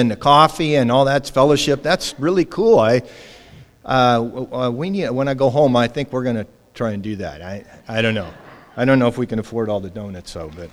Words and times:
and 0.00 0.12
the 0.12 0.16
coffee 0.16 0.76
and 0.76 0.92
all 0.92 1.06
that 1.06 1.28
fellowship. 1.28 1.82
That's 1.82 2.14
really 2.20 2.44
cool. 2.44 2.78
I, 2.78 3.02
uh, 3.84 4.70
we 4.72 4.90
need, 4.90 5.10
when 5.10 5.26
I 5.26 5.34
go 5.34 5.50
home, 5.50 5.74
I 5.74 5.88
think 5.88 6.12
we're 6.12 6.22
going 6.22 6.36
to 6.36 6.46
try 6.72 6.92
and 6.92 7.02
do 7.02 7.16
that. 7.16 7.42
I, 7.42 7.64
I 7.88 8.00
don't 8.00 8.14
know. 8.14 8.32
I 8.76 8.84
don't 8.84 9.00
know 9.00 9.08
if 9.08 9.18
we 9.18 9.26
can 9.26 9.40
afford 9.40 9.68
all 9.68 9.80
the 9.80 9.90
donuts, 9.90 10.30
so, 10.30 10.52
but 10.54 10.70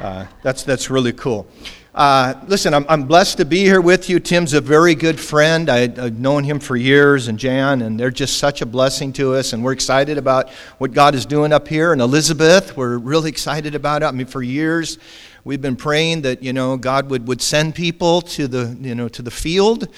uh, 0.00 0.26
that's, 0.42 0.64
that's 0.64 0.90
really 0.90 1.12
cool. 1.12 1.46
Uh, 1.94 2.34
listen, 2.48 2.74
I'm, 2.74 2.84
I'm 2.88 3.04
blessed 3.04 3.36
to 3.36 3.44
be 3.44 3.60
here 3.60 3.80
with 3.80 4.08
you. 4.08 4.18
Tim's 4.18 4.54
a 4.54 4.60
very 4.60 4.96
good 4.96 5.20
friend. 5.20 5.68
I, 5.68 5.80
have 5.80 6.18
known 6.18 6.42
him 6.42 6.58
for 6.58 6.74
years, 6.74 7.28
and 7.28 7.38
Jan, 7.38 7.80
and 7.82 8.00
they're 8.00 8.10
just 8.10 8.38
such 8.38 8.60
a 8.60 8.66
blessing 8.66 9.12
to 9.12 9.34
us. 9.36 9.52
And 9.52 9.62
we're 9.62 9.74
excited 9.74 10.18
about 10.18 10.50
what 10.78 10.90
God 10.90 11.14
is 11.14 11.26
doing 11.26 11.52
up 11.52 11.68
here. 11.68 11.92
And 11.92 12.02
Elizabeth, 12.02 12.76
we're 12.76 12.98
really 12.98 13.28
excited 13.28 13.76
about 13.76 14.02
it. 14.02 14.06
I 14.06 14.10
mean, 14.10 14.26
for 14.26 14.42
years, 14.42 14.98
We've 15.44 15.60
been 15.60 15.74
praying 15.74 16.22
that 16.22 16.40
you 16.40 16.52
know 16.52 16.76
God 16.76 17.10
would, 17.10 17.26
would 17.26 17.42
send 17.42 17.74
people 17.74 18.22
to 18.22 18.46
the 18.46 18.76
you 18.80 18.94
know 18.94 19.08
to 19.08 19.22
the 19.22 19.30
field. 19.32 19.88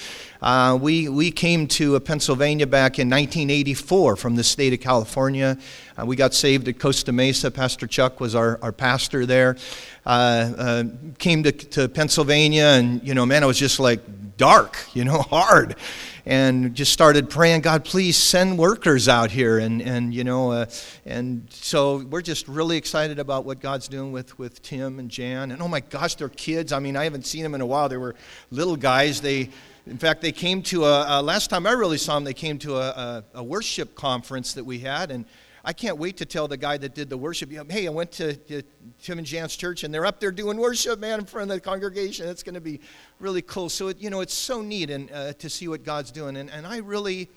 Uh, 0.41 0.75
we 0.81 1.07
we 1.07 1.29
came 1.29 1.67
to 1.67 1.95
uh, 1.95 1.99
Pennsylvania 1.99 2.65
back 2.65 2.97
in 2.97 3.07
1984 3.11 4.15
from 4.15 4.35
the 4.35 4.43
state 4.43 4.73
of 4.73 4.79
California. 4.79 5.55
Uh, 5.99 6.05
we 6.07 6.15
got 6.15 6.33
saved 6.33 6.67
at 6.67 6.79
Costa 6.79 7.11
Mesa. 7.11 7.51
Pastor 7.51 7.85
Chuck 7.85 8.19
was 8.19 8.33
our, 8.33 8.57
our 8.63 8.71
pastor 8.71 9.27
there. 9.27 9.55
Uh, 10.03 10.09
uh, 10.57 10.83
came 11.19 11.43
to, 11.43 11.51
to 11.51 11.89
Pennsylvania, 11.89 12.65
and 12.65 13.07
you 13.07 13.13
know, 13.13 13.23
man, 13.23 13.43
it 13.43 13.45
was 13.45 13.59
just 13.59 13.79
like 13.79 13.99
dark, 14.37 14.77
you 14.95 15.05
know, 15.05 15.21
hard 15.29 15.75
and 16.25 16.73
just 16.73 16.91
started 16.91 17.29
praying, 17.29 17.61
God, 17.61 17.85
please 17.85 18.17
send 18.17 18.57
workers 18.57 19.07
out 19.07 19.31
here. 19.31 19.59
And, 19.59 19.81
and 19.81 20.13
you 20.13 20.23
know, 20.23 20.51
uh, 20.51 20.65
and 21.05 21.47
so 21.51 21.97
we're 21.97 22.21
just 22.21 22.47
really 22.47 22.77
excited 22.77 23.19
about 23.19 23.45
what 23.45 23.59
God's 23.59 23.87
doing 23.87 24.11
with, 24.11 24.37
with 24.39 24.61
Tim 24.61 24.97
and 24.99 25.09
Jan. 25.09 25.51
And 25.51 25.61
oh 25.61 25.67
my 25.67 25.81
gosh, 25.81 26.15
they're 26.15 26.29
kids. 26.29 26.73
I 26.73 26.79
mean, 26.79 26.97
I 26.97 27.03
haven't 27.03 27.25
seen 27.25 27.43
them 27.43 27.53
in 27.53 27.61
a 27.61 27.65
while. 27.65 27.89
They 27.89 27.97
were 27.97 28.15
little 28.49 28.75
guys. 28.75 29.21
They, 29.21 29.49
in 29.85 29.97
fact, 29.99 30.21
they 30.21 30.31
came 30.31 30.63
to 30.63 30.85
a, 30.85 31.21
last 31.21 31.49
time 31.49 31.67
I 31.67 31.71
really 31.71 31.99
saw 31.99 32.15
them, 32.15 32.23
they 32.23 32.33
came 32.33 32.57
to 32.59 32.77
a, 32.77 32.89
a, 32.89 33.23
a 33.35 33.43
worship 33.43 33.93
conference 33.93 34.53
that 34.53 34.63
we 34.63 34.79
had. 34.79 35.11
And 35.11 35.25
I 35.67 35.73
can't 35.73 35.97
wait 35.97 36.17
to 36.17 36.25
tell 36.25 36.47
the 36.47 36.57
guy 36.57 36.77
that 36.77 36.93
did 36.93 37.09
the 37.09 37.17
worship, 37.17 37.51
hey, 37.71 37.87
I 37.87 37.89
went 37.89 38.11
to, 38.13 38.35
to 38.35 38.61
Tim 39.01 39.17
and 39.17 39.25
Jan's 39.25 39.55
church 39.55 39.83
and 39.83 39.91
they're 39.91 40.05
up 40.05 40.19
there 40.19 40.31
doing 40.31 40.57
worship, 40.57 40.99
man, 40.99 41.21
in 41.21 41.25
front 41.25 41.49
of 41.49 41.55
the 41.55 41.59
congregation. 41.59 42.27
It's 42.27 42.43
going 42.43 42.53
to 42.53 42.61
be 42.61 42.81
really 43.19 43.41
cool. 43.41 43.69
So, 43.69 43.87
it, 43.87 43.97
you 43.97 44.11
know, 44.11 44.21
it's 44.21 44.35
so 44.35 44.61
neat 44.61 44.91
and, 44.91 45.11
uh, 45.11 45.33
to 45.33 45.49
see 45.49 45.67
what 45.67 45.83
God's 45.83 46.11
doing. 46.11 46.37
And, 46.37 46.51
and 46.51 46.67
I 46.67 46.77
really, 46.77 47.29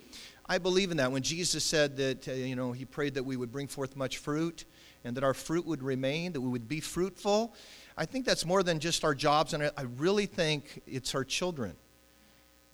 I 0.47 0.59
believe 0.59 0.91
in 0.91 0.99
that. 0.99 1.11
When 1.11 1.23
Jesus 1.23 1.65
said 1.65 1.97
that, 1.97 2.29
uh, 2.29 2.33
you 2.33 2.55
know, 2.55 2.73
he 2.73 2.85
prayed 2.85 3.15
that 3.15 3.25
we 3.25 3.39
would 3.39 3.51
bring 3.51 3.67
forth 3.67 3.97
much 3.97 4.19
fruit 4.19 4.67
and 5.05 5.17
that 5.17 5.25
our 5.25 5.33
fruit 5.33 5.65
would 5.65 5.83
remain, 5.83 6.33
that 6.33 6.43
we 6.43 6.51
would 6.51 6.69
be 6.69 6.81
fruitful, 6.81 7.55
I 7.97 8.05
think 8.05 8.27
that's 8.27 8.45
more 8.45 8.63
than 8.63 8.79
just 8.79 9.05
our 9.05 9.15
jobs. 9.15 9.55
And 9.55 9.63
I, 9.63 9.71
I 9.75 9.83
really 9.97 10.27
think 10.27 10.83
it's 10.87 11.15
our 11.15 11.25
children 11.25 11.77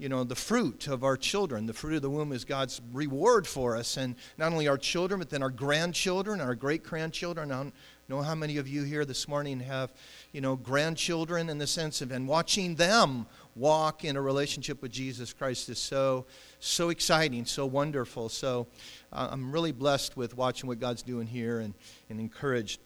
you 0.05 0.11
know, 0.11 0.23
the 0.23 0.35
fruit 0.35 0.87
of 0.87 1.03
our 1.03 1.17
children. 1.17 1.65
The 1.65 1.73
fruit 1.73 1.97
of 1.97 2.03
the 2.03 2.11
womb 2.11 2.33
is 2.33 2.45
God's 2.45 2.83
reward 2.93 3.47
for 3.47 3.75
us. 3.75 3.97
And 3.97 4.17
not 4.37 4.53
only 4.53 4.69
our 4.69 4.77
children, 4.77 5.19
but 5.19 5.31
then 5.31 5.43
our 5.43 5.49
grandchildren, 5.49 6.43
our 6.43 6.55
great 6.55 6.83
grandchildren. 6.83 7.51
I 7.51 7.57
don't 7.57 7.75
know 8.11 8.21
how 8.21 8.35
many 8.35 8.59
of 8.59 8.69
you 8.69 8.83
here 8.83 9.07
this 9.07 9.27
morning 9.27 9.61
have, 9.61 9.95
you 10.31 10.43
know, 10.43 10.57
grandchildren 10.57 11.49
in 11.49 11.57
the 11.57 11.67
sense 11.67 12.03
of, 12.03 12.13
and 12.13 12.29
watching 12.29 12.75
them 12.75 13.25
walk 13.55 14.05
in 14.05 14.17
a 14.17 14.21
relationship 14.21 14.83
with 14.83 14.93
Jesus 14.93 15.33
Christ 15.33 15.71
is 15.71 15.79
so, 15.79 16.27
so 16.61 16.91
exciting, 16.91 17.47
so 17.47 17.65
wonderful. 17.65 18.29
So 18.29 18.67
uh, 19.11 19.29
I'm 19.31 19.51
really 19.51 19.73
blessed 19.73 20.19
with 20.19 20.37
watching 20.37 20.69
what 20.69 20.81
God's 20.81 21.03
doing 21.03 21.27
here 21.27 21.61
and, 21.61 21.73
and 22.11 22.21
encouraged. 22.21 22.79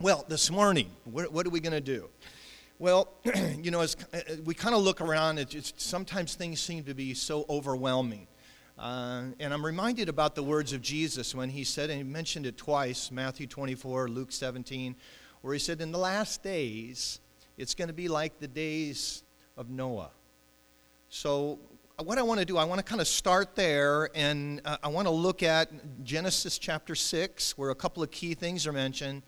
Well, 0.00 0.24
this 0.28 0.50
morning, 0.50 0.92
what, 1.04 1.30
what 1.30 1.46
are 1.46 1.50
we 1.50 1.60
going 1.60 1.72
to 1.72 1.82
do? 1.82 2.08
Well, 2.80 3.08
you 3.60 3.72
know, 3.72 3.80
as 3.80 3.96
uh, 4.14 4.18
uh, 4.18 4.34
we 4.44 4.54
kind 4.54 4.72
of 4.72 4.82
look 4.82 5.00
around, 5.00 5.44
just, 5.48 5.80
sometimes 5.80 6.36
things 6.36 6.60
seem 6.60 6.84
to 6.84 6.94
be 6.94 7.12
so 7.12 7.44
overwhelming. 7.48 8.28
Uh, 8.78 9.24
and 9.40 9.52
I'm 9.52 9.66
reminded 9.66 10.08
about 10.08 10.36
the 10.36 10.44
words 10.44 10.72
of 10.72 10.80
Jesus 10.80 11.34
when 11.34 11.48
he 11.50 11.64
said, 11.64 11.90
and 11.90 11.98
he 11.98 12.04
mentioned 12.04 12.46
it 12.46 12.56
twice 12.56 13.10
Matthew 13.10 13.48
24, 13.48 14.08
Luke 14.08 14.30
17, 14.30 14.94
where 15.40 15.52
he 15.52 15.58
said, 15.58 15.80
In 15.80 15.90
the 15.90 15.98
last 15.98 16.44
days, 16.44 17.18
it's 17.56 17.74
going 17.74 17.88
to 17.88 17.94
be 17.94 18.06
like 18.06 18.38
the 18.38 18.46
days 18.46 19.24
of 19.56 19.70
Noah. 19.70 20.10
So, 21.08 21.58
uh, 21.98 22.04
what 22.04 22.16
I 22.16 22.22
want 22.22 22.38
to 22.38 22.46
do, 22.46 22.58
I 22.58 22.64
want 22.64 22.78
to 22.78 22.84
kind 22.84 23.00
of 23.00 23.08
start 23.08 23.56
there, 23.56 24.08
and 24.14 24.60
uh, 24.64 24.76
I 24.84 24.88
want 24.88 25.08
to 25.08 25.12
look 25.12 25.42
at 25.42 26.04
Genesis 26.04 26.58
chapter 26.58 26.94
6, 26.94 27.58
where 27.58 27.70
a 27.70 27.74
couple 27.74 28.04
of 28.04 28.12
key 28.12 28.34
things 28.34 28.68
are 28.68 28.72
mentioned. 28.72 29.22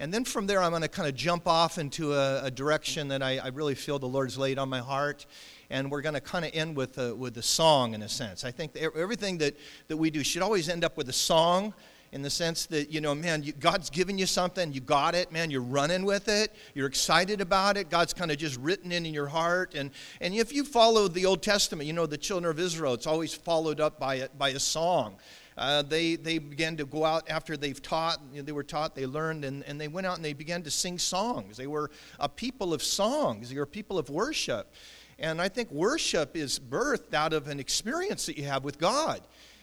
And 0.00 0.14
then 0.14 0.24
from 0.24 0.46
there, 0.46 0.62
I'm 0.62 0.70
going 0.70 0.82
to 0.82 0.88
kind 0.88 1.08
of 1.08 1.16
jump 1.16 1.48
off 1.48 1.76
into 1.76 2.14
a, 2.14 2.44
a 2.44 2.50
direction 2.52 3.08
that 3.08 3.20
I, 3.20 3.38
I, 3.38 3.48
really 3.48 3.74
feel 3.74 3.98
the 3.98 4.06
Lord's 4.06 4.38
laid 4.38 4.56
on 4.56 4.68
my 4.68 4.78
heart. 4.78 5.26
And 5.70 5.90
we're 5.90 6.02
going 6.02 6.14
to 6.14 6.20
kind 6.20 6.44
of 6.44 6.52
end 6.54 6.76
with 6.76 6.98
a, 6.98 7.14
with 7.14 7.36
a 7.36 7.42
song, 7.42 7.94
in 7.94 8.02
a 8.02 8.08
sense. 8.08 8.44
I 8.44 8.52
think 8.52 8.76
everything 8.76 9.38
that, 9.38 9.56
that 9.88 9.96
we 9.96 10.10
do 10.10 10.22
should 10.22 10.42
always 10.42 10.68
end 10.68 10.84
up 10.84 10.96
with 10.96 11.08
a 11.08 11.12
song 11.12 11.74
in 12.12 12.22
the 12.22 12.30
sense 12.30 12.66
that, 12.66 12.90
you 12.90 13.00
know, 13.00 13.14
man, 13.14 13.42
you, 13.42 13.52
God's 13.52 13.90
given 13.90 14.16
you 14.16 14.24
something, 14.24 14.72
you 14.72 14.80
got 14.80 15.14
it, 15.14 15.30
man, 15.30 15.50
you're 15.50 15.60
running 15.60 16.04
with 16.04 16.28
it, 16.28 16.54
you're 16.74 16.86
excited 16.86 17.40
about 17.40 17.76
it, 17.76 17.90
God's 17.90 18.14
kind 18.14 18.30
of 18.30 18.38
just 18.38 18.56
written 18.60 18.92
it 18.92 19.04
in 19.04 19.12
your 19.12 19.26
heart. 19.26 19.74
And, 19.74 19.90
and 20.20 20.32
if 20.32 20.52
you 20.52 20.64
follow 20.64 21.08
the 21.08 21.26
Old 21.26 21.42
Testament, 21.42 21.86
you 21.86 21.92
know, 21.92 22.06
the 22.06 22.16
children 22.16 22.50
of 22.50 22.58
Israel, 22.58 22.94
it's 22.94 23.06
always 23.06 23.34
followed 23.34 23.78
up 23.78 23.98
by 23.98 24.14
a, 24.14 24.28
by 24.30 24.50
a 24.50 24.60
song 24.60 25.16
uh, 25.58 25.82
they, 25.82 26.14
they 26.14 26.38
began 26.38 26.76
to 26.76 26.86
go 26.86 27.04
out 27.04 27.28
after 27.28 27.56
they've 27.56 27.82
taught, 27.82 28.20
you 28.32 28.38
know, 28.38 28.44
they 28.44 28.52
were 28.52 28.62
taught, 28.62 28.94
they 28.94 29.06
learned, 29.06 29.44
and, 29.44 29.64
and 29.64 29.80
they 29.80 29.88
went 29.88 30.06
out 30.06 30.16
and 30.16 30.24
they 30.24 30.32
began 30.32 30.62
to 30.62 30.70
sing 30.70 30.98
songs. 30.98 31.56
They 31.56 31.66
were 31.66 31.90
a 32.20 32.28
people 32.28 32.72
of 32.72 32.82
songs, 32.82 33.50
they 33.50 33.56
were 33.56 33.66
people 33.66 33.98
of 33.98 34.08
worship. 34.08 34.72
And 35.18 35.42
I 35.42 35.48
think 35.48 35.72
worship 35.72 36.36
is 36.36 36.60
birthed 36.60 37.12
out 37.12 37.32
of 37.32 37.48
an 37.48 37.58
experience 37.58 38.26
that 38.26 38.38
you 38.38 38.44
have 38.44 38.62
with 38.62 38.78
God. 38.78 39.20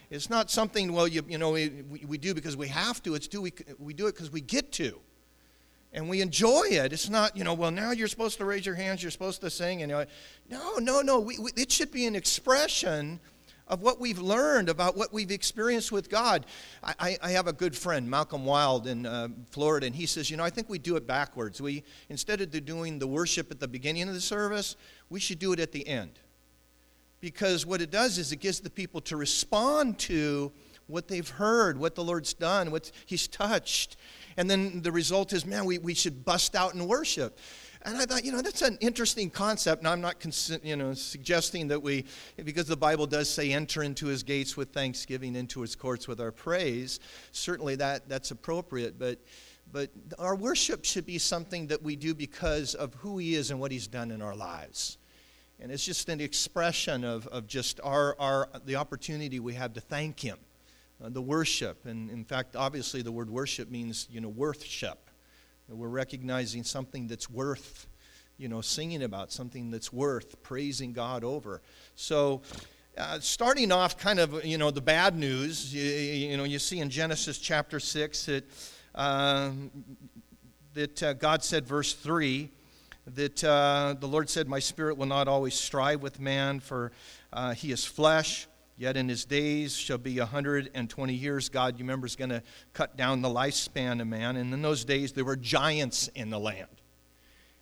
It's 0.09 0.29
not 0.29 0.51
something, 0.51 0.91
well, 0.91 1.07
you, 1.07 1.23
you 1.29 1.37
know, 1.37 1.51
we, 1.51 1.69
we 2.05 2.17
do 2.17 2.33
because 2.33 2.57
we 2.57 2.67
have 2.67 3.01
to. 3.03 3.15
It's 3.15 3.29
do 3.29 3.41
we, 3.41 3.53
we 3.79 3.93
do 3.93 4.07
it 4.07 4.15
because 4.15 4.31
we 4.31 4.41
get 4.41 4.73
to. 4.73 4.99
And 5.93 6.09
we 6.09 6.19
enjoy 6.19 6.65
it. 6.71 6.91
It's 6.91 7.09
not, 7.09 7.37
you 7.37 7.45
know, 7.45 7.53
well, 7.53 7.71
now 7.71 7.91
you're 7.91 8.09
supposed 8.09 8.37
to 8.39 8.45
raise 8.45 8.65
your 8.65 8.75
hands, 8.75 9.01
you're 9.01 9.11
supposed 9.11 9.39
to 9.41 9.49
sing. 9.49 9.81
And, 9.81 9.89
you 9.89 9.95
know, 9.95 10.05
no, 10.49 10.75
no, 10.77 11.01
no. 11.01 11.21
We, 11.21 11.39
we, 11.39 11.51
it 11.55 11.71
should 11.71 11.89
be 11.89 12.05
an 12.05 12.17
expression 12.17 13.21
of 13.67 13.81
what 13.81 13.99
we've 13.99 14.19
learned 14.19 14.69
about 14.69 14.95
what 14.95 15.11
we've 15.11 15.31
experienced 15.31 15.91
with 15.91 16.09
God. 16.09 16.45
I, 16.83 17.17
I 17.21 17.31
have 17.31 17.47
a 17.47 17.53
good 17.53 17.75
friend, 17.75 18.09
Malcolm 18.09 18.45
Wild 18.45 18.87
in 18.87 19.05
uh, 19.05 19.29
Florida, 19.49 19.87
and 19.87 19.95
he 19.95 20.05
says, 20.05 20.29
you 20.29 20.37
know, 20.37 20.43
I 20.43 20.49
think 20.49 20.69
we 20.69 20.77
do 20.77 20.95
it 20.95 21.07
backwards. 21.07 21.61
We 21.61 21.83
instead 22.09 22.41
of 22.41 22.65
doing 22.65 22.99
the 22.99 23.07
worship 23.07 23.49
at 23.51 23.59
the 23.59 23.67
beginning 23.67 24.07
of 24.07 24.13
the 24.13 24.21
service, 24.21 24.75
we 25.09 25.19
should 25.19 25.39
do 25.39 25.51
it 25.53 25.59
at 25.59 25.71
the 25.71 25.87
end. 25.87 26.19
Because 27.21 27.65
what 27.65 27.81
it 27.81 27.89
does 27.89 28.17
is 28.17 28.31
it 28.31 28.37
gives 28.37 28.59
the 28.59 28.69
people 28.69 29.01
to 29.01 29.17
respond 29.17 29.97
to 29.99 30.51
what 30.87 31.07
they've 31.07 31.27
heard, 31.27 31.79
what 31.79 31.95
the 31.95 32.03
Lord's 32.03 32.33
done, 32.33 32.69
what 32.69 32.91
He's 33.07 33.27
touched. 33.27 33.97
And 34.37 34.49
then 34.49 34.81
the 34.81 34.91
result 34.91 35.33
is, 35.33 35.45
man, 35.45 35.65
we, 35.65 35.79
we 35.79 35.93
should 35.93 36.23
bust 36.23 36.55
out 36.55 36.75
in 36.75 36.87
worship. 36.87 37.39
And 37.85 37.97
I 37.97 38.05
thought, 38.05 38.25
you 38.25 38.31
know, 38.31 38.41
that's 38.41 38.63
an 38.63 38.79
interesting 38.81 39.29
concept. 39.29 39.83
Now, 39.83 39.91
I'm 39.91 40.01
not, 40.01 40.15
you 40.63 40.75
know, 40.75 40.95
suggesting 40.95 41.67
that 41.67 41.83
we, 41.83 42.05
because 42.43 42.65
the 42.65 42.75
Bible 42.75 43.05
does 43.05 43.29
say, 43.29 43.53
enter 43.53 43.83
into 43.83 44.07
his 44.07 44.23
gates 44.23 44.57
with 44.57 44.69
thanksgiving, 44.69 45.35
into 45.35 45.61
his 45.61 45.75
courts 45.75 46.07
with 46.07 46.19
our 46.19 46.31
praise. 46.31 46.99
Certainly 47.31 47.75
that, 47.75 48.09
that's 48.09 48.31
appropriate. 48.31 48.97
But, 48.97 49.19
but 49.71 49.91
our 50.17 50.35
worship 50.35 50.83
should 50.83 51.05
be 51.05 51.19
something 51.19 51.67
that 51.67 51.83
we 51.83 51.95
do 51.95 52.15
because 52.15 52.73
of 52.73 52.95
who 52.95 53.19
he 53.19 53.35
is 53.35 53.51
and 53.51 53.59
what 53.59 53.71
he's 53.71 53.87
done 53.87 54.09
in 54.09 54.19
our 54.19 54.35
lives. 54.35 54.97
And 55.59 55.71
it's 55.71 55.85
just 55.85 56.09
an 56.09 56.19
expression 56.19 57.03
of, 57.03 57.27
of 57.27 57.45
just 57.45 57.79
our, 57.83 58.15
our, 58.19 58.49
the 58.65 58.77
opportunity 58.77 59.39
we 59.39 59.53
have 59.53 59.73
to 59.73 59.79
thank 59.79 60.19
him. 60.19 60.39
Uh, 61.03 61.09
the 61.09 61.21
worship. 61.21 61.85
And 61.85 62.09
in 62.09 62.23
fact, 62.23 62.55
obviously, 62.55 63.01
the 63.01 63.11
word 63.11 63.29
worship 63.29 63.69
means, 63.69 64.07
you 64.09 64.21
know, 64.21 64.29
worship. 64.29 65.04
We're 65.67 65.87
recognizing 65.87 66.63
something 66.63 67.07
that's 67.07 67.29
worth, 67.29 67.87
you 68.37 68.47
know, 68.47 68.61
singing 68.61 69.01
about, 69.01 69.31
something 69.31 69.71
that's 69.71 69.91
worth 69.91 70.41
praising 70.43 70.93
God 70.93 71.23
over. 71.23 71.61
So, 71.95 72.43
uh, 72.97 73.19
starting 73.19 73.71
off 73.71 73.97
kind 73.97 74.19
of, 74.19 74.45
you 74.45 74.57
know, 74.57 74.69
the 74.71 74.81
bad 74.81 75.17
news, 75.17 75.73
you, 75.73 75.83
you 75.83 76.37
know, 76.37 76.43
you 76.43 76.59
see 76.59 76.79
in 76.79 76.89
Genesis 76.89 77.39
chapter 77.39 77.79
6 77.79 78.25
that, 78.27 78.43
uh, 78.93 79.51
that 80.75 81.03
uh, 81.03 81.13
God 81.13 81.43
said, 81.43 81.65
verse 81.65 81.93
3, 81.93 82.49
that 83.15 83.43
uh, 83.43 83.95
the 83.99 84.07
Lord 84.07 84.29
said, 84.29 84.47
My 84.47 84.59
spirit 84.59 84.97
will 84.97 85.07
not 85.07 85.27
always 85.27 85.55
strive 85.55 86.01
with 86.01 86.19
man, 86.19 86.59
for 86.59 86.91
uh, 87.33 87.53
he 87.53 87.71
is 87.71 87.83
flesh 87.83 88.47
Yet 88.77 88.97
in 88.97 89.07
his 89.07 89.23
days 89.23 89.73
shall 89.75 89.97
be 89.97 90.19
120 90.19 91.13
years. 91.13 91.47
God, 91.47 91.79
you 91.79 91.83
remember, 91.83 92.05
is 92.05 92.17
going 92.17 92.29
to 92.29 92.43
cut 92.73 92.97
down 92.97 93.21
the 93.21 93.29
lifespan 93.29 94.01
of 94.01 94.07
man. 94.07 94.35
And 94.35 94.53
in 94.53 94.61
those 94.61 94.83
days, 94.83 95.13
there 95.13 95.23
were 95.23 95.37
giants 95.37 96.09
in 96.09 96.29
the 96.29 96.39
land. 96.39 96.67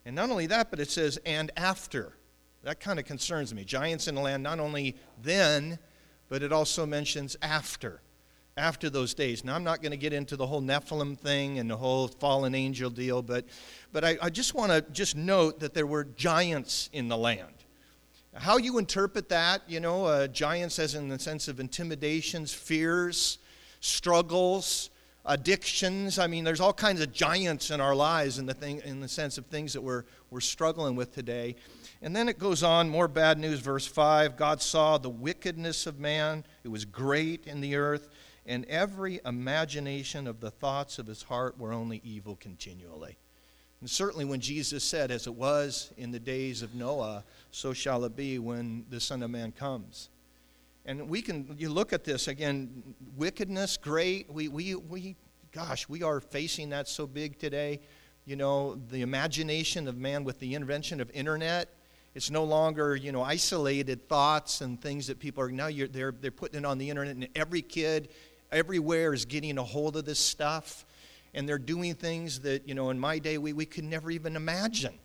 And 0.06 0.16
not 0.16 0.32
only 0.32 0.48
that, 0.48 0.72
but 0.72 0.80
it 0.80 0.90
says, 0.90 1.20
and 1.26 1.52
after. 1.56 2.14
That 2.64 2.80
kind 2.80 2.98
of 2.98 3.06
concerns 3.06 3.54
me. 3.54 3.64
Giants 3.64 4.08
in 4.08 4.16
the 4.16 4.22
land, 4.22 4.42
not 4.42 4.60
only 4.60 4.96
then, 5.22 5.78
but 6.30 6.42
it 6.42 6.52
also 6.52 6.86
mentions 6.86 7.38
after. 7.42 8.02
After 8.58 8.90
those 8.90 9.14
days. 9.14 9.44
Now, 9.44 9.56
I'm 9.56 9.64
not 9.64 9.82
going 9.82 9.92
to 9.92 9.98
get 9.98 10.14
into 10.14 10.36
the 10.36 10.48
whole 10.48 10.62
Nephilim 10.62 11.18
thing 11.18 11.60
and 11.60 11.70
the 11.70 11.78
whole 11.78 12.08
fallen 12.08 12.56
angel 12.56 12.90
deal, 12.90 13.22
but, 13.22 13.46
but 13.92 14.04
I, 14.04 14.18
I 14.22 14.30
just 14.30 14.56
want 14.56 14.72
to 14.72 14.82
just 14.92 15.16
note 15.16 15.60
that 15.60 15.74
there 15.74 15.88
were 15.88 16.06
giants 16.06 16.90
in 16.94 17.08
the 17.08 17.18
land. 17.18 17.53
How 18.36 18.58
you 18.58 18.80
interpret 18.80 19.30
that, 19.30 19.62
you 19.68 19.80
know, 19.80 20.06
uh, 20.06 20.28
giants 20.28 20.80
as 20.80 20.96
in 20.96 21.08
the 21.08 21.20
sense 21.20 21.48
of 21.48 21.60
intimidations, 21.60 22.52
fears, 22.52 23.38
struggles, 23.80 24.90
addictions. 25.26 26.18
I 26.18 26.28
mean, 26.28 26.44
there's 26.44 26.60
all 26.60 26.74
kinds 26.74 27.00
of 27.02 27.14
giants 27.14 27.70
in 27.70 27.80
our 27.80 27.96
lives 27.96 28.40
in 28.40 28.46
the, 28.46 28.54
thing, 28.54 28.82
in 28.86 29.00
the 29.00 29.08
sense 29.08 29.38
of 29.38 29.46
things 29.46 29.74
that 29.74 29.82
we're, 29.82 30.06
we're 30.32 30.42
struggling 30.42 30.96
with 30.96 31.14
today. 31.14 31.56
And 32.02 32.16
then 32.16 32.28
it 32.28 32.40
goes 32.40 32.64
on, 32.64 32.90
more 32.90 33.08
bad 33.08 33.38
news, 33.38 33.60
verse 33.60 33.86
5 33.86 34.36
God 34.36 34.62
saw 34.62 34.98
the 34.98 35.10
wickedness 35.10 35.86
of 35.86 36.00
man, 36.00 36.44
it 36.64 36.70
was 36.70 36.86
great 36.86 37.46
in 37.46 37.62
the 37.62 37.76
earth, 37.76 38.10
and 38.46 38.66
every 38.66 39.22
imagination 39.26 40.28
of 40.28 40.40
the 40.40 40.52
thoughts 40.52 41.00
of 41.00 41.08
his 41.08 41.24
heart 41.24 41.58
were 41.58 41.72
only 41.72 42.02
evil 42.04 42.36
continually. 42.36 43.18
And 43.84 43.90
certainly 43.90 44.24
when 44.24 44.40
Jesus 44.40 44.82
said, 44.82 45.12
As 45.12 45.28
it 45.28 45.36
was 45.36 45.92
in 45.98 46.12
the 46.12 46.20
days 46.20 46.62
of 46.62 46.74
Noah, 46.74 47.26
so 47.52 47.74
shall 47.74 48.06
it 48.06 48.16
be 48.16 48.40
when 48.40 48.86
the 48.90 49.02
Son 49.02 49.22
of 49.22 49.30
Man 49.30 49.52
comes. 49.52 50.08
And 50.86 51.10
we 51.10 51.22
can, 51.22 51.54
you 51.58 51.68
look 51.68 51.92
at 51.92 52.06
this 52.06 52.30
again, 52.30 52.82
wickedness, 53.18 53.76
great. 53.76 54.32
We, 54.32 54.48
we, 54.48 54.76
we, 54.76 55.18
gosh, 55.52 55.90
we 55.90 56.02
are 56.02 56.22
facing 56.22 56.70
that 56.70 56.88
so 56.88 57.06
big 57.06 57.38
today. 57.38 57.82
You 58.24 58.38
know, 58.38 58.76
the 58.90 59.02
imagination 59.02 59.90
of 59.90 59.98
man 59.98 60.24
with 60.24 60.40
the 60.40 60.56
invention 60.56 61.02
of 61.02 61.12
internet. 61.12 61.68
It's 62.16 62.32
no 62.32 62.46
longer, 62.46 62.96
you 62.96 63.12
know, 63.12 63.22
isolated 63.22 64.08
thoughts 64.08 64.62
and 64.62 64.82
things 64.82 65.08
that 65.08 65.20
people 65.20 65.44
are 65.44 65.52
now 65.52 65.70
they're, 65.70 66.14
they're 66.14 66.32
putting 66.32 66.60
it 66.60 66.66
on 66.66 66.78
the 66.78 66.90
internet, 66.90 67.16
and 67.16 67.28
every 67.36 67.62
kid 67.62 68.08
everywhere 68.50 69.14
is 69.14 69.26
getting 69.26 69.58
a 69.58 69.64
hold 69.64 69.98
of 69.98 70.06
this 70.06 70.20
stuff. 70.20 70.86
And 71.34 71.48
they're 71.48 71.58
doing 71.58 71.96
things 71.96 72.40
that, 72.42 72.68
you 72.68 72.76
know, 72.76 72.90
in 72.90 73.00
my 73.00 73.20
day 73.20 73.38
we, 73.38 73.54
we 73.54 73.66
could 73.66 73.84
never 73.84 74.12
even 74.12 74.36
imagine. 74.36 74.98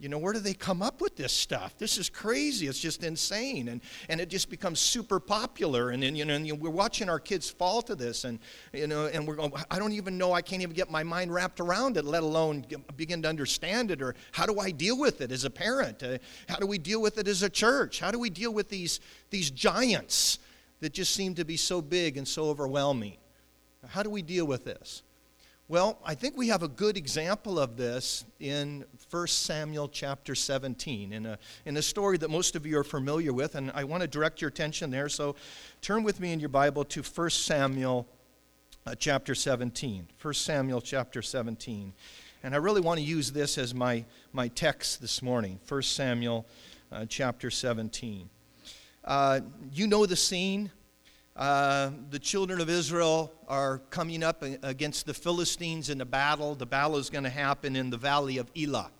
You 0.00 0.08
know, 0.08 0.18
where 0.18 0.32
do 0.32 0.40
they 0.40 0.54
come 0.54 0.82
up 0.82 1.00
with 1.00 1.14
this 1.14 1.32
stuff? 1.32 1.78
This 1.78 1.98
is 1.98 2.10
crazy. 2.10 2.66
It's 2.66 2.80
just 2.80 3.04
insane. 3.04 3.68
And, 3.68 3.80
and 4.08 4.20
it 4.20 4.28
just 4.28 4.50
becomes 4.50 4.80
super 4.80 5.20
popular. 5.20 5.90
And, 5.90 6.02
and, 6.02 6.18
you 6.18 6.24
know, 6.24 6.34
and 6.34 6.60
we're 6.60 6.68
watching 6.68 7.08
our 7.08 7.20
kids 7.20 7.48
fall 7.48 7.80
to 7.82 7.94
this. 7.94 8.24
And, 8.24 8.40
you 8.72 8.88
know, 8.88 9.06
and 9.06 9.26
we're 9.26 9.36
going, 9.36 9.52
I 9.70 9.78
don't 9.78 9.92
even 9.92 10.18
know, 10.18 10.32
I 10.32 10.42
can't 10.42 10.62
even 10.62 10.74
get 10.74 10.90
my 10.90 11.04
mind 11.04 11.32
wrapped 11.32 11.60
around 11.60 11.96
it, 11.96 12.04
let 12.04 12.24
alone 12.24 12.66
begin 12.96 13.22
to 13.22 13.28
understand 13.28 13.92
it. 13.92 14.02
Or 14.02 14.16
how 14.32 14.46
do 14.46 14.58
I 14.58 14.72
deal 14.72 14.98
with 14.98 15.20
it 15.20 15.30
as 15.30 15.44
a 15.44 15.50
parent? 15.50 16.02
Uh, 16.02 16.18
how 16.48 16.56
do 16.56 16.66
we 16.66 16.78
deal 16.78 17.00
with 17.00 17.16
it 17.16 17.28
as 17.28 17.44
a 17.44 17.48
church? 17.48 18.00
How 18.00 18.10
do 18.10 18.18
we 18.18 18.30
deal 18.30 18.52
with 18.52 18.68
these, 18.68 18.98
these 19.30 19.48
giants 19.50 20.40
that 20.80 20.92
just 20.92 21.14
seem 21.14 21.36
to 21.36 21.44
be 21.44 21.56
so 21.56 21.80
big 21.80 22.16
and 22.16 22.26
so 22.26 22.46
overwhelming? 22.46 23.16
How 23.86 24.02
do 24.02 24.10
we 24.10 24.22
deal 24.22 24.44
with 24.44 24.64
this? 24.64 25.03
Well, 25.66 25.98
I 26.04 26.14
think 26.14 26.36
we 26.36 26.48
have 26.48 26.62
a 26.62 26.68
good 26.68 26.98
example 26.98 27.58
of 27.58 27.78
this 27.78 28.26
in 28.38 28.84
1 29.10 29.26
Samuel 29.28 29.88
chapter 29.88 30.34
17, 30.34 31.10
in 31.14 31.24
a, 31.24 31.38
in 31.64 31.78
a 31.78 31.82
story 31.82 32.18
that 32.18 32.28
most 32.28 32.54
of 32.54 32.66
you 32.66 32.78
are 32.78 32.84
familiar 32.84 33.32
with, 33.32 33.54
and 33.54 33.72
I 33.74 33.84
want 33.84 34.02
to 34.02 34.06
direct 34.06 34.42
your 34.42 34.50
attention 34.50 34.90
there. 34.90 35.08
So 35.08 35.36
turn 35.80 36.02
with 36.02 36.20
me 36.20 36.34
in 36.34 36.40
your 36.40 36.50
Bible 36.50 36.84
to 36.84 37.02
1 37.02 37.30
Samuel 37.30 38.06
uh, 38.86 38.94
chapter 38.94 39.34
17. 39.34 40.06
1 40.20 40.34
Samuel 40.34 40.82
chapter 40.82 41.22
17. 41.22 41.94
And 42.42 42.54
I 42.54 42.58
really 42.58 42.82
want 42.82 43.00
to 43.00 43.06
use 43.06 43.32
this 43.32 43.56
as 43.56 43.74
my, 43.74 44.04
my 44.34 44.48
text 44.48 45.00
this 45.00 45.22
morning 45.22 45.58
1 45.66 45.80
Samuel 45.80 46.44
uh, 46.92 47.06
chapter 47.08 47.50
17. 47.50 48.28
Uh, 49.02 49.40
you 49.72 49.86
know 49.86 50.04
the 50.04 50.14
scene. 50.14 50.70
Uh, 51.36 51.90
the 52.10 52.18
children 52.18 52.60
of 52.60 52.70
Israel 52.70 53.32
are 53.48 53.78
coming 53.90 54.22
up 54.22 54.42
against 54.62 55.04
the 55.04 55.14
Philistines 55.14 55.90
in 55.90 56.00
a 56.00 56.04
battle. 56.04 56.54
The 56.54 56.66
battle 56.66 56.96
is 56.96 57.10
going 57.10 57.24
to 57.24 57.30
happen 57.30 57.74
in 57.74 57.90
the 57.90 57.96
valley 57.96 58.38
of 58.38 58.48
Elah. 58.56 58.90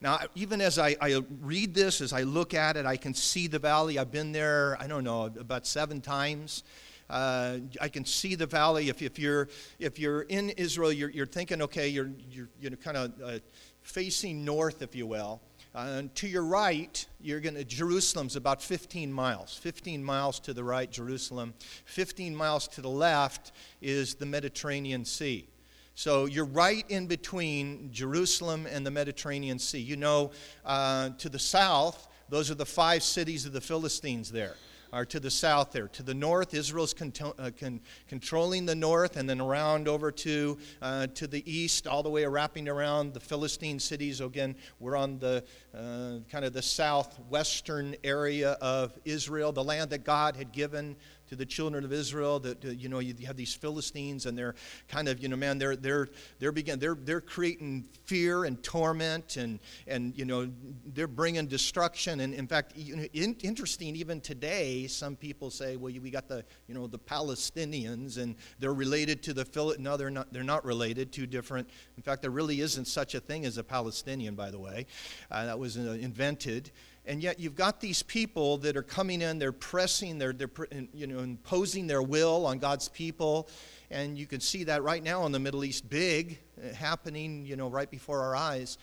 Now, 0.00 0.18
even 0.34 0.62
as 0.62 0.78
I, 0.78 0.96
I, 1.00 1.20
read 1.42 1.74
this, 1.74 2.00
as 2.00 2.12
I 2.12 2.22
look 2.22 2.54
at 2.54 2.76
it, 2.76 2.86
I 2.86 2.96
can 2.96 3.12
see 3.12 3.48
the 3.48 3.58
valley. 3.58 3.98
I've 3.98 4.10
been 4.10 4.32
there, 4.32 4.76
I 4.80 4.86
don't 4.86 5.04
know, 5.04 5.26
about 5.26 5.66
seven 5.66 6.00
times. 6.00 6.64
Uh, 7.08 7.58
I 7.80 7.88
can 7.88 8.06
see 8.06 8.34
the 8.34 8.46
valley. 8.46 8.88
If, 8.88 9.02
if, 9.02 9.18
you're, 9.18 9.48
if 9.78 9.98
you're 9.98 10.22
in 10.22 10.50
Israel, 10.50 10.90
you're, 10.90 11.10
you're 11.10 11.26
thinking, 11.26 11.60
okay, 11.62 11.88
you're, 11.88 12.10
you're, 12.30 12.48
you're 12.60 12.72
kind 12.72 12.96
of 12.96 13.12
uh, 13.22 13.38
facing 13.82 14.44
north, 14.44 14.80
if 14.80 14.96
you 14.96 15.06
will. 15.06 15.40
Uh, 15.74 16.02
to 16.14 16.28
your 16.28 16.44
right, 16.44 17.06
you're 17.20 17.40
going 17.40 17.54
to 17.54 17.64
Jerusalem's 17.64 18.36
about 18.36 18.62
15 18.62 19.10
miles. 19.10 19.56
15 19.56 20.04
miles 20.04 20.38
to 20.40 20.52
the 20.52 20.62
right, 20.62 20.90
Jerusalem. 20.90 21.54
15 21.86 22.36
miles 22.36 22.68
to 22.68 22.82
the 22.82 22.90
left 22.90 23.52
is 23.80 24.14
the 24.14 24.26
Mediterranean 24.26 25.04
Sea. 25.06 25.48
So 25.94 26.26
you're 26.26 26.44
right 26.44 26.84
in 26.90 27.06
between 27.06 27.90
Jerusalem 27.90 28.66
and 28.66 28.84
the 28.84 28.90
Mediterranean 28.90 29.58
Sea. 29.58 29.80
You 29.80 29.96
know, 29.96 30.32
uh, 30.66 31.10
to 31.18 31.30
the 31.30 31.38
south, 31.38 32.06
those 32.28 32.50
are 32.50 32.54
the 32.54 32.66
five 32.66 33.02
cities 33.02 33.46
of 33.46 33.52
the 33.52 33.60
Philistines 33.60 34.30
there 34.30 34.56
are 34.92 35.06
to 35.06 35.18
the 35.18 35.30
south 35.30 35.72
there. 35.72 35.88
To 35.88 36.02
the 36.02 36.14
north, 36.14 36.52
Israel's 36.54 36.92
con- 36.92 37.12
uh, 37.38 37.50
con- 37.58 37.80
controlling 38.08 38.66
the 38.66 38.74
north, 38.74 39.16
and 39.16 39.28
then 39.28 39.40
around 39.40 39.88
over 39.88 40.12
to, 40.12 40.58
uh, 40.82 41.06
to 41.14 41.26
the 41.26 41.50
east, 41.50 41.86
all 41.86 42.02
the 42.02 42.10
way 42.10 42.26
wrapping 42.26 42.68
around 42.68 43.14
the 43.14 43.20
Philistine 43.20 43.78
cities. 43.78 44.20
Again, 44.20 44.54
we're 44.80 44.96
on 44.96 45.18
the 45.18 45.44
uh, 45.74 46.18
kind 46.30 46.44
of 46.44 46.52
the 46.52 46.62
southwestern 46.62 47.96
area 48.04 48.52
of 48.60 48.98
Israel, 49.04 49.52
the 49.52 49.64
land 49.64 49.90
that 49.90 50.04
God 50.04 50.36
had 50.36 50.52
given 50.52 50.96
to 51.32 51.36
the 51.36 51.46
children 51.46 51.82
of 51.82 51.94
Israel 51.94 52.38
that, 52.38 52.62
you 52.62 52.90
know, 52.90 52.98
you 52.98 53.14
have 53.26 53.38
these 53.38 53.54
Philistines 53.54 54.26
and 54.26 54.36
they're 54.36 54.54
kind 54.86 55.08
of, 55.08 55.18
you 55.18 55.28
know, 55.28 55.36
man, 55.36 55.56
they're, 55.56 55.76
they're, 55.76 56.10
they're, 56.38 56.52
begin, 56.52 56.78
they're, 56.78 56.94
they're 56.94 57.22
creating 57.22 57.86
fear 58.04 58.44
and 58.44 58.62
torment 58.62 59.38
and, 59.38 59.58
and, 59.86 60.12
you 60.14 60.26
know, 60.26 60.46
they're 60.92 61.06
bringing 61.06 61.46
destruction. 61.46 62.20
And 62.20 62.34
in 62.34 62.46
fact, 62.46 62.76
you 62.76 62.96
know, 62.96 63.06
in, 63.14 63.34
interesting, 63.42 63.96
even 63.96 64.20
today, 64.20 64.86
some 64.88 65.16
people 65.16 65.48
say, 65.48 65.76
well, 65.76 65.90
we 66.02 66.10
got 66.10 66.28
the, 66.28 66.44
you 66.68 66.74
know, 66.74 66.86
the 66.86 66.98
Palestinians 66.98 68.18
and 68.18 68.36
they're 68.58 68.74
related 68.74 69.22
to 69.22 69.32
the 69.32 69.46
Phil. 69.46 69.74
No, 69.78 69.96
they're 69.96 70.10
not, 70.10 70.30
they're 70.34 70.42
not 70.42 70.66
related. 70.66 71.12
Two 71.12 71.26
different. 71.26 71.66
In 71.96 72.02
fact, 72.02 72.20
there 72.20 72.30
really 72.30 72.60
isn't 72.60 72.84
such 72.84 73.14
a 73.14 73.20
thing 73.20 73.46
as 73.46 73.56
a 73.56 73.64
Palestinian, 73.64 74.34
by 74.34 74.50
the 74.50 74.58
way. 74.58 74.84
Uh, 75.30 75.46
that 75.46 75.58
was 75.58 75.78
uh, 75.78 75.96
invented. 75.98 76.72
And 77.04 77.22
yet 77.22 77.40
you've 77.40 77.56
got 77.56 77.80
these 77.80 78.02
people 78.02 78.58
that 78.58 78.76
are 78.76 78.82
coming 78.82 79.22
in, 79.22 79.38
they're 79.38 79.50
pressing, 79.50 80.18
they're, 80.18 80.32
they're 80.32 80.50
you 80.94 81.06
know, 81.06 81.18
imposing 81.18 81.86
their 81.86 82.02
will 82.02 82.46
on 82.46 82.58
God's 82.58 82.88
people. 82.88 83.48
And 83.90 84.16
you 84.16 84.26
can 84.26 84.40
see 84.40 84.64
that 84.64 84.82
right 84.82 85.02
now 85.02 85.26
in 85.26 85.32
the 85.32 85.40
Middle 85.40 85.64
East, 85.64 85.90
big, 85.90 86.38
uh, 86.62 86.72
happening, 86.74 87.44
you 87.44 87.56
know, 87.56 87.68
right 87.68 87.90
before 87.90 88.20
our 88.20 88.36
eyes. 88.36 88.78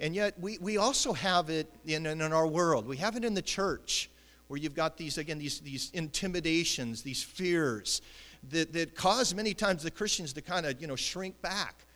And 0.00 0.14
yet 0.14 0.38
we, 0.40 0.58
we 0.58 0.76
also 0.76 1.12
have 1.12 1.50
it 1.50 1.72
in, 1.84 2.06
in 2.06 2.20
our 2.20 2.46
world. 2.46 2.86
We 2.86 2.96
have 2.96 3.16
it 3.16 3.24
in 3.24 3.34
the 3.34 3.42
church 3.42 4.10
where 4.48 4.58
you've 4.58 4.74
got 4.74 4.96
these, 4.96 5.16
again, 5.16 5.38
these, 5.38 5.60
these 5.60 5.90
intimidations, 5.94 7.02
these 7.02 7.22
fears 7.22 8.02
that, 8.50 8.72
that 8.72 8.96
cause 8.96 9.34
many 9.34 9.54
times 9.54 9.84
the 9.84 9.90
Christians 9.90 10.32
to 10.32 10.42
kind 10.42 10.66
of, 10.66 10.80
you 10.80 10.88
know, 10.88 10.96
shrink 10.96 11.40
back. 11.40 11.86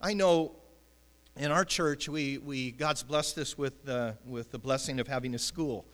I 0.00 0.14
know 0.14 0.52
in 1.40 1.50
our 1.50 1.64
church, 1.64 2.06
we, 2.06 2.36
we 2.36 2.70
God's 2.70 3.02
blessed 3.02 3.38
us 3.38 3.56
with, 3.56 3.88
uh, 3.88 4.12
with 4.26 4.50
the 4.50 4.58
blessing 4.58 5.00
of 5.00 5.08
having 5.08 5.34
a 5.34 5.38
school. 5.38 5.86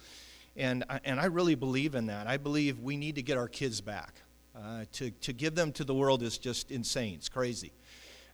And, 0.57 0.85
and 1.05 1.21
I 1.21 1.27
really 1.27 1.55
believe 1.55 1.95
in 1.95 2.07
that. 2.07 2.27
I 2.27 2.37
believe 2.37 2.81
we 2.81 2.97
need 2.97 3.15
to 3.15 3.23
get 3.23 3.39
our 3.39 3.47
kids 3.47 3.81
back. 3.81 4.15
Uh, 4.57 4.87
to, 4.91 5.11
to 5.11 5.33
give 5.33 5.55
them 5.55 5.71
to 5.71 5.85
the 5.85 5.95
world 5.95 6.23
is 6.23 6.37
just 6.39 6.73
insane. 6.73 7.15
It's 7.15 7.29
crazy. 7.29 7.71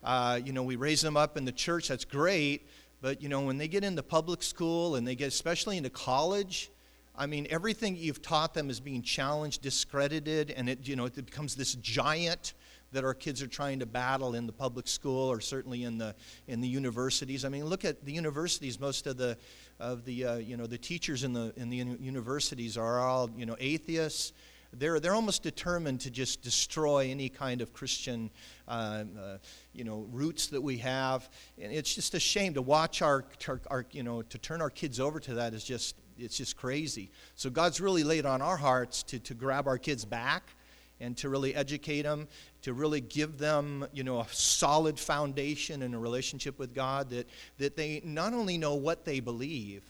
Uh, 0.03 0.41
you 0.43 0.55
know, 0.55 0.63
we 0.63 0.77
raise 0.77 1.03
them 1.03 1.19
up 1.19 1.37
in 1.37 1.45
the 1.45 1.53
church, 1.53 1.89
that's 1.89 2.07
great. 2.07 2.67
But, 3.03 3.21
you 3.21 3.29
know, 3.29 3.43
when 3.43 3.59
they 3.59 3.69
get 3.69 3.85
into 3.85 4.03
public 4.03 4.43
school 4.43 4.95
and 4.95 5.07
they 5.07 5.15
get, 5.15 5.29
especially 5.29 5.77
into 5.77 5.91
college, 5.91 6.71
I 7.15 7.27
mean, 7.27 7.47
everything 7.51 7.95
you've 7.95 8.23
taught 8.23 8.55
them 8.55 8.71
is 8.71 8.81
being 8.81 9.03
challenged, 9.03 9.61
discredited, 9.61 10.51
and 10.53 10.71
it, 10.71 10.89
you 10.89 10.97
know, 10.97 11.05
it 11.05 11.15
becomes 11.17 11.57
this 11.57 11.75
giant 11.75 12.55
that 12.93 13.05
our 13.05 13.15
kids 13.15 13.43
are 13.43 13.47
trying 13.47 13.81
to 13.81 13.87
battle 13.87 14.35
in 14.35 14.47
the 14.47 14.53
public 14.53 14.87
school 14.87 15.31
or 15.31 15.41
certainly 15.41 15.85
in 15.85 15.99
the 15.99 16.15
in 16.47 16.61
the 16.61 16.69
universities. 16.69 17.45
I 17.45 17.49
mean, 17.49 17.65
look 17.65 17.85
at 17.85 18.05
the 18.05 18.13
universities. 18.13 18.79
Most 18.79 19.07
of 19.07 19.17
the 19.17 19.37
of 19.81 20.05
the 20.05 20.25
uh, 20.25 20.37
you 20.37 20.57
know 20.57 20.67
the 20.67 20.79
teachers 20.79 21.25
in 21.25 21.33
the 21.33 21.53
in 21.57 21.71
the 21.71 21.77
universities 21.77 22.77
are 22.77 23.01
all 23.01 23.31
you 23.37 23.47
know 23.47 23.57
atheists. 23.59 24.33
They're, 24.75 25.01
they're 25.01 25.15
almost 25.15 25.43
determined 25.43 26.01
to 26.01 26.11
just 26.11 26.41
destroy 26.41 27.11
any 27.11 27.29
kind 27.29 27.61
of 27.61 27.75
Christian, 27.75 28.31
uh, 28.67 29.05
uh, 29.21 29.37
you 29.75 29.85
know, 29.85 30.07
roots 30.11 30.47
that 30.47 30.63
we 30.63 30.79
have. 30.79 31.29
And 31.61 31.71
it's 31.71 31.95
just 31.95 32.15
a 32.15 32.21
shame 32.21 32.55
to 32.55 32.63
watch 32.63 33.03
our, 33.03 33.27
our, 33.49 33.61
our, 33.67 33.87
you 33.91 34.03
know, 34.03 34.23
to 34.23 34.39
turn 34.39 34.63
our 34.63 34.71
kids 34.71 34.99
over 34.99 35.21
to 35.21 35.35
that 35.35 35.53
is 35.53 35.63
just, 35.63 35.97
it's 36.19 36.39
just 36.39 36.57
crazy. 36.57 37.11
So 37.35 37.51
God's 37.51 37.83
really 37.83 38.03
laid 38.03 38.25
on 38.25 38.41
our 38.41 38.57
hearts 38.57 39.03
to, 39.03 39.19
to 39.19 39.35
grab 39.35 39.67
our 39.67 39.77
kids 39.77 40.07
back 40.07 40.55
and 41.03 41.17
to 41.19 41.29
really 41.29 41.55
educate 41.55 42.03
them, 42.03 42.29
to 42.63 42.73
really 42.73 43.01
give 43.01 43.37
them, 43.37 43.87
you 43.93 44.05
know, 44.05 44.21
a 44.21 44.27
solid 44.31 44.99
foundation 44.99 45.83
in 45.83 45.95
a 45.95 45.99
relationship 45.99 46.59
with 46.59 46.75
God 46.75 47.11
that, 47.11 47.29
that 47.59 47.77
they 47.77 48.01
not 48.05 48.33
only 48.33 48.57
know 48.57 48.77
what 48.77 49.05
they 49.05 49.19
believe, 49.21 49.83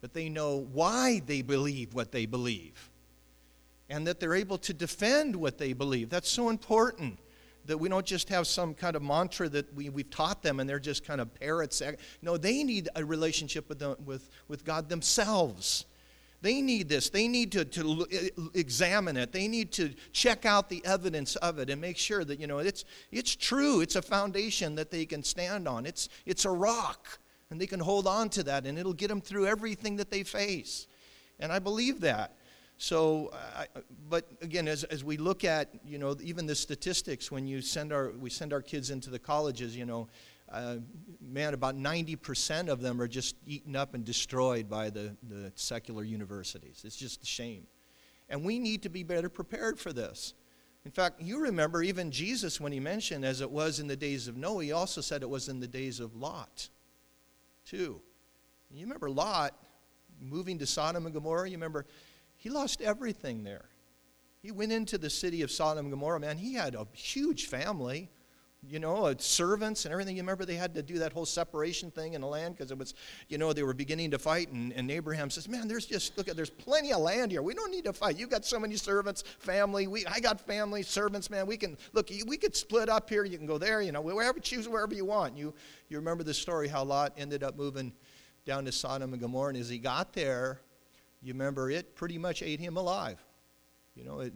but 0.00 0.12
they 0.12 0.28
know 0.28 0.68
why 0.72 1.22
they 1.26 1.40
believe 1.40 1.94
what 1.94 2.12
they 2.12 2.26
believe. 2.26 2.90
And 3.88 4.06
that 4.06 4.20
they're 4.20 4.34
able 4.34 4.58
to 4.58 4.74
defend 4.74 5.34
what 5.34 5.56
they 5.56 5.72
believe. 5.72 6.10
That's 6.10 6.28
so 6.28 6.50
important 6.50 7.18
that 7.66 7.78
we 7.78 7.88
don't 7.88 8.04
just 8.04 8.28
have 8.28 8.46
some 8.46 8.74
kind 8.74 8.96
of 8.96 9.02
mantra 9.02 9.48
that 9.48 9.72
we, 9.74 9.88
we've 9.88 10.10
taught 10.10 10.42
them 10.42 10.60
and 10.60 10.68
they're 10.68 10.78
just 10.78 11.06
kind 11.06 11.22
of 11.22 11.34
parrots. 11.34 11.80
No, 12.20 12.36
they 12.36 12.62
need 12.64 12.90
a 12.94 13.04
relationship 13.04 13.66
with, 13.68 13.78
the, 13.78 13.96
with, 14.04 14.28
with 14.48 14.64
God 14.64 14.90
themselves 14.90 15.86
They 16.44 16.60
need 16.60 16.90
this. 16.90 17.08
They 17.08 17.26
need 17.26 17.52
to, 17.52 17.64
to 17.64 18.06
eh, 18.12 18.28
examine 18.52 19.16
it. 19.16 19.32
They 19.32 19.48
need 19.48 19.72
to 19.72 19.94
check 20.12 20.44
out 20.44 20.68
the 20.68 20.84
evidence 20.84 21.36
of 21.36 21.58
it 21.58 21.70
and 21.70 21.80
make 21.80 21.96
sure 21.96 22.22
that, 22.22 22.38
you 22.38 22.46
know, 22.46 22.58
it's, 22.58 22.84
it's 23.10 23.34
true. 23.34 23.80
It's 23.80 23.96
a 23.96 24.02
foundation 24.02 24.74
that 24.74 24.90
they 24.90 25.06
can 25.06 25.22
stand 25.22 25.66
on. 25.66 25.86
It's, 25.86 26.10
it's 26.26 26.44
a 26.44 26.50
rock, 26.50 27.18
and 27.48 27.58
they 27.58 27.66
can 27.66 27.80
hold 27.80 28.06
on 28.06 28.28
to 28.28 28.42
that, 28.42 28.66
and 28.66 28.78
it'll 28.78 28.92
get 28.92 29.08
them 29.08 29.22
through 29.22 29.46
everything 29.46 29.96
that 29.96 30.10
they 30.10 30.22
face. 30.22 30.86
And 31.40 31.50
I 31.50 31.60
believe 31.60 32.02
that. 32.02 32.36
So, 32.76 33.30
I, 33.56 33.66
but 34.10 34.28
again, 34.42 34.68
as, 34.68 34.84
as 34.84 35.02
we 35.02 35.16
look 35.16 35.44
at, 35.44 35.70
you 35.86 35.96
know, 35.96 36.14
even 36.22 36.44
the 36.44 36.54
statistics, 36.54 37.32
when 37.32 37.46
you 37.46 37.62
send 37.62 37.90
our, 37.90 38.10
we 38.10 38.28
send 38.28 38.52
our 38.52 38.60
kids 38.60 38.90
into 38.90 39.08
the 39.08 39.18
colleges, 39.18 39.74
you 39.74 39.86
know, 39.86 40.08
uh, 40.54 40.76
man, 41.20 41.52
about 41.52 41.76
90% 41.76 42.68
of 42.68 42.80
them 42.80 43.00
are 43.00 43.08
just 43.08 43.36
eaten 43.46 43.74
up 43.74 43.94
and 43.94 44.04
destroyed 44.04 44.68
by 44.68 44.88
the, 44.90 45.16
the 45.28 45.52
secular 45.56 46.04
universities. 46.04 46.82
It's 46.84 46.96
just 46.96 47.22
a 47.22 47.26
shame. 47.26 47.66
And 48.28 48.44
we 48.44 48.58
need 48.58 48.82
to 48.82 48.88
be 48.88 49.02
better 49.02 49.28
prepared 49.28 49.78
for 49.78 49.92
this. 49.92 50.34
In 50.84 50.90
fact, 50.90 51.20
you 51.20 51.40
remember 51.40 51.82
even 51.82 52.10
Jesus, 52.10 52.60
when 52.60 52.70
he 52.70 52.78
mentioned 52.78 53.24
as 53.24 53.40
it 53.40 53.50
was 53.50 53.80
in 53.80 53.86
the 53.86 53.96
days 53.96 54.28
of 54.28 54.36
Noah, 54.36 54.64
he 54.64 54.72
also 54.72 55.00
said 55.00 55.22
it 55.22 55.28
was 55.28 55.48
in 55.48 55.58
the 55.58 55.66
days 55.66 55.98
of 55.98 56.14
Lot, 56.14 56.68
too. 57.66 58.00
You 58.70 58.82
remember 58.82 59.10
Lot 59.10 59.54
moving 60.20 60.58
to 60.58 60.66
Sodom 60.66 61.06
and 61.06 61.14
Gomorrah? 61.14 61.48
You 61.48 61.56
remember 61.56 61.86
he 62.36 62.50
lost 62.50 62.80
everything 62.80 63.44
there. 63.44 63.66
He 64.42 64.50
went 64.50 64.72
into 64.72 64.98
the 64.98 65.08
city 65.08 65.42
of 65.42 65.50
Sodom 65.50 65.86
and 65.86 65.92
Gomorrah, 65.92 66.20
man. 66.20 66.36
He 66.36 66.54
had 66.54 66.74
a 66.74 66.86
huge 66.92 67.46
family 67.46 68.10
you 68.68 68.78
know, 68.78 69.06
uh, 69.06 69.14
servants 69.18 69.84
and 69.84 69.92
everything. 69.92 70.16
You 70.16 70.22
remember 70.22 70.44
they 70.44 70.56
had 70.56 70.74
to 70.74 70.82
do 70.82 70.98
that 70.98 71.12
whole 71.12 71.26
separation 71.26 71.90
thing 71.90 72.14
in 72.14 72.20
the 72.20 72.26
land 72.26 72.56
because 72.56 72.70
it 72.70 72.78
was, 72.78 72.94
you 73.28 73.38
know, 73.38 73.52
they 73.52 73.62
were 73.62 73.74
beginning 73.74 74.10
to 74.12 74.18
fight. 74.18 74.50
And, 74.50 74.72
and 74.72 74.90
Abraham 74.90 75.30
says, 75.30 75.48
Man, 75.48 75.68
there's 75.68 75.86
just, 75.86 76.16
look 76.16 76.28
at, 76.28 76.36
there's 76.36 76.50
plenty 76.50 76.92
of 76.92 77.00
land 77.00 77.30
here. 77.32 77.42
We 77.42 77.54
don't 77.54 77.70
need 77.70 77.84
to 77.84 77.92
fight. 77.92 78.16
You 78.18 78.26
got 78.26 78.44
so 78.44 78.58
many 78.58 78.76
servants, 78.76 79.22
family. 79.38 79.86
We, 79.86 80.06
I 80.06 80.20
got 80.20 80.40
family, 80.40 80.82
servants, 80.82 81.30
man. 81.30 81.46
We 81.46 81.56
can, 81.56 81.76
look, 81.92 82.10
we 82.26 82.36
could 82.36 82.56
split 82.56 82.88
up 82.88 83.08
here. 83.08 83.24
You 83.24 83.38
can 83.38 83.46
go 83.46 83.58
there, 83.58 83.82
you 83.82 83.92
know, 83.92 84.00
wherever, 84.00 84.38
choose 84.38 84.68
wherever 84.68 84.94
you 84.94 85.04
want. 85.04 85.36
You, 85.36 85.54
you 85.88 85.96
remember 85.98 86.24
the 86.24 86.34
story 86.34 86.68
how 86.68 86.84
Lot 86.84 87.12
ended 87.16 87.42
up 87.42 87.56
moving 87.56 87.92
down 88.44 88.64
to 88.64 88.72
Sodom 88.72 89.12
and 89.12 89.20
Gomorrah. 89.20 89.50
And 89.50 89.58
as 89.58 89.68
he 89.68 89.78
got 89.78 90.12
there, 90.12 90.60
you 91.22 91.32
remember 91.32 91.70
it 91.70 91.96
pretty 91.96 92.18
much 92.18 92.42
ate 92.42 92.60
him 92.60 92.76
alive. 92.76 93.22
You 93.94 94.04
know, 94.04 94.20
it, 94.20 94.32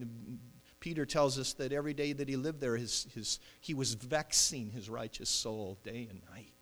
Peter 0.88 1.04
tells 1.04 1.38
us 1.38 1.52
that 1.52 1.70
every 1.70 1.92
day 1.92 2.14
that 2.14 2.30
he 2.30 2.36
lived 2.36 2.62
there, 2.62 2.74
his, 2.74 3.06
his, 3.12 3.40
he 3.60 3.74
was 3.74 3.92
vexing 3.92 4.70
his 4.70 4.88
righteous 4.88 5.28
soul 5.28 5.76
day 5.84 6.08
and 6.08 6.22
night. 6.34 6.54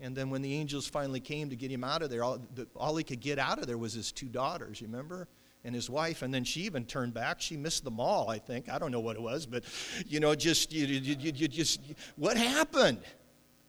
And 0.00 0.14
then 0.14 0.28
when 0.28 0.42
the 0.42 0.52
angels 0.52 0.86
finally 0.86 1.18
came 1.18 1.48
to 1.48 1.56
get 1.56 1.70
him 1.70 1.82
out 1.82 2.02
of 2.02 2.10
there, 2.10 2.22
all, 2.22 2.38
the, 2.54 2.68
all 2.76 2.94
he 2.94 3.02
could 3.02 3.20
get 3.20 3.38
out 3.38 3.58
of 3.58 3.66
there 3.66 3.78
was 3.78 3.94
his 3.94 4.12
two 4.12 4.26
daughters, 4.26 4.82
you 4.82 4.86
remember? 4.86 5.28
And 5.64 5.74
his 5.74 5.88
wife. 5.88 6.20
And 6.20 6.34
then 6.34 6.44
she 6.44 6.60
even 6.64 6.84
turned 6.84 7.14
back. 7.14 7.40
She 7.40 7.56
missed 7.56 7.84
them 7.84 8.00
all, 8.00 8.28
I 8.28 8.38
think. 8.38 8.68
I 8.68 8.78
don't 8.78 8.92
know 8.92 9.00
what 9.00 9.16
it 9.16 9.22
was, 9.22 9.46
but, 9.46 9.64
you 10.06 10.20
know, 10.20 10.34
just, 10.34 10.70
you, 10.70 10.84
you, 10.84 11.16
you, 11.18 11.32
you 11.34 11.48
just, 11.48 11.80
what 12.16 12.36
happened? 12.36 13.00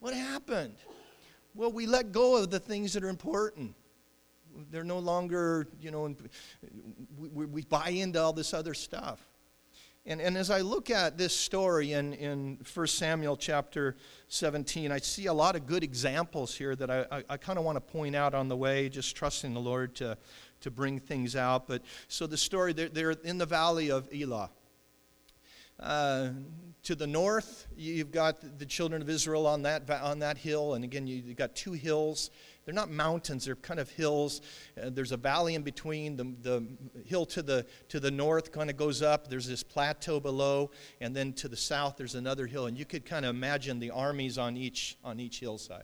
What 0.02 0.14
happened? 0.14 0.76
Well, 1.56 1.72
we 1.72 1.86
let 1.86 2.12
go 2.12 2.36
of 2.36 2.50
the 2.50 2.60
things 2.60 2.92
that 2.96 3.04
are 3.06 3.10
important. 3.10 3.76
They're 4.72 4.84
no 4.84 5.00
longer, 5.00 5.70
you 5.80 5.90
know, 5.90 6.14
we, 7.18 7.46
we 7.46 7.62
buy 7.62 7.92
into 7.92 8.22
all 8.22 8.34
this 8.34 8.54
other 8.54 8.74
stuff. 8.74 9.26
And, 10.06 10.20
and 10.20 10.38
as 10.38 10.50
I 10.50 10.60
look 10.60 10.90
at 10.90 11.18
this 11.18 11.34
story 11.34 11.94
in, 11.94 12.14
in 12.14 12.58
1 12.74 12.88
Samuel 12.88 13.38
chapter 13.38 13.96
17, 14.28 14.92
I 14.92 14.98
see 14.98 15.28
a 15.28 15.34
lot 15.34 15.56
of 15.56 15.66
good 15.66 15.82
examples 15.82 16.54
here 16.54 16.76
that 16.76 16.92
I, 16.92 17.06
I, 17.10 17.24
I 17.30 17.38
kind 17.38 17.58
of 17.58 17.64
want 17.64 17.78
to 17.78 17.82
point 17.82 18.14
out 18.14 18.34
on 18.34 18.50
the 18.50 18.58
way, 18.58 18.90
just 18.90 19.16
trusting 19.16 19.54
the 19.54 19.62
Lord 19.62 19.96
to, 19.96 20.18
to 20.60 20.70
bring 20.70 21.00
things 21.00 21.38
out. 21.38 21.70
But 21.70 21.84
so 22.10 22.28
the 22.28 22.36
story, 22.36 22.74
they're, 22.74 22.90
they're 22.90 23.12
in 23.12 23.38
the 23.38 23.46
valley 23.46 23.92
of 23.92 24.10
Elah. 24.14 24.50
Uh, 25.80 26.30
to 26.84 26.96
the 26.96 27.08
north, 27.08 27.68
you've 27.78 28.12
got 28.12 28.60
the 28.60 28.66
children 28.66 29.02
of 29.02 29.10
Israel 29.10 29.48
on 29.48 29.62
that, 29.62 29.90
on 29.90 30.20
that 30.20 30.38
hill. 30.38 30.74
And 30.74 30.84
again, 30.84 31.08
you've 31.08 31.38
got 31.38 31.56
two 31.56 31.72
hills. 31.72 32.30
They're 32.66 32.74
not 32.74 32.90
mountains, 32.90 33.46
they're 33.46 33.56
kind 33.56 33.80
of 33.80 33.90
hills. 33.90 34.42
Uh, 34.82 34.90
there's 34.90 35.12
a 35.12 35.18
valley 35.18 35.56
in 35.56 35.64
between. 35.64 36.16
The, 36.16 36.34
the 36.42 36.68
hill 37.06 37.26
to 37.28 37.42
the, 37.42 37.66
to 37.90 38.00
the 38.00 38.12
north 38.12 38.52
kind 38.52 38.70
of 38.70 38.78
goes 38.78 39.02
up. 39.02 39.28
There's 39.28 39.48
this 39.48 39.64
plateau 39.64 40.20
below. 40.20 40.72
And 41.02 41.16
then 41.16 41.34
to 41.34 41.48
the 41.48 41.58
south, 41.58 41.98
there's 41.98 42.16
another 42.16 42.48
hill. 42.48 42.68
And 42.68 42.78
you 42.78 42.86
could 42.86 43.06
kind 43.06 43.26
of 43.26 43.36
imagine 43.36 43.80
the 43.80 43.92
armies 43.92 44.38
on 44.38 44.56
each, 44.56 44.98
on 45.04 45.20
each 45.20 45.40
hillside. 45.40 45.84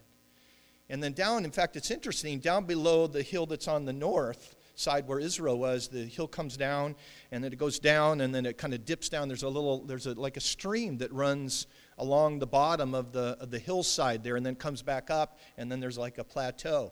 And 0.90 1.04
then 1.04 1.14
down, 1.14 1.46
in 1.46 1.52
fact, 1.52 1.76
it's 1.76 1.92
interesting, 1.92 2.40
down 2.40 2.66
below 2.66 3.08
the 3.08 3.22
hill 3.22 3.46
that's 3.46 3.68
on 3.68 3.86
the 3.86 3.94
north, 3.94 4.56
side 4.80 5.08
where 5.08 5.20
Israel 5.20 5.60
was, 5.60 5.90
the 5.90 6.06
hill 6.06 6.28
comes 6.28 6.56
down 6.56 6.96
and 7.32 7.44
then 7.44 7.52
it 7.52 7.60
goes 7.60 7.80
down 7.80 8.22
and 8.22 8.34
then 8.34 8.46
it 8.46 8.58
kind 8.58 8.74
of 8.74 8.86
dips 8.86 9.10
down. 9.10 9.28
There's 9.28 9.44
a 9.44 9.50
little, 9.50 9.84
there's 9.84 10.08
a, 10.08 10.14
like 10.14 10.38
a 10.38 10.42
stream 10.42 10.98
that 11.00 11.12
runs 11.12 11.68
along 12.00 12.40
the 12.40 12.48
bottom 12.48 12.96
of 12.96 13.12
the, 13.12 13.38
of 13.40 13.52
the 13.52 13.60
hillside 13.60 14.24
there 14.24 14.36
and 14.36 14.46
then 14.46 14.56
comes 14.56 14.82
back 14.82 15.12
up 15.12 15.40
and 15.58 15.72
then 15.72 15.80
there's 15.80 15.98
like 15.98 16.18
a 16.18 16.24
plateau. 16.24 16.92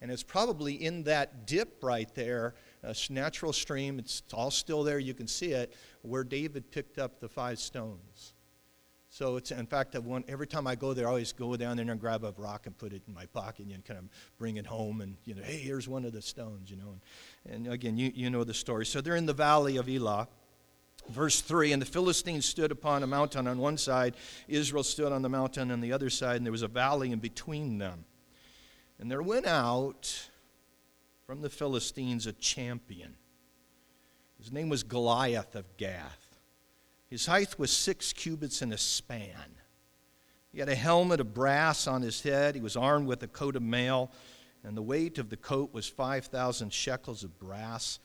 And 0.00 0.10
it's 0.10 0.22
probably 0.22 0.74
in 0.74 1.04
that 1.04 1.46
dip 1.46 1.82
right 1.82 2.12
there, 2.14 2.54
a 2.82 2.94
natural 3.10 3.52
stream, 3.52 3.98
it's 3.98 4.22
all 4.32 4.50
still 4.50 4.84
there, 4.84 4.98
you 4.98 5.14
can 5.14 5.26
see 5.26 5.52
it, 5.52 5.74
where 6.02 6.22
David 6.22 6.70
picked 6.70 6.98
up 6.98 7.18
the 7.18 7.28
five 7.28 7.58
stones. 7.58 8.34
So 9.10 9.36
it's 9.36 9.50
in 9.50 9.66
fact 9.66 9.96
every 10.28 10.46
time 10.46 10.66
I 10.66 10.74
go 10.74 10.92
there, 10.92 11.06
I 11.06 11.10
always 11.10 11.32
go 11.32 11.56
down 11.56 11.78
there 11.78 11.90
and 11.90 12.00
grab 12.00 12.24
a 12.24 12.34
rock 12.36 12.66
and 12.66 12.76
put 12.76 12.92
it 12.92 13.02
in 13.08 13.14
my 13.14 13.26
pocket 13.26 13.66
and 13.72 13.84
kind 13.84 13.98
of 13.98 14.04
bring 14.38 14.58
it 14.58 14.66
home 14.66 15.00
and 15.00 15.16
you 15.24 15.34
know, 15.34 15.42
hey, 15.42 15.56
here's 15.56 15.88
one 15.88 16.04
of 16.04 16.12
the 16.12 16.20
stones, 16.22 16.70
you 16.70 16.76
know. 16.76 16.94
And, 17.46 17.66
and 17.66 17.72
again, 17.72 17.96
you, 17.96 18.12
you 18.14 18.28
know 18.28 18.44
the 18.44 18.54
story. 18.54 18.84
So 18.84 19.00
they're 19.00 19.16
in 19.16 19.26
the 19.26 19.32
valley 19.32 19.78
of 19.78 19.88
Elah. 19.88 20.28
Verse 21.08 21.40
3 21.40 21.72
And 21.72 21.82
the 21.82 21.86
Philistines 21.86 22.44
stood 22.44 22.70
upon 22.70 23.02
a 23.02 23.06
mountain 23.06 23.46
on 23.46 23.58
one 23.58 23.78
side, 23.78 24.14
Israel 24.46 24.82
stood 24.82 25.12
on 25.12 25.22
the 25.22 25.28
mountain 25.28 25.70
on 25.70 25.80
the 25.80 25.92
other 25.92 26.10
side, 26.10 26.36
and 26.36 26.46
there 26.46 26.52
was 26.52 26.62
a 26.62 26.68
valley 26.68 27.12
in 27.12 27.18
between 27.18 27.78
them. 27.78 28.04
And 28.98 29.10
there 29.10 29.22
went 29.22 29.46
out 29.46 30.30
from 31.26 31.40
the 31.40 31.50
Philistines 31.50 32.26
a 32.26 32.32
champion. 32.32 33.14
His 34.38 34.52
name 34.52 34.68
was 34.68 34.82
Goliath 34.82 35.54
of 35.54 35.76
Gath. 35.76 36.36
His 37.08 37.26
height 37.26 37.58
was 37.58 37.70
six 37.70 38.12
cubits 38.12 38.62
and 38.62 38.72
a 38.72 38.78
span. 38.78 39.56
He 40.52 40.60
had 40.60 40.68
a 40.68 40.74
helmet 40.74 41.20
of 41.20 41.34
brass 41.34 41.86
on 41.86 42.02
his 42.02 42.22
head. 42.22 42.54
He 42.54 42.60
was 42.60 42.76
armed 42.76 43.06
with 43.06 43.22
a 43.22 43.28
coat 43.28 43.56
of 43.56 43.62
mail, 43.62 44.10
and 44.64 44.76
the 44.76 44.82
weight 44.82 45.18
of 45.18 45.30
the 45.30 45.36
coat 45.36 45.72
was 45.72 45.88
5,000 45.88 46.72
shekels 46.72 47.24
of 47.24 47.38
brass. 47.38 47.98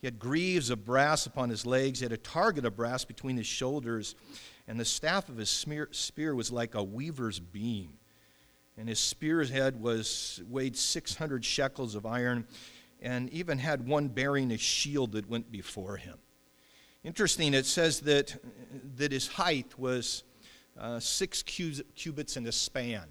He 0.00 0.06
had 0.06 0.18
greaves 0.18 0.70
of 0.70 0.84
brass 0.84 1.26
upon 1.26 1.50
his 1.50 1.66
legs. 1.66 1.98
He 2.00 2.04
had 2.04 2.12
a 2.12 2.18
target 2.18 2.64
of 2.64 2.76
brass 2.76 3.04
between 3.04 3.36
his 3.36 3.46
shoulders, 3.46 4.14
and 4.66 4.78
the 4.78 4.84
staff 4.84 5.28
of 5.28 5.36
his 5.36 5.50
spear 5.50 6.34
was 6.34 6.52
like 6.52 6.74
a 6.74 6.82
weaver's 6.82 7.40
beam. 7.40 7.94
And 8.76 8.88
his 8.88 9.00
spear's 9.00 9.50
head 9.50 9.80
was 9.80 10.40
weighed 10.48 10.76
600 10.76 11.44
shekels 11.44 11.96
of 11.96 12.06
iron, 12.06 12.46
and 13.02 13.28
even 13.30 13.58
had 13.58 13.88
one 13.88 14.08
bearing 14.08 14.52
a 14.52 14.58
shield 14.58 15.12
that 15.12 15.28
went 15.28 15.50
before 15.50 15.96
him. 15.96 16.18
Interesting, 17.02 17.54
it 17.54 17.66
says 17.66 18.00
that, 18.00 18.36
that 18.96 19.10
his 19.10 19.26
height 19.26 19.78
was 19.78 20.22
uh, 20.78 21.00
six 21.00 21.42
cubits 21.42 22.36
and 22.36 22.46
a 22.46 22.52
span. 22.52 23.04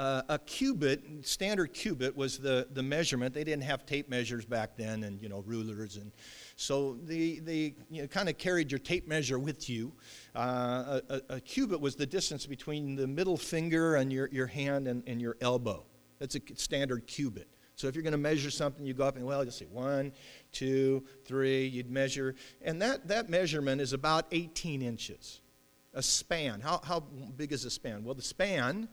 Uh, 0.00 0.22
a 0.30 0.38
cubit, 0.38 1.02
standard 1.20 1.74
cubit, 1.74 2.16
was 2.16 2.38
the, 2.38 2.66
the 2.72 2.82
measurement. 2.82 3.34
They 3.34 3.44
didn't 3.44 3.64
have 3.64 3.84
tape 3.84 4.08
measures 4.08 4.46
back 4.46 4.74
then 4.74 5.04
and, 5.04 5.20
you 5.20 5.28
know, 5.28 5.42
rulers. 5.44 5.98
And 5.98 6.10
so 6.56 6.96
they, 7.04 7.34
they 7.34 7.74
you 7.90 8.00
know, 8.00 8.08
kind 8.08 8.30
of 8.30 8.38
carried 8.38 8.72
your 8.72 8.78
tape 8.78 9.06
measure 9.06 9.38
with 9.38 9.68
you. 9.68 9.92
Uh, 10.34 11.00
a, 11.10 11.20
a, 11.28 11.40
cubit 11.42 11.82
was 11.82 11.96
the 11.96 12.06
distance 12.06 12.46
between 12.46 12.96
the 12.96 13.06
middle 13.06 13.36
finger 13.36 13.96
and 13.96 14.10
your, 14.10 14.30
your 14.32 14.46
hand 14.46 14.88
and, 14.88 15.02
and 15.06 15.20
your 15.20 15.36
elbow. 15.42 15.84
That's 16.18 16.34
a 16.34 16.40
standard 16.54 17.06
cubit. 17.06 17.48
So 17.74 17.86
if 17.86 17.94
you're 17.94 18.02
going 18.02 18.12
to 18.12 18.18
measure 18.18 18.50
something, 18.50 18.86
you 18.86 18.94
go 18.94 19.04
up 19.04 19.16
and, 19.16 19.26
well, 19.26 19.42
you'll 19.44 19.52
see 19.52 19.66
one, 19.66 20.12
two, 20.50 21.04
three, 21.26 21.66
you'd 21.66 21.90
measure. 21.90 22.36
And 22.62 22.80
that, 22.80 23.06
that 23.08 23.28
measurement 23.28 23.82
is 23.82 23.92
about 23.92 24.24
18 24.32 24.80
inches. 24.80 25.42
A 25.92 26.02
span. 26.02 26.60
How, 26.60 26.80
how 26.82 27.00
big 27.00 27.52
is 27.52 27.66
a 27.66 27.70
span? 27.70 28.02
Well, 28.02 28.14
the 28.14 28.22
span 28.22 28.88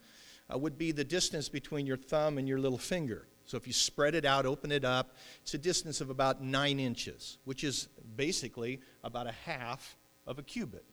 uh, 0.53 0.57
would 0.57 0.77
be 0.77 0.91
the 0.91 1.03
distance 1.03 1.49
between 1.49 1.85
your 1.85 1.97
thumb 1.97 2.37
and 2.37 2.47
your 2.47 2.59
little 2.59 2.77
finger. 2.77 3.27
So 3.45 3.55
if 3.55 3.65
you 3.65 3.73
spread 3.73 4.13
it 4.13 4.25
out, 4.25 4.45
open 4.45 4.71
it 4.71 4.83
up, 4.83 5.15
it's 5.41 5.53
a 5.53 5.57
distance 5.57 6.01
of 6.01 6.09
about 6.09 6.43
nine 6.43 6.79
inches, 6.79 7.37
which 7.45 7.63
is 7.63 7.87
basically 8.15 8.81
about 9.03 9.27
a 9.27 9.31
half 9.31 9.95
of 10.25 10.37
a 10.37 10.43
cubit. 10.43 10.83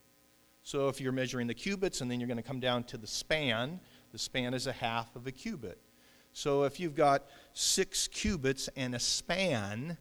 So 0.62 0.88
if 0.88 1.00
you're 1.00 1.12
measuring 1.12 1.46
the 1.46 1.54
cubits 1.54 2.00
and 2.00 2.10
then 2.10 2.20
you're 2.20 2.28
going 2.28 2.36
to 2.36 2.42
come 2.42 2.60
down 2.60 2.84
to 2.84 2.96
the 2.96 3.06
span, 3.06 3.80
the 4.12 4.18
span 4.18 4.54
is 4.54 4.66
a 4.66 4.72
half 4.72 5.14
of 5.16 5.26
a 5.26 5.32
cubit. 5.32 5.78
So 6.32 6.62
if 6.62 6.80
you've 6.80 6.94
got 6.94 7.26
six 7.52 8.08
cubits 8.08 8.68
and 8.76 8.94
a 8.94 8.98
span, 8.98 9.98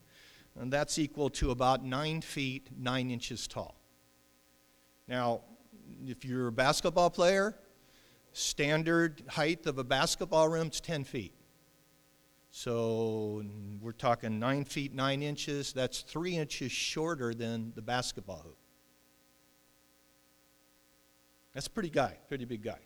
and 0.59 0.71
that's 0.71 0.99
equal 0.99 1.29
to 1.31 1.51
about 1.51 1.83
nine 1.83 2.21
feet, 2.21 2.69
nine 2.77 3.09
inches 3.11 3.47
tall. 3.47 3.75
Now, 5.07 5.41
if 6.05 6.23
you're 6.23 6.47
a 6.47 6.51
basketball 6.51 7.09
player, 7.09 7.55
standard 8.33 9.23
height 9.29 9.65
of 9.65 9.77
a 9.77 9.83
basketball 9.83 10.49
room 10.49 10.67
is 10.67 10.81
10 10.81 11.03
feet. 11.03 11.33
So 12.55 13.43
we're 13.81 13.93
talking 13.93 14.37
nine 14.37 14.63
feet 14.63 14.93
nine 14.93 15.23
inches. 15.23 15.73
That's 15.73 16.01
three 16.01 16.37
inches 16.37 16.71
shorter 16.71 17.33
than 17.33 17.73
the 17.75 17.81
basketball 17.81 18.41
hoop. 18.43 18.57
That's 21.55 21.65
a 21.65 21.69
pretty 21.71 21.89
guy, 21.89 22.17
pretty 22.27 22.45
big 22.45 22.63
guy. 22.63 22.79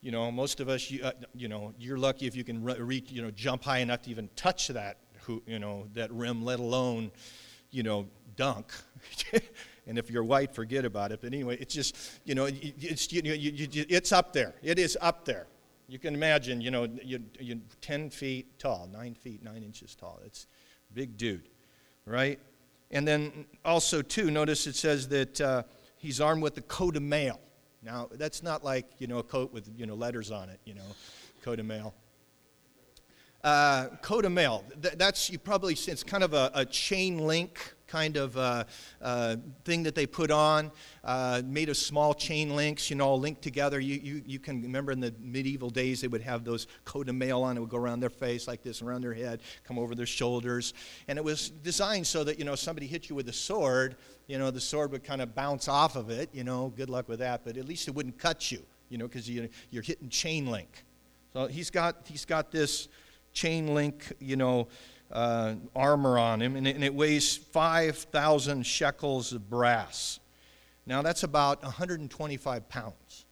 You 0.00 0.12
know, 0.12 0.30
most 0.30 0.60
of 0.60 0.68
us, 0.70 0.90
you, 0.90 1.02
uh, 1.04 1.12
you 1.34 1.48
know, 1.48 1.74
you're 1.78 1.98
lucky 1.98 2.26
if 2.26 2.34
you 2.34 2.44
can 2.44 2.64
reach, 2.64 3.10
you 3.10 3.20
know, 3.20 3.30
jump 3.30 3.64
high 3.64 3.78
enough 3.78 4.02
to 4.02 4.10
even 4.10 4.30
touch 4.34 4.68
that, 4.68 4.98
you 5.46 5.58
know, 5.58 5.86
that 5.92 6.10
rim, 6.10 6.42
let 6.42 6.58
alone, 6.58 7.10
you 7.70 7.82
know, 7.82 8.06
dunk. 8.36 8.72
and 9.86 9.98
if 9.98 10.10
you're 10.10 10.24
white, 10.24 10.54
forget 10.54 10.84
about 10.84 11.12
it. 11.12 11.20
But 11.20 11.32
anyway, 11.32 11.56
it's 11.60 11.74
just, 11.74 11.96
you 12.24 12.34
know, 12.34 12.48
it's, 12.50 13.12
you 13.12 13.22
know, 13.22 13.32
you, 13.32 13.68
you, 13.70 13.84
it's 13.88 14.12
up 14.12 14.32
there. 14.32 14.54
It 14.62 14.78
is 14.78 14.98
up 15.00 15.24
there. 15.24 15.46
You 15.88 15.98
can 16.00 16.14
imagine, 16.14 16.60
you 16.60 16.72
know, 16.72 16.88
you, 17.02 17.22
you 17.38 17.60
10 17.80 18.10
feet 18.10 18.58
tall, 18.58 18.88
9 18.92 19.14
feet, 19.14 19.44
9 19.44 19.62
inches 19.62 19.94
tall. 19.94 20.20
It's 20.24 20.46
big 20.92 21.16
dude, 21.16 21.48
right? 22.04 22.40
And 22.90 23.06
then 23.06 23.46
also, 23.64 24.02
too, 24.02 24.30
notice 24.30 24.66
it 24.66 24.74
says 24.74 25.08
that 25.08 25.40
uh, 25.40 25.62
he's 25.96 26.20
armed 26.20 26.42
with 26.42 26.58
a 26.58 26.62
coat 26.62 26.96
of 26.96 27.02
mail. 27.02 27.40
Now, 27.82 28.08
that's 28.12 28.42
not 28.42 28.64
like, 28.64 28.86
you 28.98 29.06
know, 29.06 29.18
a 29.18 29.22
coat 29.22 29.52
with, 29.52 29.70
you 29.76 29.86
know, 29.86 29.94
letters 29.94 30.32
on 30.32 30.48
it, 30.48 30.58
you 30.64 30.74
know, 30.74 30.82
coat 31.42 31.60
of 31.60 31.66
mail. 31.66 31.94
Uh, 33.44 33.86
coat 34.02 34.24
of 34.24 34.32
mail, 34.32 34.64
Th- 34.82 34.94
that's, 34.94 35.30
you 35.30 35.38
probably, 35.38 35.74
it's 35.74 36.02
kind 36.02 36.24
of 36.24 36.34
a, 36.34 36.50
a 36.52 36.64
chain 36.64 37.18
link 37.18 37.75
kind 37.86 38.16
of 38.16 38.36
uh, 38.36 38.64
uh, 39.00 39.36
thing 39.64 39.82
that 39.84 39.94
they 39.94 40.06
put 40.06 40.30
on, 40.30 40.70
uh, 41.04 41.42
made 41.44 41.68
of 41.68 41.76
small 41.76 42.14
chain 42.14 42.56
links, 42.56 42.90
you 42.90 42.96
know, 42.96 43.14
linked 43.14 43.42
together. 43.42 43.78
You, 43.78 44.00
you, 44.02 44.22
you 44.26 44.38
can 44.38 44.62
remember 44.62 44.92
in 44.92 45.00
the 45.00 45.14
medieval 45.20 45.70
days, 45.70 46.00
they 46.00 46.08
would 46.08 46.22
have 46.22 46.44
those 46.44 46.66
coat 46.84 47.08
of 47.08 47.14
mail 47.14 47.42
on. 47.42 47.56
It 47.56 47.60
would 47.60 47.70
go 47.70 47.76
around 47.76 48.00
their 48.00 48.10
face 48.10 48.48
like 48.48 48.62
this, 48.62 48.82
around 48.82 49.02
their 49.02 49.14
head, 49.14 49.40
come 49.64 49.78
over 49.78 49.94
their 49.94 50.06
shoulders. 50.06 50.74
And 51.08 51.18
it 51.18 51.24
was 51.24 51.50
designed 51.50 52.06
so 52.06 52.24
that, 52.24 52.38
you 52.38 52.44
know, 52.44 52.54
somebody 52.54 52.86
hit 52.86 53.08
you 53.08 53.16
with 53.16 53.28
a 53.28 53.32
sword, 53.32 53.96
you 54.26 54.38
know, 54.38 54.50
the 54.50 54.60
sword 54.60 54.90
would 54.92 55.04
kind 55.04 55.22
of 55.22 55.34
bounce 55.34 55.68
off 55.68 55.96
of 55.96 56.10
it, 56.10 56.30
you 56.32 56.44
know, 56.44 56.72
good 56.76 56.90
luck 56.90 57.08
with 57.08 57.20
that, 57.20 57.42
but 57.44 57.56
at 57.56 57.66
least 57.66 57.88
it 57.88 57.94
wouldn't 57.94 58.18
cut 58.18 58.50
you, 58.50 58.62
you 58.88 58.98
know, 58.98 59.06
because 59.06 59.28
you, 59.28 59.48
you're 59.70 59.82
hitting 59.82 60.08
chain 60.08 60.46
link. 60.46 60.84
So 61.32 61.46
he's 61.46 61.70
got, 61.70 62.06
he's 62.06 62.24
got 62.24 62.50
this 62.50 62.88
chain 63.32 63.74
link, 63.74 64.12
you 64.18 64.36
know, 64.36 64.68
uh, 65.10 65.54
armor 65.74 66.18
on 66.18 66.42
him, 66.42 66.56
and 66.56 66.66
it, 66.66 66.74
and 66.74 66.84
it 66.84 66.94
weighs 66.94 67.36
5,000 67.36 68.64
shekels 68.64 69.32
of 69.32 69.48
brass. 69.48 70.20
Now, 70.86 71.02
that's 71.02 71.22
about 71.22 71.62
125 71.62 72.68
pounds. 72.68 73.24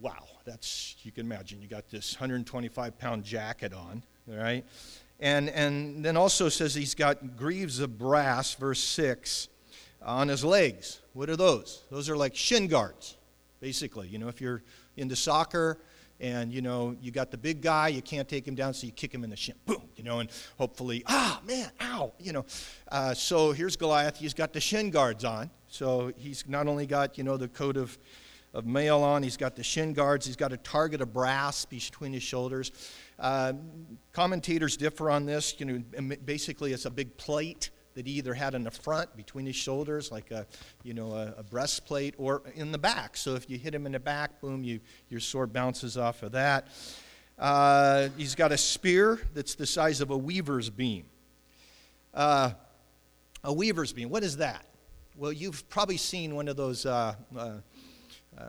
Wow, 0.00 0.24
that's, 0.44 0.96
you 1.02 1.12
can 1.12 1.24
imagine, 1.26 1.62
you 1.62 1.68
got 1.68 1.88
this 1.88 2.14
125 2.14 2.98
pound 2.98 3.24
jacket 3.24 3.72
on, 3.72 4.02
right? 4.26 4.64
And, 5.18 5.48
and 5.48 6.04
then 6.04 6.16
also 6.16 6.48
says 6.48 6.74
he's 6.74 6.94
got 6.94 7.36
greaves 7.36 7.80
of 7.80 7.96
brass, 7.96 8.54
verse 8.54 8.80
6, 8.80 9.48
on 10.02 10.28
his 10.28 10.44
legs. 10.44 11.00
What 11.14 11.30
are 11.30 11.36
those? 11.36 11.82
Those 11.90 12.10
are 12.10 12.16
like 12.16 12.36
shin 12.36 12.68
guards, 12.68 13.16
basically. 13.60 14.08
You 14.08 14.18
know, 14.18 14.28
if 14.28 14.40
you're 14.40 14.62
into 14.96 15.16
soccer, 15.16 15.78
and 16.20 16.52
you 16.52 16.62
know 16.62 16.96
you 17.00 17.10
got 17.10 17.30
the 17.30 17.36
big 17.36 17.60
guy 17.60 17.88
you 17.88 18.02
can't 18.02 18.28
take 18.28 18.46
him 18.46 18.54
down 18.54 18.72
so 18.72 18.86
you 18.86 18.92
kick 18.92 19.12
him 19.12 19.24
in 19.24 19.30
the 19.30 19.36
shin. 19.36 19.54
Boom 19.66 19.82
you 19.96 20.04
know 20.04 20.20
and 20.20 20.30
hopefully 20.58 21.02
ah 21.06 21.40
man 21.46 21.70
ow 21.82 22.12
you 22.18 22.32
know. 22.32 22.44
Uh, 22.90 23.14
so 23.14 23.52
here's 23.52 23.76
goliath. 23.76 24.16
He's 24.16 24.34
got 24.34 24.52
the 24.52 24.60
shin 24.60 24.90
guards 24.90 25.24
on. 25.24 25.50
So 25.68 26.12
he's 26.16 26.44
not 26.48 26.66
only 26.66 26.86
got 26.86 27.18
you 27.18 27.24
know 27.24 27.36
the 27.36 27.48
coat 27.48 27.76
of 27.76 27.98
of 28.54 28.64
mail 28.64 29.02
on 29.02 29.22
he's 29.22 29.36
got 29.36 29.54
the 29.56 29.62
shin 29.62 29.92
guards 29.92 30.24
he's 30.24 30.36
got 30.36 30.52
a 30.52 30.56
target 30.58 31.00
of 31.02 31.12
brass 31.12 31.64
between 31.64 32.12
his 32.12 32.22
shoulders. 32.22 32.72
Uh, 33.18 33.52
commentators 34.12 34.76
differ 34.76 35.10
on 35.10 35.26
this 35.26 35.54
you 35.58 35.66
know 35.66 36.16
basically 36.24 36.72
it's 36.72 36.86
a 36.86 36.90
big 36.90 37.16
plate 37.16 37.70
that 37.96 38.06
he 38.06 38.12
either 38.12 38.34
had 38.34 38.54
in 38.54 38.62
the 38.62 38.70
front 38.70 39.16
between 39.16 39.46
his 39.46 39.56
shoulders, 39.56 40.12
like 40.12 40.30
a, 40.30 40.46
you 40.84 40.92
know, 40.92 41.12
a, 41.12 41.34
a, 41.38 41.42
breastplate, 41.42 42.14
or 42.18 42.42
in 42.54 42.70
the 42.70 42.78
back. 42.78 43.16
So 43.16 43.34
if 43.34 43.48
you 43.48 43.56
hit 43.56 43.74
him 43.74 43.86
in 43.86 43.92
the 43.92 43.98
back, 43.98 44.38
boom, 44.42 44.62
you, 44.62 44.80
your 45.08 45.18
sword 45.18 45.50
bounces 45.50 45.96
off 45.96 46.22
of 46.22 46.32
that. 46.32 46.68
Uh, 47.38 48.10
he's 48.18 48.34
got 48.34 48.52
a 48.52 48.58
spear 48.58 49.18
that's 49.34 49.54
the 49.54 49.66
size 49.66 50.02
of 50.02 50.10
a 50.10 50.16
weaver's 50.16 50.68
beam. 50.68 51.06
Uh, 52.12 52.50
a 53.42 53.52
weaver's 53.52 53.94
beam, 53.94 54.10
what 54.10 54.22
is 54.22 54.36
that? 54.36 54.66
Well, 55.16 55.32
you've 55.32 55.66
probably 55.70 55.96
seen 55.96 56.34
one 56.34 56.48
of 56.48 56.56
those 56.56 56.84
uh, 56.84 57.14
uh, 57.34 57.52
uh 58.38 58.42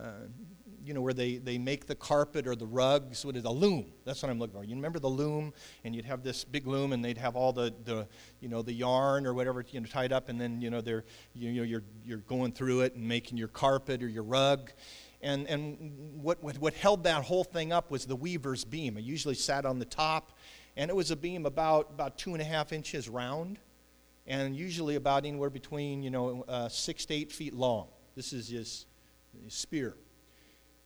you 0.88 0.93
know, 0.93 1.02
where 1.02 1.13
they, 1.13 1.36
they 1.36 1.58
make 1.58 1.86
the 1.86 1.95
carpet 1.95 2.47
or 2.47 2.56
the 2.56 2.65
rugs. 2.65 3.26
What 3.26 3.36
is 3.36 3.43
a 3.43 3.50
loom? 3.50 3.88
That's 4.06 4.23
what 4.23 4.32
I'm 4.32 4.39
looking 4.39 4.56
for. 4.56 4.63
You 4.63 4.76
remember 4.76 5.00
the 5.00 5.10
loom? 5.10 5.54
And 5.84 5.93
you'd 5.93 6.06
have 6.06 6.23
this 6.23 6.45
big 6.45 6.65
loom, 6.65 6.93
and 6.93 7.04
they'd 7.04 7.17
have 7.17 7.36
all 7.36 7.52
the, 7.52 7.73
the 7.84 8.08
you 8.39 8.47
know, 8.47 8.62
the 8.62 8.73
yarn 8.73 9.28
or 9.28 9.34
whatever 9.34 9.65
you 9.69 9.82
know, 9.82 9.86
tied 9.86 10.13
up, 10.13 10.30
and 10.30 10.39
then 10.39 10.62
you 10.62 10.69
know 10.69 10.80
they're 10.80 11.04
you 11.34 11.52
know 11.52 11.63
you're 11.63 11.84
you're 12.06 12.19
going 12.19 12.54
through 12.54 12.82
it 12.82 12.95
and 12.95 13.06
making 13.06 13.38
your 13.38 13.50
carpet 13.50 14.02
or 14.02 14.08
your 14.08 14.23
rug. 14.23 14.71
And, 15.21 15.47
and 15.47 16.21
what, 16.21 16.43
what, 16.43 16.60
what 16.60 16.76
held 16.76 17.04
that 17.06 17.23
whole 17.23 17.43
thing 17.43 17.73
up 17.73 17.89
was 17.89 18.06
the 18.06 18.15
weaver's 18.15 18.63
beam. 18.63 18.97
It 18.97 19.04
usually 19.04 19.34
sat 19.34 19.65
on 19.65 19.80
the 19.80 19.86
top, 19.86 20.38
and 20.76 20.91
it 20.91 20.95
was 20.95 21.10
a 21.10 21.15
beam 21.15 21.47
about, 21.47 21.89
about 21.89 22.19
two 22.19 22.34
and 22.34 22.41
a 22.41 22.45
half 22.45 22.71
inches 22.71 23.10
round, 23.10 23.58
and 24.28 24.56
usually 24.56 24.95
about 24.95 25.26
anywhere 25.26 25.50
between 25.50 26.04
you 26.04 26.12
know 26.12 26.45
uh, 26.47 26.69
six 26.69 27.06
to 27.08 27.15
eight 27.15 27.32
feet 27.32 27.54
long. 27.54 27.88
This 28.15 28.32
is 28.32 28.50
his, 28.50 28.86
his 29.43 29.54
spear. 29.54 29.95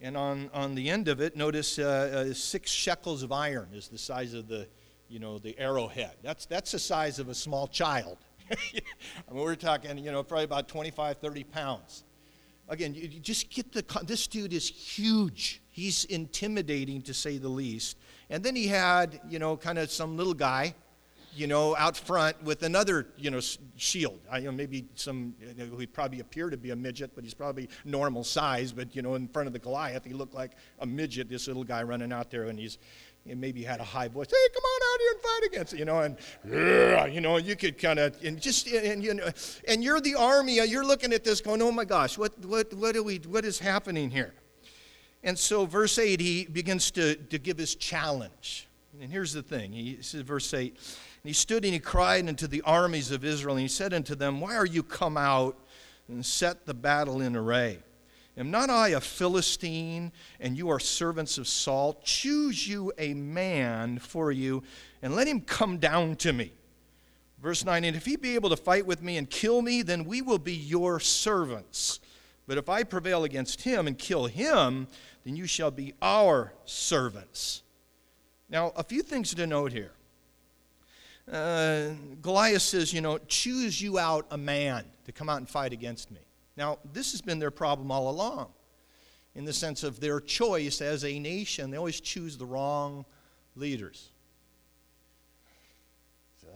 And 0.04 0.18
on, 0.18 0.50
on 0.52 0.74
the 0.74 0.90
end 0.90 1.08
of 1.08 1.22
it, 1.22 1.36
notice 1.36 1.78
uh, 1.78 2.28
uh, 2.30 2.34
six 2.34 2.72
shekels 2.72 3.22
of 3.22 3.32
iron 3.32 3.70
is 3.72 3.88
the 3.88 4.00
size 4.00 4.34
of 4.34 4.48
the, 4.48 4.68
you 5.08 5.20
know, 5.20 5.38
the 5.38 5.58
arrowhead. 5.60 6.16
That's, 6.24 6.48
that's 6.48 6.72
the 6.72 6.80
size 6.80 7.20
of 7.20 7.30
a 7.30 7.36
small 7.36 7.68
child. 7.68 8.18
I 8.50 9.34
mean, 9.34 9.44
we're 9.44 9.56
talking, 9.56 10.00
you 10.00 10.12
know, 10.12 10.24
probably 10.24 10.46
about 10.46 10.68
25, 10.68 11.18
30 11.18 11.44
pounds. 11.44 12.04
Again, 12.68 12.96
you, 12.96 13.04
you 13.04 13.20
just 13.20 13.52
get 13.52 13.72
the, 13.72 13.86
this 14.04 14.26
dude 14.26 14.54
is 14.54 14.68
huge. 14.68 15.62
He's 15.70 16.06
intimidating 16.06 17.04
to 17.04 17.14
say 17.14 17.38
the 17.38 17.50
least. 17.50 17.98
And 18.32 18.44
then 18.44 18.56
he 18.56 18.68
had, 18.68 19.22
you 19.30 19.38
know, 19.38 19.56
kind 19.56 19.78
of 19.78 19.92
some 19.92 20.18
little 20.18 20.34
guy 20.34 20.74
you 21.34 21.48
know, 21.48 21.76
out 21.78 21.98
front 21.98 22.42
with 22.44 22.64
another, 22.64 23.08
you 23.18 23.32
know, 23.32 23.40
shield. 23.78 24.20
I, 24.30 24.40
you 24.40 24.46
know, 24.46 24.52
maybe 24.52 24.86
some, 24.96 25.34
you 25.40 25.66
know, 25.66 25.78
he'd 25.78 25.94
probably 25.94 26.20
appear 26.20 26.50
to 26.50 26.58
be 26.58 26.72
a 26.72 26.76
midget, 26.76 27.12
but 27.16 27.24
he's 27.24 27.34
probably 27.34 27.70
normal 27.86 28.24
size. 28.24 28.72
But, 28.72 28.96
you 28.96 29.02
know, 29.02 29.16
in 29.16 29.28
front 29.28 29.48
of 29.48 29.54
the 29.54 29.60
Goliath, 29.60 30.06
he 30.06 30.14
looked 30.14 30.34
like 30.34 30.52
a 30.80 30.86
midget, 30.86 31.30
this 31.30 31.48
little 31.48 31.64
guy 31.64 31.84
running 31.84 32.12
out 32.12 32.32
there, 32.32 32.44
and 32.46 32.60
he's, 32.60 32.78
and 33.30 33.40
maybe 33.40 33.64
had 33.64 33.80
a 33.80 33.84
high 33.84 34.08
voice, 34.08 34.28
hey, 34.30 34.54
come 34.54 34.64
on 34.64 34.94
out 34.94 35.00
here 35.00 35.12
and 35.12 35.22
fight 35.22 35.42
against 35.46 35.74
it, 35.74 35.80
you 35.80 35.86
know, 35.86 36.00
and, 36.00 36.18
yeah, 36.50 37.06
you 37.06 37.22
know, 37.22 37.38
you 37.38 37.56
could 37.56 37.78
kind 37.78 38.00
of, 38.00 38.16
and 38.24 38.42
just, 38.42 38.68
and, 38.68 39.04
you 39.04 39.14
know, 39.14 39.30
and 39.68 39.84
you're 39.84 40.02
the 40.02 40.16
army, 40.16 40.60
uh, 40.60 40.64
you're 40.64 40.86
looking 40.86 41.14
at 41.14 41.24
this 41.24 41.40
going, 41.40 41.62
oh 41.62 41.72
my 41.72 41.86
gosh, 41.86 42.18
what, 42.18 42.38
what, 42.46 42.74
what, 42.74 42.94
do 42.94 43.04
we, 43.04 43.18
what 43.18 43.46
is 43.46 43.60
happening 43.60 44.10
here? 44.10 44.34
And 45.24 45.38
so, 45.38 45.66
verse 45.66 46.00
8, 46.00 46.20
he 46.20 46.46
begins 46.46 46.90
to, 46.92 47.16
to 47.16 47.38
give 47.38 47.58
his 47.58 47.76
challenge. 47.76 48.68
And 49.00 49.12
here's 49.12 49.34
the 49.34 49.44
thing. 49.44 49.72
He 49.72 50.00
says, 50.02 50.22
verse 50.22 50.52
8, 50.52 50.76
and 51.24 51.30
he 51.30 51.34
stood 51.34 51.64
and 51.64 51.74
he 51.74 51.80
cried 51.80 52.28
unto 52.28 52.48
the 52.48 52.62
armies 52.62 53.12
of 53.12 53.24
Israel, 53.24 53.56
and 53.56 53.62
he 53.62 53.68
said 53.68 53.94
unto 53.94 54.16
them, 54.16 54.42
Why 54.42 54.56
are 54.56 54.66
you 54.66 54.82
come 54.82 55.18
out 55.18 55.58
and 56.08 56.26
set 56.26 56.66
the 56.66 56.74
battle 56.74 57.22
in 57.22 57.36
array? 57.36 57.80
Am 58.38 58.50
not 58.50 58.70
I 58.70 58.90
a 58.90 59.02
Philistine, 59.02 60.12
and 60.40 60.58
you 60.58 60.70
are 60.70 60.80
servants 60.80 61.38
of 61.38 61.48
Saul? 61.48 62.00
Choose 62.04 62.68
you 62.68 62.92
a 62.98 63.14
man 63.14 64.00
for 64.00 64.32
you, 64.32 64.64
and 65.02 65.16
let 65.16 65.28
him 65.28 65.42
come 65.42 65.78
down 65.78 66.16
to 66.18 66.34
me. 66.34 66.54
Verse 67.42 67.66
9 67.66 67.84
And 67.84 67.96
if 67.96 68.06
he 68.06 68.16
be 68.16 68.36
able 68.36 68.50
to 68.50 68.58
fight 68.58 68.86
with 68.86 69.04
me 69.04 69.18
and 69.18 69.30
kill 69.30 69.62
me, 69.62 69.84
then 69.84 70.06
we 70.06 70.22
will 70.22 70.40
be 70.40 70.56
your 70.56 71.00
servants. 71.00 72.00
But 72.48 72.58
if 72.58 72.68
I 72.68 72.84
prevail 72.84 73.24
against 73.24 73.62
him 73.62 73.86
and 73.86 73.98
kill 73.98 74.26
him, 74.26 74.88
then 75.24 75.36
you 75.36 75.46
shall 75.46 75.72
be 75.72 75.94
our 76.02 76.54
servants. 76.66 77.62
Now, 78.50 78.74
a 78.76 78.84
few 78.84 79.04
things 79.04 79.34
to 79.36 79.46
note 79.46 79.72
here 79.72 79.92
uh, 81.32 81.90
Goliath 82.22 82.62
says, 82.62 82.94
you 82.94 83.02
know, 83.02 83.18
choose 83.28 83.82
you 83.82 83.98
out 83.98 84.28
a 84.32 84.38
man 84.38 84.86
to 85.06 85.12
come 85.12 85.30
out 85.30 85.38
and 85.38 85.50
fight 85.50 85.74
against 85.74 86.12
me. 86.12 86.20
Now, 86.58 86.80
this 86.94 87.12
has 87.12 87.22
been 87.22 87.40
their 87.40 87.52
problem 87.52 87.92
all 87.92 88.10
along, 88.10 88.50
in 89.34 89.46
the 89.46 89.54
sense 89.54 89.84
of 89.84 90.00
their 90.00 90.20
choice 90.20 90.82
as 90.82 91.06
a 91.06 91.18
nation. 91.20 91.72
They 91.72 91.78
always 91.78 92.02
choose 92.02 92.38
the 92.38 92.46
wrong 92.46 93.06
leaders. 93.56 94.12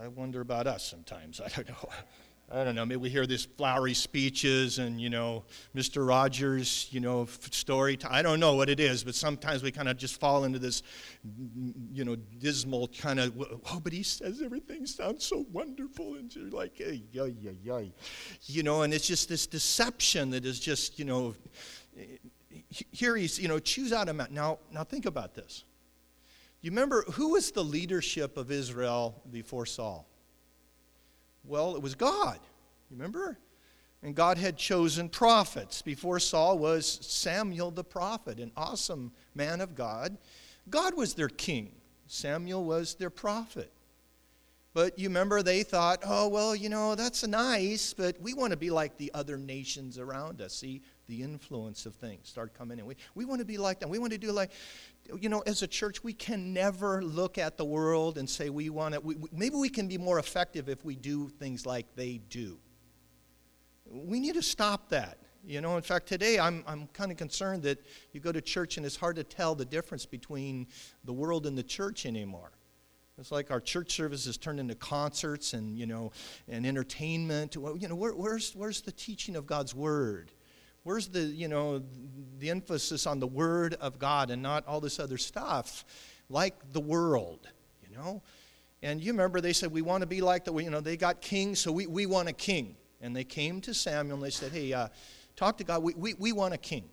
I 0.02 0.10
wonder 0.10 0.42
about 0.42 0.68
us 0.68 0.86
sometimes. 0.86 1.40
I 1.46 1.48
don't 1.48 1.70
know. 1.70 1.90
I 2.52 2.64
don't 2.64 2.76
know, 2.76 2.86
maybe 2.86 2.98
we 2.98 3.10
hear 3.10 3.26
these 3.26 3.46
flowery 3.46 3.96
speeches 3.96 4.78
and, 4.78 5.02
you 5.02 5.10
know, 5.10 5.46
Mr. 5.76 6.08
Rogers, 6.08 6.88
you 6.92 7.00
know, 7.00 7.26
story. 7.26 7.98
I 8.08 8.22
don't 8.22 8.40
know 8.40 8.54
what 8.54 8.70
it 8.70 8.80
is, 8.80 9.04
but 9.04 9.16
sometimes 9.16 9.64
we 9.64 9.72
kind 9.72 9.90
of 9.90 9.98
just 9.98 10.20
fall 10.20 10.44
into 10.44 10.60
this, 10.60 10.84
you 11.92 12.06
know, 12.06 12.16
dismal 12.16 12.88
kind 12.90 13.20
of, 13.20 13.34
oh, 13.72 13.80
but 13.80 13.92
he 13.92 14.04
says 14.04 14.44
everything 14.44 14.86
sounds 14.86 15.26
so 15.26 15.48
wonderful. 15.52 16.16
And 16.16 16.34
you're 16.36 16.52
like, 16.52 16.80
yay, 16.80 17.02
yay, 17.12 17.36
yay. 17.64 17.92
You 18.44 18.62
know, 18.62 18.84
and 18.84 18.94
it's 18.94 19.08
just 19.08 19.28
this 19.28 19.48
deception 19.48 20.30
that 20.30 20.46
is 20.46 20.60
just, 20.60 21.00
you 21.00 21.06
know, 21.06 21.34
here 22.92 23.16
he's, 23.16 23.40
you 23.40 23.48
know, 23.48 23.58
choose 23.58 23.92
out 23.92 24.08
a 24.08 24.14
man. 24.14 24.28
Now, 24.30 24.60
now 24.72 24.84
think 24.84 25.08
about 25.08 25.34
this. 25.34 25.64
You 26.62 26.70
remember 26.70 27.04
who 27.14 27.30
was 27.30 27.52
the 27.52 27.64
leadership 27.64 28.38
of 28.38 28.52
Israel 28.52 29.24
before 29.32 29.66
Saul? 29.66 30.08
Well, 31.48 31.76
it 31.76 31.82
was 31.82 31.96
God. 31.96 32.40
You 32.90 32.98
remember? 32.98 33.38
And 34.04 34.16
God 34.16 34.38
had 34.38 34.58
chosen 34.58 35.10
prophets. 35.10 35.82
Before 35.82 36.20
Saul 36.20 36.60
was 36.60 37.00
Samuel 37.02 37.72
the 37.72 37.84
prophet, 37.84 38.40
an 38.40 38.52
awesome 38.56 39.12
man 39.34 39.62
of 39.62 39.76
God. 39.76 40.18
God 40.70 40.96
was 40.96 41.14
their 41.14 41.30
king, 41.30 41.72
Samuel 42.08 42.64
was 42.64 42.96
their 42.96 43.10
prophet. 43.10 43.72
But 44.76 45.00
you 45.00 45.08
remember 45.08 45.42
they 45.42 45.64
thought, 45.64 46.04
oh, 46.06 46.28
well, 46.28 46.54
you 46.54 46.68
know, 46.68 46.96
that's 46.96 47.26
nice, 47.26 47.94
but 47.94 48.20
we 48.20 48.34
want 48.34 48.52
to 48.52 48.58
be 48.58 48.70
like 48.70 48.98
the 48.98 49.10
other 49.14 49.38
nations 49.38 49.98
around 49.98 50.42
us. 50.42 50.54
See, 50.54 50.82
the 51.08 51.24
influence 51.24 51.86
of 51.86 51.96
things 51.96 52.28
start 52.28 52.54
coming 52.54 52.80
in. 52.80 52.86
We, 52.86 52.98
we 53.16 53.24
want 53.24 53.40
to 53.40 53.46
be 53.46 53.58
like 53.58 53.80
them. 53.80 53.90
We 53.90 54.00
want 54.00 54.12
to 54.12 54.18
do 54.18 54.34
like, 54.34 54.52
you 55.20 55.30
know, 55.30 55.42
as 55.42 55.62
a 55.62 55.68
church, 55.68 56.04
we 56.04 56.14
can 56.14 56.54
never 56.54 57.04
look 57.04 57.38
at 57.38 57.58
the 57.58 57.66
world 57.66 58.18
and 58.18 58.30
say 58.30 58.50
we 58.50 58.70
want 58.70 58.94
to, 58.96 59.00
we, 59.00 59.16
maybe 59.32 59.56
we 59.56 59.70
can 59.70 59.88
be 59.88 59.98
more 59.98 60.20
effective 60.20 60.70
if 60.70 60.84
we 60.84 60.96
do 60.96 61.30
things 61.30 61.66
like 61.66 61.86
they 61.96 62.20
do. 62.30 62.58
We 63.86 64.20
need 64.20 64.34
to 64.34 64.42
stop 64.42 64.90
that. 64.90 65.20
You 65.48 65.62
know, 65.62 65.78
in 65.78 65.84
fact, 65.84 66.08
today 66.08 66.40
I'm, 66.40 66.64
I'm 66.68 66.88
kind 66.88 67.12
of 67.12 67.18
concerned 67.18 67.62
that 67.64 67.80
you 68.14 68.20
go 68.20 68.32
to 68.32 68.42
church 68.42 68.78
and 68.78 68.86
it's 68.86 68.96
hard 68.96 69.16
to 69.18 69.24
tell 69.24 69.54
the 69.54 69.66
difference 69.66 70.06
between 70.06 70.68
the 71.04 71.14
world 71.14 71.46
and 71.46 71.56
the 71.56 71.64
church 71.64 72.08
anymore. 72.08 72.52
It's 73.18 73.32
like 73.32 73.52
our 73.52 73.62
church 73.62 73.96
services 73.96 74.38
turned 74.38 74.60
into 74.60 74.76
concerts 74.76 75.54
and, 75.54 75.78
you 75.78 75.86
know, 75.86 76.12
and 76.50 76.66
entertainment. 76.66 77.56
Well, 77.56 77.78
you 77.78 77.88
know, 77.88 77.96
where, 77.96 78.14
where's, 78.14 78.54
where's 78.54 78.82
the 78.82 78.92
teaching 78.92 79.36
of 79.36 79.46
God's 79.46 79.74
Word? 79.74 80.32
Where's 80.86 81.08
the, 81.08 81.22
you 81.22 81.48
know, 81.48 81.82
the 82.38 82.52
emphasis 82.52 83.08
on 83.08 83.20
the 83.20 83.26
Word 83.26 83.74
of 83.82 83.98
God 83.98 84.30
and 84.30 84.44
not 84.44 84.68
all 84.68 84.80
this 84.80 85.00
other 85.00 85.18
stuff 85.18 85.84
like 86.30 86.54
the 86.74 86.80
world, 86.80 87.48
you 87.82 87.98
know? 87.98 88.22
And 88.84 89.02
you 89.02 89.12
remember 89.12 89.42
they 89.42 89.52
said, 89.52 89.72
we 89.72 89.82
want 89.82 90.02
to 90.02 90.08
be 90.08 90.22
like 90.22 90.46
the, 90.46 90.54
you 90.54 90.70
know, 90.70 90.82
they 90.82 90.96
got 90.96 91.22
kings, 91.22 91.58
so 91.60 91.72
we, 91.72 91.88
we 91.88 92.06
want 92.06 92.30
a 92.30 92.34
king. 92.34 92.76
And 93.02 93.16
they 93.16 93.24
came 93.24 93.62
to 93.62 93.74
Samuel 93.74 94.18
and 94.18 94.24
they 94.24 94.30
said, 94.30 94.52
hey, 94.52 94.74
uh, 94.74 94.90
talk 95.36 95.58
to 95.58 95.64
God, 95.64 95.82
we, 95.82 95.96
we, 95.96 96.14
we 96.14 96.32
want 96.32 96.54
a 96.54 96.58
king. 96.58 96.88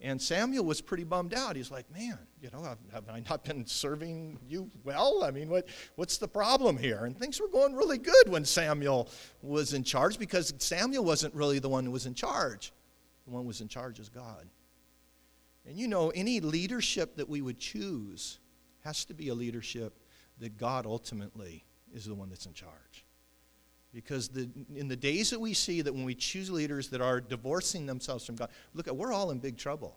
And 0.00 0.20
Samuel 0.20 0.64
was 0.64 0.80
pretty 0.80 1.04
bummed 1.04 1.34
out. 1.34 1.54
He's 1.54 1.70
like, 1.70 1.84
man, 1.92 2.18
you 2.40 2.48
know, 2.50 2.62
have, 2.62 2.78
have, 2.94 3.04
I 3.10 3.22
not 3.28 3.44
been 3.44 3.66
serving 3.66 4.38
you 4.48 4.70
well? 4.84 5.22
I 5.22 5.30
mean, 5.30 5.50
what, 5.50 5.68
what's 5.96 6.16
the 6.16 6.28
problem 6.28 6.78
here? 6.78 7.04
And 7.04 7.14
things 7.18 7.42
were 7.42 7.48
going 7.48 7.74
really 7.74 7.98
good 7.98 8.28
when 8.28 8.46
Samuel 8.46 9.10
was 9.42 9.74
in 9.74 9.84
charge 9.84 10.18
because 10.18 10.54
Samuel 10.56 11.04
wasn't 11.04 11.34
really 11.34 11.58
the 11.58 11.68
one 11.68 11.84
who 11.84 11.90
was 11.90 12.06
in 12.06 12.14
charge. 12.14 12.72
The 13.26 13.32
one 13.32 13.42
who 13.42 13.48
was 13.48 13.60
in 13.60 13.68
charge 13.68 13.98
is 13.98 14.08
God. 14.08 14.46
And 15.66 15.76
you 15.76 15.88
know, 15.88 16.10
any 16.10 16.40
leadership 16.40 17.16
that 17.16 17.28
we 17.28 17.42
would 17.42 17.58
choose 17.58 18.38
has 18.84 19.04
to 19.06 19.14
be 19.14 19.28
a 19.28 19.34
leadership 19.34 19.98
that 20.38 20.56
God 20.56 20.86
ultimately 20.86 21.64
is 21.92 22.04
the 22.04 22.14
one 22.14 22.28
that's 22.28 22.46
in 22.46 22.52
charge. 22.52 23.04
Because 23.92 24.28
the, 24.28 24.48
in 24.74 24.88
the 24.88 24.96
days 24.96 25.30
that 25.30 25.40
we 25.40 25.54
see 25.54 25.82
that 25.82 25.92
when 25.92 26.04
we 26.04 26.14
choose 26.14 26.50
leaders 26.50 26.88
that 26.90 27.00
are 27.00 27.20
divorcing 27.20 27.86
themselves 27.86 28.24
from 28.24 28.36
God, 28.36 28.50
look, 28.74 28.86
we're 28.86 29.12
all 29.12 29.30
in 29.30 29.38
big 29.38 29.56
trouble. 29.56 29.96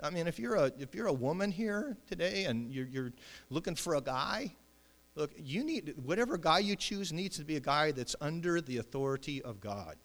I 0.00 0.10
mean, 0.10 0.28
if 0.28 0.38
you're 0.38 0.54
a, 0.54 0.70
if 0.78 0.94
you're 0.94 1.06
a 1.06 1.12
woman 1.12 1.50
here 1.50 1.96
today 2.06 2.44
and 2.44 2.72
you're, 2.72 2.86
you're 2.86 3.12
looking 3.50 3.74
for 3.74 3.96
a 3.96 4.00
guy, 4.00 4.54
look, 5.16 5.32
you 5.36 5.64
need, 5.64 5.94
whatever 6.04 6.38
guy 6.38 6.60
you 6.60 6.76
choose 6.76 7.12
needs 7.12 7.38
to 7.38 7.44
be 7.44 7.56
a 7.56 7.60
guy 7.60 7.90
that's 7.90 8.14
under 8.20 8.60
the 8.60 8.76
authority 8.76 9.42
of 9.42 9.60
God. 9.60 9.96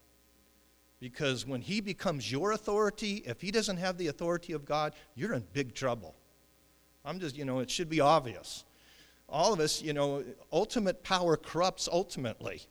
Because 1.03 1.45
when 1.45 1.59
he 1.59 1.81
becomes 1.81 2.31
your 2.31 2.53
authority, 2.53 3.23
if 3.25 3.41
he 3.41 3.51
doesn't 3.51 3.75
have 3.75 3.97
the 3.97 4.07
authority 4.07 4.53
of 4.53 4.63
God, 4.63 4.93
you're 5.15 5.33
in 5.33 5.43
big 5.51 5.75
trouble. 5.75 6.15
I'm 7.03 7.19
just, 7.19 7.37
you 7.37 7.43
know, 7.43 7.59
it 7.59 7.69
should 7.69 7.89
be 7.89 7.99
obvious. 7.99 8.63
All 9.27 9.51
of 9.51 9.59
us, 9.59 9.81
you 9.81 9.91
know, 9.91 10.23
ultimate 10.53 11.03
power 11.03 11.35
corrupts 11.35 11.89
ultimately. 11.91 12.61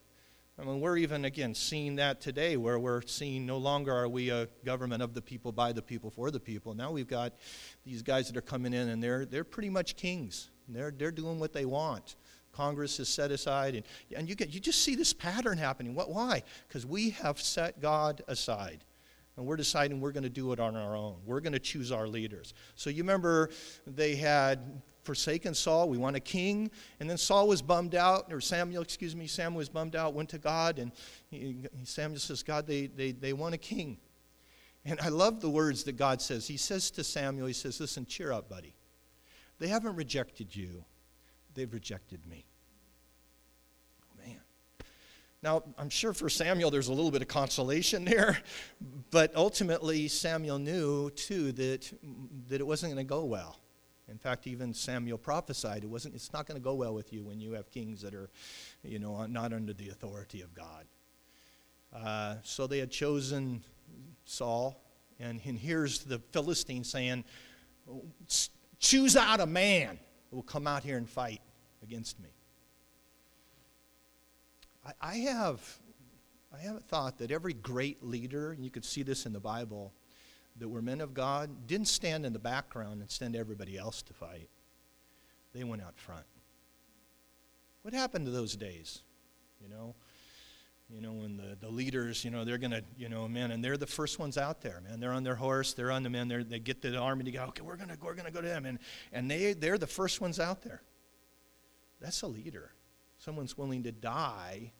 I 0.59 0.63
mean, 0.63 0.81
we're 0.81 0.97
even, 0.97 1.25
again, 1.25 1.53
seeing 1.53 1.97
that 1.97 2.21
today 2.21 2.57
where 2.57 2.79
we're 2.79 3.03
seeing 3.03 3.45
no 3.45 3.59
longer 3.59 3.93
are 3.93 4.09
we 4.09 4.31
a 4.31 4.47
government 4.65 5.03
of 5.03 5.13
the 5.13 5.21
people, 5.21 5.51
by 5.51 5.71
the 5.71 5.83
people, 5.83 6.09
for 6.09 6.31
the 6.31 6.39
people. 6.39 6.73
Now 6.73 6.89
we've 6.89 7.07
got 7.07 7.33
these 7.85 8.01
guys 8.01 8.25
that 8.29 8.35
are 8.35 8.41
coming 8.41 8.73
in 8.73 8.89
and 8.89 9.03
they're, 9.03 9.27
they're 9.27 9.43
pretty 9.43 9.69
much 9.69 9.95
kings. 9.95 10.49
They're, 10.67 10.89
they're 10.89 11.11
doing 11.11 11.37
what 11.37 11.53
they 11.53 11.65
want. 11.65 12.15
Congress 12.53 12.99
is 12.99 13.09
set 13.09 13.31
aside. 13.31 13.75
And, 13.75 13.83
and 14.15 14.29
you, 14.29 14.35
get, 14.35 14.53
you 14.53 14.59
just 14.59 14.81
see 14.83 14.95
this 14.95 15.13
pattern 15.13 15.57
happening. 15.57 15.95
What, 15.95 16.09
why? 16.09 16.43
Because 16.67 16.85
we 16.85 17.11
have 17.11 17.41
set 17.41 17.81
God 17.81 18.21
aside. 18.27 18.83
And 19.35 19.45
we're 19.47 19.55
deciding 19.55 19.99
we're 19.99 20.11
going 20.11 20.23
to 20.23 20.29
do 20.29 20.51
it 20.53 20.59
on 20.59 20.75
our 20.75 20.95
own. 20.95 21.15
We're 21.25 21.39
going 21.39 21.53
to 21.53 21.59
choose 21.59 21.91
our 21.91 22.07
leaders. 22.07 22.53
So 22.75 22.89
you 22.91 23.01
remember 23.01 23.49
they 23.87 24.15
had 24.15 24.81
forsaken 25.03 25.55
Saul. 25.55 25.89
We 25.89 25.97
want 25.97 26.15
a 26.15 26.19
king. 26.19 26.69
And 26.99 27.09
then 27.09 27.17
Saul 27.17 27.47
was 27.47 27.61
bummed 27.61 27.95
out, 27.95 28.31
or 28.31 28.39
Samuel, 28.39 28.83
excuse 28.83 29.15
me, 29.15 29.27
Samuel 29.27 29.57
was 29.57 29.69
bummed 29.69 29.95
out, 29.95 30.13
went 30.13 30.29
to 30.29 30.37
God, 30.37 30.77
and 30.79 30.91
he, 31.29 31.57
Samuel 31.83 32.19
says, 32.19 32.43
God, 32.43 32.67
they, 32.67 32.87
they, 32.87 33.11
they 33.11 33.33
want 33.33 33.55
a 33.55 33.57
king. 33.57 33.97
And 34.85 34.99
I 35.01 35.09
love 35.09 35.41
the 35.41 35.49
words 35.49 35.83
that 35.85 35.93
God 35.93 36.21
says. 36.21 36.47
He 36.47 36.57
says 36.57 36.91
to 36.91 37.03
Samuel, 37.03 37.47
He 37.47 37.53
says, 37.53 37.79
Listen, 37.79 38.05
cheer 38.05 38.31
up, 38.31 38.49
buddy. 38.49 38.75
They 39.59 39.67
haven't 39.67 39.95
rejected 39.95 40.55
you, 40.55 40.83
they've 41.53 41.71
rejected 41.71 42.25
me. 42.25 42.45
Oh, 44.03 44.25
man. 44.25 44.39
Now, 45.41 45.63
I'm 45.77 45.89
sure 45.89 46.13
for 46.13 46.29
Samuel 46.29 46.71
there's 46.71 46.87
a 46.87 46.93
little 46.93 47.11
bit 47.11 47.21
of 47.21 47.27
consolation 47.27 48.05
there, 48.13 48.39
but 49.11 49.35
ultimately 49.35 50.07
Samuel 50.07 50.59
knew 50.59 51.09
too 51.11 51.51
that, 51.53 51.91
that 52.49 52.61
it 52.61 52.67
wasn't 52.67 52.93
going 52.93 53.05
to 53.05 53.09
go 53.09 53.25
well. 53.25 53.59
In 54.09 54.17
fact, 54.17 54.47
even 54.47 54.73
Samuel 54.73 55.17
prophesied 55.17 55.83
it 55.83 55.89
wasn't, 55.89 56.15
it's 56.15 56.33
not 56.33 56.45
going 56.45 56.59
to 56.59 56.63
go 56.63 56.75
well 56.75 56.93
with 56.93 57.13
you 57.13 57.23
when 57.23 57.39
you 57.39 57.53
have 57.53 57.71
kings 57.71 58.01
that 58.01 58.13
are, 58.13 58.29
you 58.83 58.99
know, 58.99 59.25
not 59.25 59.53
under 59.53 59.73
the 59.73 59.89
authority 59.89 60.41
of 60.41 60.53
God. 60.53 60.85
Uh, 61.95 62.35
so 62.43 62.67
they 62.67 62.79
had 62.79 62.91
chosen 62.91 63.63
Saul, 64.25 64.81
and, 65.19 65.39
and 65.45 65.57
here's 65.57 65.99
the 65.99 66.19
Philistine 66.31 66.83
saying, 66.83 67.23
Choose 68.79 69.15
out 69.15 69.39
a 69.39 69.45
man 69.45 69.99
who 70.33 70.37
will 70.37 70.43
come 70.43 70.65
out 70.65 70.83
here 70.83 70.97
and 70.97 71.07
fight 71.07 71.41
against 71.83 72.19
me. 72.19 72.29
I, 74.83 74.93
I 74.99 75.15
have 75.17 75.61
I 76.51 76.57
have 76.61 76.75
a 76.75 76.79
thought 76.79 77.19
that 77.19 77.29
every 77.29 77.53
great 77.53 78.03
leader, 78.03 78.51
and 78.51 78.63
you 78.63 78.71
could 78.71 78.85
see 78.85 79.03
this 79.03 79.27
in 79.27 79.33
the 79.33 79.39
Bible, 79.39 79.93
that 80.57 80.67
were 80.67 80.81
men 80.81 81.01
of 81.01 81.13
God 81.13 81.67
didn't 81.67 81.87
stand 81.87 82.25
in 82.25 82.33
the 82.33 82.39
background 82.39 83.01
and 83.01 83.09
send 83.09 83.35
everybody 83.35 83.77
else 83.77 84.01
to 84.03 84.13
fight. 84.13 84.49
They 85.53 85.63
went 85.63 85.83
out 85.83 85.97
front. 85.97 86.25
What 87.83 87.93
happened 87.93 88.25
to 88.25 88.31
those 88.31 88.55
days? 88.55 89.01
You 89.61 89.69
know, 89.69 89.95
you 90.89 91.01
know, 91.01 91.13
when 91.13 91.37
the, 91.37 91.57
the 91.59 91.69
leaders, 91.69 92.23
you 92.23 92.31
know, 92.31 92.45
they're 92.45 92.57
going 92.57 92.71
to, 92.71 92.83
you 92.97 93.09
know, 93.09 93.27
man, 93.27 93.51
and 93.51 93.63
they're 93.63 93.77
the 93.77 93.87
first 93.87 94.19
ones 94.19 94.37
out 94.37 94.61
there, 94.61 94.81
man. 94.87 94.99
They're 94.99 95.13
on 95.13 95.23
their 95.23 95.35
horse, 95.35 95.73
they're 95.73 95.91
on 95.91 96.03
the 96.03 96.09
men, 96.09 96.27
they 96.49 96.59
get 96.59 96.81
the 96.81 96.97
army 96.97 97.23
to 97.23 97.31
go, 97.31 97.43
okay, 97.45 97.61
we're 97.61 97.77
going 97.77 97.89
to 97.89 97.97
we're 98.01 98.13
gonna 98.13 98.31
go 98.31 98.41
to 98.41 98.47
them. 98.47 98.65
And, 98.65 98.79
and 99.11 99.29
they, 99.29 99.53
they're 99.53 99.77
the 99.77 99.87
first 99.87 100.21
ones 100.21 100.39
out 100.39 100.61
there. 100.61 100.81
That's 101.99 102.21
a 102.21 102.27
leader. 102.27 102.71
Someone's 103.17 103.57
willing 103.57 103.83
to 103.83 103.91
die 103.91 104.73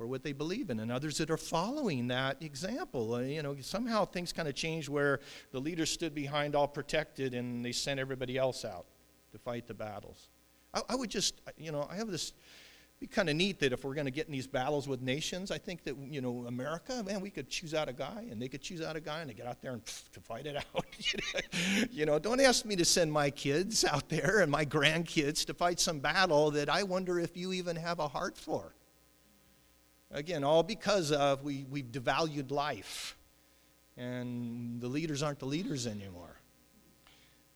for 0.00 0.06
what 0.06 0.22
they 0.22 0.32
believe 0.32 0.70
in, 0.70 0.80
and 0.80 0.90
others 0.90 1.18
that 1.18 1.30
are 1.30 1.36
following 1.36 2.08
that 2.08 2.42
example. 2.42 3.16
Uh, 3.16 3.20
you 3.20 3.42
know, 3.42 3.54
somehow 3.60 4.06
things 4.06 4.32
kind 4.32 4.48
of 4.48 4.54
changed 4.54 4.88
where 4.88 5.20
the 5.52 5.58
leaders 5.58 5.90
stood 5.90 6.14
behind 6.14 6.54
all 6.54 6.66
protected 6.66 7.34
and 7.34 7.62
they 7.62 7.72
sent 7.72 8.00
everybody 8.00 8.38
else 8.38 8.64
out 8.64 8.86
to 9.32 9.38
fight 9.38 9.66
the 9.66 9.74
battles. 9.74 10.28
I, 10.72 10.80
I 10.88 10.94
would 10.94 11.10
just, 11.10 11.42
you 11.58 11.70
know, 11.70 11.86
I 11.90 11.96
have 11.96 12.10
this 12.10 12.32
be 13.00 13.06
kind 13.06 13.30
of 13.30 13.36
neat 13.36 13.58
that 13.60 13.72
if 13.72 13.82
we're 13.82 13.94
going 13.94 14.04
to 14.04 14.10
get 14.10 14.26
in 14.26 14.32
these 14.32 14.46
battles 14.46 14.86
with 14.86 15.00
nations, 15.00 15.50
I 15.50 15.56
think 15.56 15.84
that, 15.84 15.96
you 15.96 16.20
know, 16.20 16.44
America, 16.46 17.02
man, 17.02 17.22
we 17.22 17.30
could 17.30 17.48
choose 17.48 17.72
out 17.72 17.88
a 17.88 17.94
guy 17.94 18.26
and 18.30 18.40
they 18.40 18.46
could 18.46 18.60
choose 18.60 18.82
out 18.82 18.94
a 18.94 19.00
guy 19.00 19.20
and 19.20 19.30
they 19.30 19.34
get 19.34 19.46
out 19.46 19.62
there 19.62 19.72
and 19.72 19.82
pff, 19.82 20.10
to 20.10 20.20
fight 20.20 20.44
it 20.44 20.56
out. 20.56 20.84
you 21.90 22.04
know, 22.04 22.18
don't 22.18 22.40
ask 22.40 22.66
me 22.66 22.76
to 22.76 22.84
send 22.84 23.10
my 23.10 23.30
kids 23.30 23.86
out 23.86 24.10
there 24.10 24.40
and 24.40 24.52
my 24.52 24.66
grandkids 24.66 25.46
to 25.46 25.54
fight 25.54 25.80
some 25.80 25.98
battle 25.98 26.50
that 26.50 26.68
I 26.68 26.82
wonder 26.82 27.18
if 27.18 27.38
you 27.38 27.54
even 27.54 27.74
have 27.76 28.00
a 28.00 28.08
heart 28.08 28.36
for. 28.36 28.74
Again, 30.10 30.44
all 30.44 30.62
because 30.62 31.10
of 31.10 31.42
we, 31.42 31.64
we've 31.70 31.90
devalued 31.90 32.50
life. 32.50 33.16
And 33.96 34.78
the 34.78 34.88
leaders 34.88 35.22
aren't 35.22 35.38
the 35.38 35.46
leaders 35.46 35.86
anymore. 35.86 36.39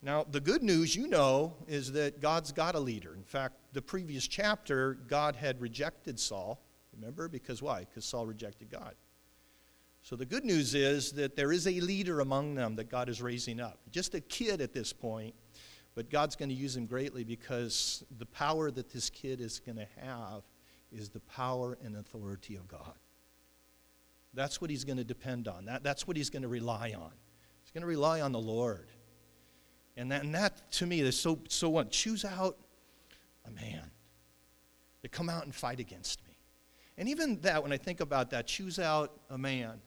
Now, 0.04 0.26
the 0.30 0.40
good 0.40 0.62
news, 0.62 0.94
you 0.94 1.08
know, 1.08 1.54
is 1.66 1.92
that 1.92 2.20
God's 2.20 2.52
got 2.52 2.74
a 2.74 2.78
leader. 2.78 3.14
In 3.14 3.24
fact, 3.24 3.54
the 3.72 3.80
previous 3.80 4.28
chapter, 4.28 4.98
God 5.08 5.34
had 5.34 5.62
rejected 5.62 6.20
Saul. 6.20 6.60
Remember? 6.94 7.26
Because 7.26 7.62
why? 7.62 7.80
Because 7.80 8.04
Saul 8.04 8.26
rejected 8.26 8.70
God. 8.70 8.94
So 10.02 10.14
the 10.14 10.26
good 10.26 10.44
news 10.44 10.74
is 10.74 11.12
that 11.12 11.36
there 11.36 11.52
is 11.52 11.66
a 11.66 11.80
leader 11.80 12.20
among 12.20 12.54
them 12.54 12.76
that 12.76 12.90
God 12.90 13.08
is 13.08 13.22
raising 13.22 13.60
up. 13.60 13.78
Just 13.90 14.14
a 14.14 14.20
kid 14.20 14.60
at 14.60 14.74
this 14.74 14.92
point, 14.92 15.34
but 15.94 16.10
God's 16.10 16.36
going 16.36 16.50
to 16.50 16.54
use 16.54 16.76
him 16.76 16.84
greatly 16.84 17.24
because 17.24 18.04
the 18.18 18.26
power 18.26 18.70
that 18.70 18.90
this 18.90 19.08
kid 19.08 19.40
is 19.40 19.58
going 19.58 19.78
to 19.78 19.88
have 20.02 20.42
is 20.92 21.08
the 21.08 21.20
power 21.20 21.78
and 21.82 21.96
authority 21.96 22.56
of 22.56 22.68
God. 22.68 22.92
That's 24.34 24.60
what 24.60 24.68
he's 24.68 24.84
going 24.84 24.98
to 24.98 25.04
depend 25.04 25.48
on. 25.48 25.64
That, 25.64 25.82
that's 25.82 26.06
what 26.06 26.18
he's 26.18 26.28
going 26.28 26.42
to 26.42 26.48
rely 26.48 26.92
on. 26.94 27.12
He's 27.62 27.70
going 27.72 27.80
to 27.80 27.86
rely 27.86 28.20
on 28.20 28.32
the 28.32 28.38
Lord. 28.38 28.88
And 29.96 30.10
that, 30.10 30.22
and 30.24 30.34
that 30.34 30.70
to 30.72 30.86
me 30.86 31.00
is 31.00 31.18
so, 31.18 31.38
so 31.48 31.68
what? 31.68 31.90
Choose 31.90 32.24
out 32.24 32.56
a 33.46 33.50
man 33.50 33.90
to 35.02 35.08
come 35.08 35.28
out 35.28 35.44
and 35.44 35.54
fight 35.54 35.80
against 35.80 36.24
me. 36.26 36.32
And 36.96 37.08
even 37.08 37.40
that, 37.40 37.62
when 37.62 37.72
I 37.72 37.76
think 37.76 38.00
about 38.00 38.30
that, 38.30 38.46
choose 38.46 38.78
out 38.78 39.12
a 39.30 39.38
man. 39.38 39.80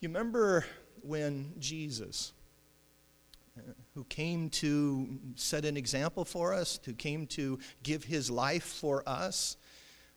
You 0.00 0.08
remember 0.08 0.64
when 1.02 1.52
Jesus, 1.58 2.32
who 3.94 4.04
came 4.04 4.50
to 4.50 5.18
set 5.36 5.64
an 5.64 5.76
example 5.76 6.24
for 6.24 6.52
us, 6.54 6.80
who 6.84 6.92
came 6.92 7.26
to 7.28 7.58
give 7.82 8.04
his 8.04 8.30
life 8.30 8.64
for 8.64 9.02
us, 9.08 9.56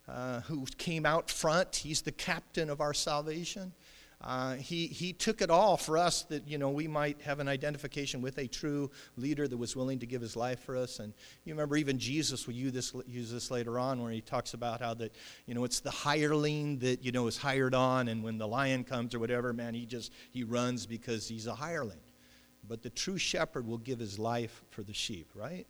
uh, 0.08 0.42
who 0.42 0.66
came 0.78 1.06
out 1.06 1.30
front, 1.30 1.76
he's 1.76 2.02
the 2.02 2.12
captain 2.12 2.70
of 2.70 2.80
our 2.80 2.94
salvation. 2.94 3.74
Uh, 4.20 4.56
he, 4.56 4.88
he 4.88 5.14
took 5.14 5.42
it 5.42 5.52
all 5.52 5.78
for 5.78 5.96
us 5.96 6.24
that 6.24 6.48
you 6.48 6.58
know 6.58 6.72
we 6.72 6.88
might 6.88 7.22
have 7.22 7.40
an 7.40 7.48
identification 7.48 8.20
with 8.20 8.40
a 8.40 8.48
true 8.48 8.90
leader 9.16 9.48
that 9.48 9.58
was 9.58 9.76
willing 9.76 10.00
to 10.00 10.08
give 10.08 10.22
his 10.22 10.36
life 10.36 10.60
for 10.62 10.76
us. 10.76 10.98
And 10.98 11.14
you 11.46 11.54
remember 11.54 11.78
even 11.78 12.00
jesus 12.00 12.48
will 12.48 12.56
use 12.56 12.74
this, 12.74 12.96
use 13.06 13.32
this 13.32 13.52
later 13.52 13.78
on 13.78 14.02
where 14.02 14.12
he 14.12 14.22
talks 14.22 14.56
about 14.56 14.82
how 14.82 14.96
that 14.96 15.14
you 15.46 15.54
know 15.54 15.64
it's 15.64 15.82
the 15.82 15.92
hireling 15.92 16.80
that 16.80 17.06
you 17.06 17.12
know 17.12 17.28
is 17.28 17.38
hired 17.38 17.76
on. 17.76 18.08
And 18.08 18.24
when 18.24 18.40
the 18.40 18.48
lion 18.48 18.84
comes 18.84 19.14
or 19.14 19.20
whatever 19.20 19.54
man 19.54 19.76
he 19.76 19.86
just 19.86 20.12
he 20.32 20.44
runs 20.44 20.88
because 20.88 21.28
he's 21.28 21.46
a 21.46 21.56
hireling 21.56 22.00
but 22.68 22.82
the 22.82 22.90
true 22.90 23.20
shepherd 23.20 23.68
will 23.68 23.78
give 23.78 24.00
his 24.00 24.18
life 24.18 24.64
for 24.72 24.82
the 24.82 24.94
sheep 24.94 25.30
right? 25.36 25.68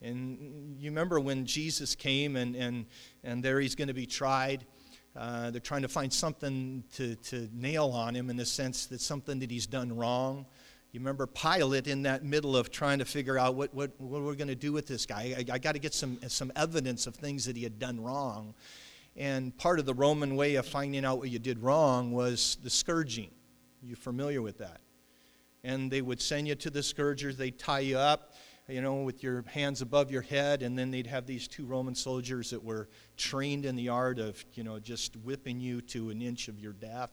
And 0.00 0.76
you 0.78 0.90
remember 0.90 1.18
when 1.18 1.44
jesus 1.44 1.96
came 1.96 2.36
and 2.36 2.54
and 2.54 2.86
and 3.24 3.42
there 3.42 3.58
he's 3.58 3.74
going 3.74 3.88
to 3.88 3.94
be 3.94 4.06
tried 4.06 4.64
uh, 5.16 5.50
they're 5.50 5.60
trying 5.60 5.82
to 5.82 5.88
find 5.88 6.12
something 6.12 6.84
to, 6.94 7.14
to 7.16 7.48
nail 7.54 7.86
on 7.86 8.14
him 8.14 8.28
in 8.28 8.36
the 8.36 8.44
sense 8.44 8.86
that 8.86 9.00
something 9.00 9.38
that 9.38 9.50
he's 9.50 9.66
done 9.66 9.96
wrong. 9.96 10.46
You 10.92 11.00
remember 11.00 11.26
Pilate 11.26 11.86
in 11.86 12.02
that 12.02 12.24
middle 12.24 12.56
of 12.56 12.70
trying 12.70 12.98
to 12.98 13.04
figure 13.04 13.38
out 13.38 13.54
what, 13.54 13.74
what, 13.74 13.92
what 13.98 14.22
we're 14.22 14.34
going 14.34 14.48
to 14.48 14.54
do 14.54 14.72
with 14.72 14.86
this 14.86 15.06
guy. 15.06 15.34
I, 15.36 15.54
I 15.54 15.58
got 15.58 15.72
to 15.72 15.78
get 15.78 15.94
some, 15.94 16.18
some 16.28 16.52
evidence 16.54 17.06
of 17.06 17.14
things 17.14 17.44
that 17.46 17.56
he 17.56 17.62
had 17.62 17.78
done 17.78 18.00
wrong. 18.00 18.54
And 19.16 19.56
part 19.56 19.78
of 19.78 19.86
the 19.86 19.94
Roman 19.94 20.36
way 20.36 20.56
of 20.56 20.66
finding 20.66 21.04
out 21.04 21.18
what 21.18 21.30
you 21.30 21.38
did 21.38 21.58
wrong 21.58 22.12
was 22.12 22.58
the 22.62 22.70
scourging. 22.70 23.30
You 23.82 23.96
familiar 23.96 24.42
with 24.42 24.58
that? 24.58 24.80
And 25.64 25.90
they 25.90 26.02
would 26.02 26.20
send 26.20 26.46
you 26.46 26.54
to 26.56 26.70
the 26.70 26.82
scourgers, 26.82 27.36
they'd 27.36 27.58
tie 27.58 27.80
you 27.80 27.98
up 27.98 28.34
you 28.68 28.80
know, 28.80 28.96
with 28.96 29.22
your 29.22 29.44
hands 29.46 29.80
above 29.80 30.10
your 30.10 30.22
head, 30.22 30.62
and 30.62 30.76
then 30.76 30.90
they'd 30.90 31.06
have 31.06 31.26
these 31.26 31.46
two 31.46 31.64
Roman 31.64 31.94
soldiers 31.94 32.50
that 32.50 32.64
were 32.64 32.88
trained 33.16 33.64
in 33.64 33.76
the 33.76 33.88
art 33.88 34.18
of, 34.18 34.44
you 34.54 34.64
know, 34.64 34.80
just 34.80 35.16
whipping 35.18 35.60
you 35.60 35.80
to 35.82 36.10
an 36.10 36.20
inch 36.20 36.48
of 36.48 36.58
your 36.58 36.72
death. 36.72 37.12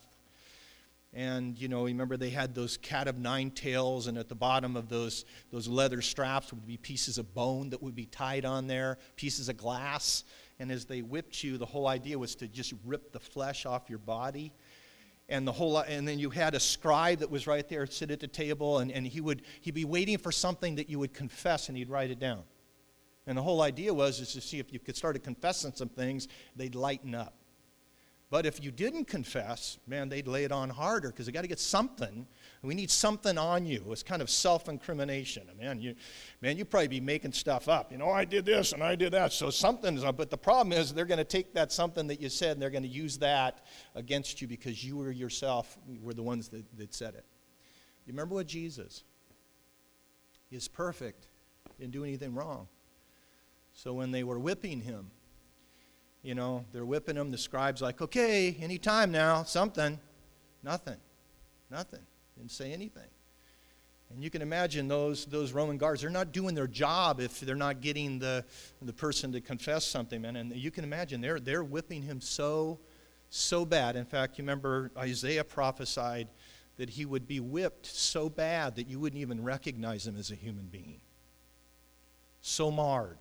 And, 1.15 1.55
you 1.59 1.67
know, 1.67 1.85
remember 1.85 2.17
they 2.17 2.31
had 2.31 2.55
those 2.55 2.77
cat 2.77 3.07
of 3.07 3.19
nine 3.19 3.51
tails, 3.51 4.07
and 4.07 4.17
at 4.17 4.29
the 4.29 4.35
bottom 4.35 4.75
of 4.75 4.89
those, 4.89 5.25
those 5.51 5.67
leather 5.67 6.01
straps 6.01 6.51
would 6.51 6.65
be 6.65 6.77
pieces 6.77 7.19
of 7.19 7.35
bone 7.35 7.69
that 7.69 7.83
would 7.83 7.93
be 7.93 8.07
tied 8.07 8.45
on 8.45 8.65
there, 8.65 8.97
pieces 9.15 9.47
of 9.47 9.57
glass. 9.57 10.23
And 10.59 10.71
as 10.71 10.85
they 10.85 11.03
whipped 11.03 11.43
you, 11.43 11.59
the 11.59 11.67
whole 11.67 11.87
idea 11.87 12.17
was 12.17 12.33
to 12.35 12.47
just 12.47 12.73
rip 12.83 13.11
the 13.11 13.19
flesh 13.19 13.67
off 13.67 13.91
your 13.91 13.99
body 13.99 14.53
and 15.29 15.47
the 15.47 15.51
whole 15.51 15.77
and 15.79 16.07
then 16.07 16.19
you 16.19 16.29
had 16.29 16.53
a 16.53 16.59
scribe 16.59 17.19
that 17.19 17.29
was 17.29 17.47
right 17.47 17.67
there 17.69 17.85
sit 17.85 18.11
at 18.11 18.19
the 18.19 18.27
table 18.27 18.79
and, 18.79 18.91
and 18.91 19.07
he 19.07 19.21
would 19.21 19.41
he'd 19.61 19.73
be 19.73 19.85
waiting 19.85 20.17
for 20.17 20.31
something 20.31 20.75
that 20.75 20.89
you 20.89 20.99
would 20.99 21.13
confess 21.13 21.69
and 21.69 21.77
he'd 21.77 21.89
write 21.89 22.11
it 22.11 22.19
down 22.19 22.43
and 23.25 23.37
the 23.37 23.41
whole 23.41 23.61
idea 23.61 23.93
was 23.93 24.19
is 24.19 24.33
to 24.33 24.41
see 24.41 24.59
if 24.59 24.73
you 24.73 24.79
could 24.79 24.95
start 24.95 25.21
confessing 25.23 25.71
some 25.73 25.89
things 25.89 26.27
they'd 26.55 26.75
lighten 26.75 27.15
up 27.15 27.33
but 28.33 28.47
if 28.47 28.63
you 28.63 28.71
didn't 28.71 29.05
confess, 29.05 29.77
man, 29.85 30.09
they'd 30.09 30.27
lay 30.27 30.43
it 30.43 30.51
on 30.51 30.71
harder 30.71 31.09
because 31.09 31.27
they 31.27 31.31
got 31.31 31.43
to 31.43 31.47
get 31.47 31.59
something. 31.59 32.25
We 32.63 32.75
need 32.75 32.89
something 32.89 33.37
on 33.37 33.65
you. 33.65 33.83
It's 33.89 34.03
kind 34.03 34.21
of 34.21 34.29
self-incrimination. 34.29 35.49
Man, 35.59 35.81
you, 35.81 35.95
man, 36.41 36.57
you 36.57 36.63
probably 36.63 36.87
be 36.87 37.01
making 37.01 37.33
stuff 37.33 37.67
up. 37.67 37.91
You 37.91 37.97
know, 37.97 38.05
oh, 38.05 38.11
I 38.11 38.23
did 38.23 38.45
this 38.45 38.71
and 38.71 38.81
I 38.81 38.95
did 38.95 39.11
that. 39.11 39.33
So 39.33 39.49
something's 39.49 40.01
up. 40.05 40.15
But 40.15 40.29
the 40.29 40.37
problem 40.37 40.71
is 40.71 40.93
they're 40.93 41.03
going 41.03 41.17
to 41.17 41.25
take 41.25 41.53
that 41.55 41.73
something 41.73 42.07
that 42.07 42.21
you 42.21 42.29
said 42.29 42.51
and 42.51 42.61
they're 42.61 42.69
going 42.69 42.83
to 42.83 42.89
use 42.89 43.17
that 43.17 43.65
against 43.95 44.41
you 44.41 44.47
because 44.47 44.81
you 44.81 44.95
were 44.95 45.11
yourself 45.11 45.77
were 46.01 46.13
the 46.13 46.23
ones 46.23 46.47
that, 46.49 46.63
that 46.77 46.93
said 46.93 47.15
it. 47.15 47.25
You 48.05 48.13
remember 48.13 48.35
what 48.35 48.47
Jesus? 48.47 49.03
He 50.49 50.55
is 50.55 50.69
perfect. 50.69 51.27
He 51.77 51.83
didn't 51.83 51.93
do 51.93 52.05
anything 52.05 52.33
wrong. 52.33 52.69
So 53.73 53.93
when 53.93 54.11
they 54.11 54.23
were 54.23 54.39
whipping 54.39 54.79
him, 54.79 55.11
you 56.21 56.33
know, 56.33 56.63
they're 56.71 56.85
whipping 56.85 57.17
him. 57.17 57.29
The 57.29 57.37
scribe's 57.37 57.81
like, 57.81 58.01
okay, 58.01 58.55
any 58.61 58.77
time 58.77 59.11
now, 59.11 59.43
something. 59.43 59.99
Nothing. 60.63 60.97
Nothing. 61.69 61.99
Didn't 62.37 62.51
say 62.51 62.71
anything. 62.71 63.09
And 64.13 64.23
you 64.23 64.29
can 64.29 64.41
imagine 64.41 64.87
those, 64.87 65.25
those 65.25 65.53
Roman 65.53 65.77
guards, 65.77 66.01
they're 66.01 66.09
not 66.09 66.31
doing 66.31 66.53
their 66.53 66.67
job 66.67 67.19
if 67.19 67.39
they're 67.39 67.55
not 67.55 67.81
getting 67.81 68.19
the, 68.19 68.45
the 68.81 68.93
person 68.93 69.31
to 69.31 69.41
confess 69.41 69.85
something, 69.85 70.21
man. 70.21 70.35
And 70.35 70.55
you 70.55 70.69
can 70.69 70.83
imagine 70.83 71.19
they're, 71.19 71.39
they're 71.39 71.63
whipping 71.63 72.03
him 72.03 72.21
so, 72.21 72.79
so 73.29 73.65
bad. 73.65 73.95
In 73.95 74.05
fact, 74.05 74.37
you 74.37 74.43
remember 74.43 74.91
Isaiah 74.97 75.43
prophesied 75.43 76.27
that 76.77 76.91
he 76.91 77.05
would 77.05 77.27
be 77.27 77.39
whipped 77.39 77.85
so 77.87 78.29
bad 78.29 78.75
that 78.75 78.87
you 78.87 78.99
wouldn't 78.99 79.21
even 79.21 79.43
recognize 79.43 80.05
him 80.05 80.15
as 80.17 80.31
a 80.31 80.35
human 80.35 80.65
being. 80.65 81.01
So 82.41 82.69
marred. 82.69 83.19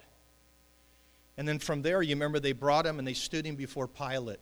And 1.38 1.48
then 1.48 1.58
from 1.58 1.80
there, 1.80 2.02
you 2.02 2.14
remember 2.14 2.38
they 2.38 2.52
brought 2.52 2.84
him 2.84 2.98
and 2.98 3.08
they 3.08 3.14
stood 3.14 3.46
him 3.46 3.56
before 3.56 3.88
Pilate. 3.88 4.40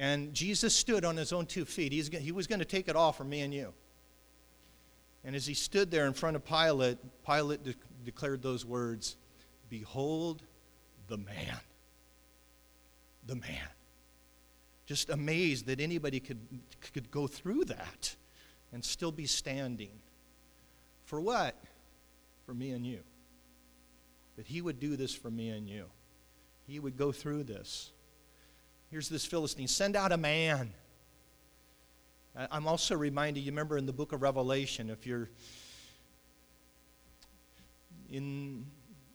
And 0.00 0.34
Jesus 0.34 0.74
stood 0.74 1.04
on 1.04 1.16
his 1.16 1.32
own 1.32 1.46
two 1.46 1.64
feet. 1.64 1.92
He's, 1.92 2.08
he 2.08 2.32
was 2.32 2.46
going 2.46 2.58
to 2.58 2.64
take 2.64 2.88
it 2.88 2.96
all 2.96 3.12
from 3.12 3.28
me 3.28 3.42
and 3.42 3.54
you. 3.54 3.72
And 5.22 5.36
as 5.36 5.46
he 5.46 5.54
stood 5.54 5.90
there 5.90 6.06
in 6.06 6.14
front 6.14 6.34
of 6.34 6.44
Pilate, 6.44 6.98
Pilate 7.24 7.62
de- 7.62 7.74
declared 8.04 8.42
those 8.42 8.64
words 8.64 9.16
Behold 9.68 10.42
the 11.06 11.18
man. 11.18 11.60
The 13.26 13.36
man. 13.36 13.68
Just 14.86 15.10
amazed 15.10 15.66
that 15.66 15.80
anybody 15.80 16.18
could, 16.18 16.40
could 16.92 17.10
go 17.12 17.28
through 17.28 17.66
that 17.66 18.16
and 18.72 18.84
still 18.84 19.12
be 19.12 19.26
standing. 19.26 19.92
For 21.04 21.20
what? 21.20 21.54
For 22.46 22.54
me 22.54 22.72
and 22.72 22.84
you 22.84 23.00
that 24.40 24.46
he 24.46 24.62
would 24.62 24.80
do 24.80 24.96
this 24.96 25.14
for 25.14 25.30
me 25.30 25.50
and 25.50 25.68
you. 25.68 25.84
He 26.66 26.80
would 26.80 26.96
go 26.96 27.12
through 27.12 27.42
this. 27.42 27.92
Here's 28.90 29.08
this 29.08 29.24
Philistine 29.24 29.68
send 29.68 29.94
out 29.94 30.10
a 30.10 30.16
man. 30.16 30.72
I'm 32.34 32.66
also 32.66 32.96
reminded, 32.96 33.40
you 33.40 33.52
remember 33.52 33.78
in 33.78 33.86
the 33.86 33.92
book 33.92 34.12
of 34.12 34.20
Revelation, 34.20 34.90
if 34.90 35.06
you're 35.06 35.30
in 38.10 38.66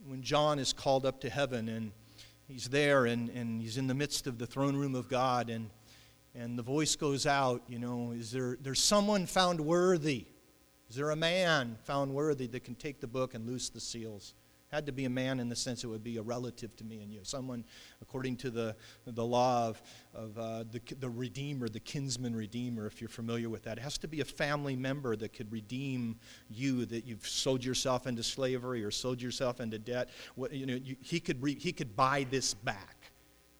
when 0.07 0.21
John 0.21 0.59
is 0.59 0.71
called 0.71 1.05
up 1.05 1.19
to 1.21 1.29
heaven 1.29 1.67
and 1.67 1.91
he's 2.47 2.69
there 2.69 3.05
and, 3.05 3.29
and 3.29 3.61
he's 3.61 3.77
in 3.77 3.87
the 3.87 3.93
midst 3.93 4.27
of 4.27 4.37
the 4.37 4.47
throne 4.47 4.77
room 4.77 4.95
of 4.95 5.09
God 5.09 5.49
and 5.49 5.69
and 6.35 6.59
the 6.59 6.63
voice 6.63 6.95
goes 6.95 7.25
out, 7.25 7.63
you 7.67 7.79
know, 7.79 8.11
is 8.11 8.31
there 8.31 8.57
there's 8.61 8.81
someone 8.81 9.25
found 9.25 9.59
worthy? 9.59 10.25
Is 10.89 10.95
there 10.95 11.11
a 11.11 11.15
man 11.17 11.77
found 11.83 12.13
worthy 12.13 12.47
that 12.47 12.63
can 12.63 12.75
take 12.75 13.01
the 13.01 13.07
book 13.07 13.33
and 13.33 13.45
loose 13.45 13.67
the 13.67 13.81
seals? 13.81 14.35
Had 14.75 14.87
to 14.87 14.91
be 14.91 15.05
a 15.05 15.09
man 15.09 15.39
in 15.39 15.47
the 15.47 15.55
sense 15.55 15.85
it 15.85 15.87
would 15.87 16.03
be 16.03 16.17
a 16.17 16.21
relative 16.21 16.75
to 16.75 16.83
me 16.83 16.99
and 17.01 17.09
you. 17.09 17.21
Someone, 17.23 17.63
according 18.01 18.35
to 18.35 18.49
the, 18.49 18.75
the 19.07 19.23
law 19.23 19.69
of, 19.69 19.81
of 20.13 20.37
uh, 20.37 20.65
the, 20.69 20.81
the 20.99 21.09
Redeemer, 21.09 21.69
the 21.69 21.79
kinsman 21.79 22.35
Redeemer, 22.35 22.85
if 22.85 22.99
you're 22.99 23.07
familiar 23.07 23.47
with 23.47 23.63
that. 23.63 23.77
It 23.77 23.83
has 23.83 23.97
to 23.99 24.09
be 24.09 24.19
a 24.19 24.25
family 24.25 24.75
member 24.75 25.15
that 25.15 25.31
could 25.31 25.49
redeem 25.49 26.17
you, 26.49 26.83
that 26.87 27.05
you've 27.05 27.25
sold 27.25 27.63
yourself 27.63 28.05
into 28.05 28.21
slavery 28.21 28.83
or 28.83 28.91
sold 28.91 29.21
yourself 29.21 29.61
into 29.61 29.79
debt. 29.79 30.09
What, 30.35 30.51
you 30.51 30.65
know, 30.65 30.75
you, 30.75 30.97
he, 30.99 31.21
could 31.21 31.41
re, 31.41 31.55
he 31.57 31.71
could 31.71 31.95
buy 31.95 32.27
this 32.29 32.53
back. 32.53 33.13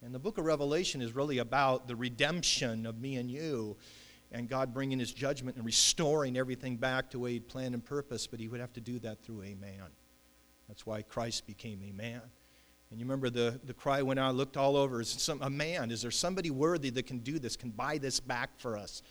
And 0.04 0.13
the 0.13 0.19
book 0.19 0.38
of 0.38 0.43
Revelation 0.43 1.01
is 1.01 1.15
really 1.15 1.38
about 1.38 1.88
the 1.88 1.95
redemption 1.95 2.86
of 2.86 2.99
me 2.99 3.15
and 3.15 3.32
you 3.32 3.78
and 4.34 4.49
God 4.49 4.73
bringing 4.73 4.99
his 4.99 5.13
judgment 5.13 5.56
and 5.56 5.65
restoring 5.65 6.36
everything 6.36 6.75
back 6.75 7.10
to 7.12 7.19
way 7.19 7.32
he'd 7.34 7.47
planned 7.47 7.73
and 7.73 7.86
purpose, 7.86 8.28
but 8.28 8.38
he 8.38 8.49
would 8.49 8.60
have 8.60 8.73
to 8.73 8.82
do 8.82 8.99
that 8.99 9.23
through 9.23 9.43
a 9.43 9.56
man. 9.56 9.88
That's 10.67 10.86
why 10.86 11.01
Christ 11.01 11.45
became 11.45 11.82
a 11.84 11.91
man. 11.91 12.21
And 12.91 12.99
you 12.99 13.06
remember 13.06 13.30
the, 13.30 13.60
the 13.63 13.73
cry 13.73 14.01
went 14.01 14.19
out, 14.19 14.36
looked 14.36 14.58
all 14.58 14.78
over. 14.78 15.01
Is 15.01 15.10
some, 15.10 15.41
a 15.41 15.49
man? 15.49 15.91
Is 15.91 16.01
there 16.01 16.12
somebody 16.12 16.51
worthy 16.51 16.89
that 16.91 17.08
can 17.08 17.19
do 17.19 17.39
this, 17.39 17.56
can 17.58 17.71
buy 17.71 17.97
this 17.97 18.19
back 18.19 18.51
for 18.58 18.78
us? 18.78 19.01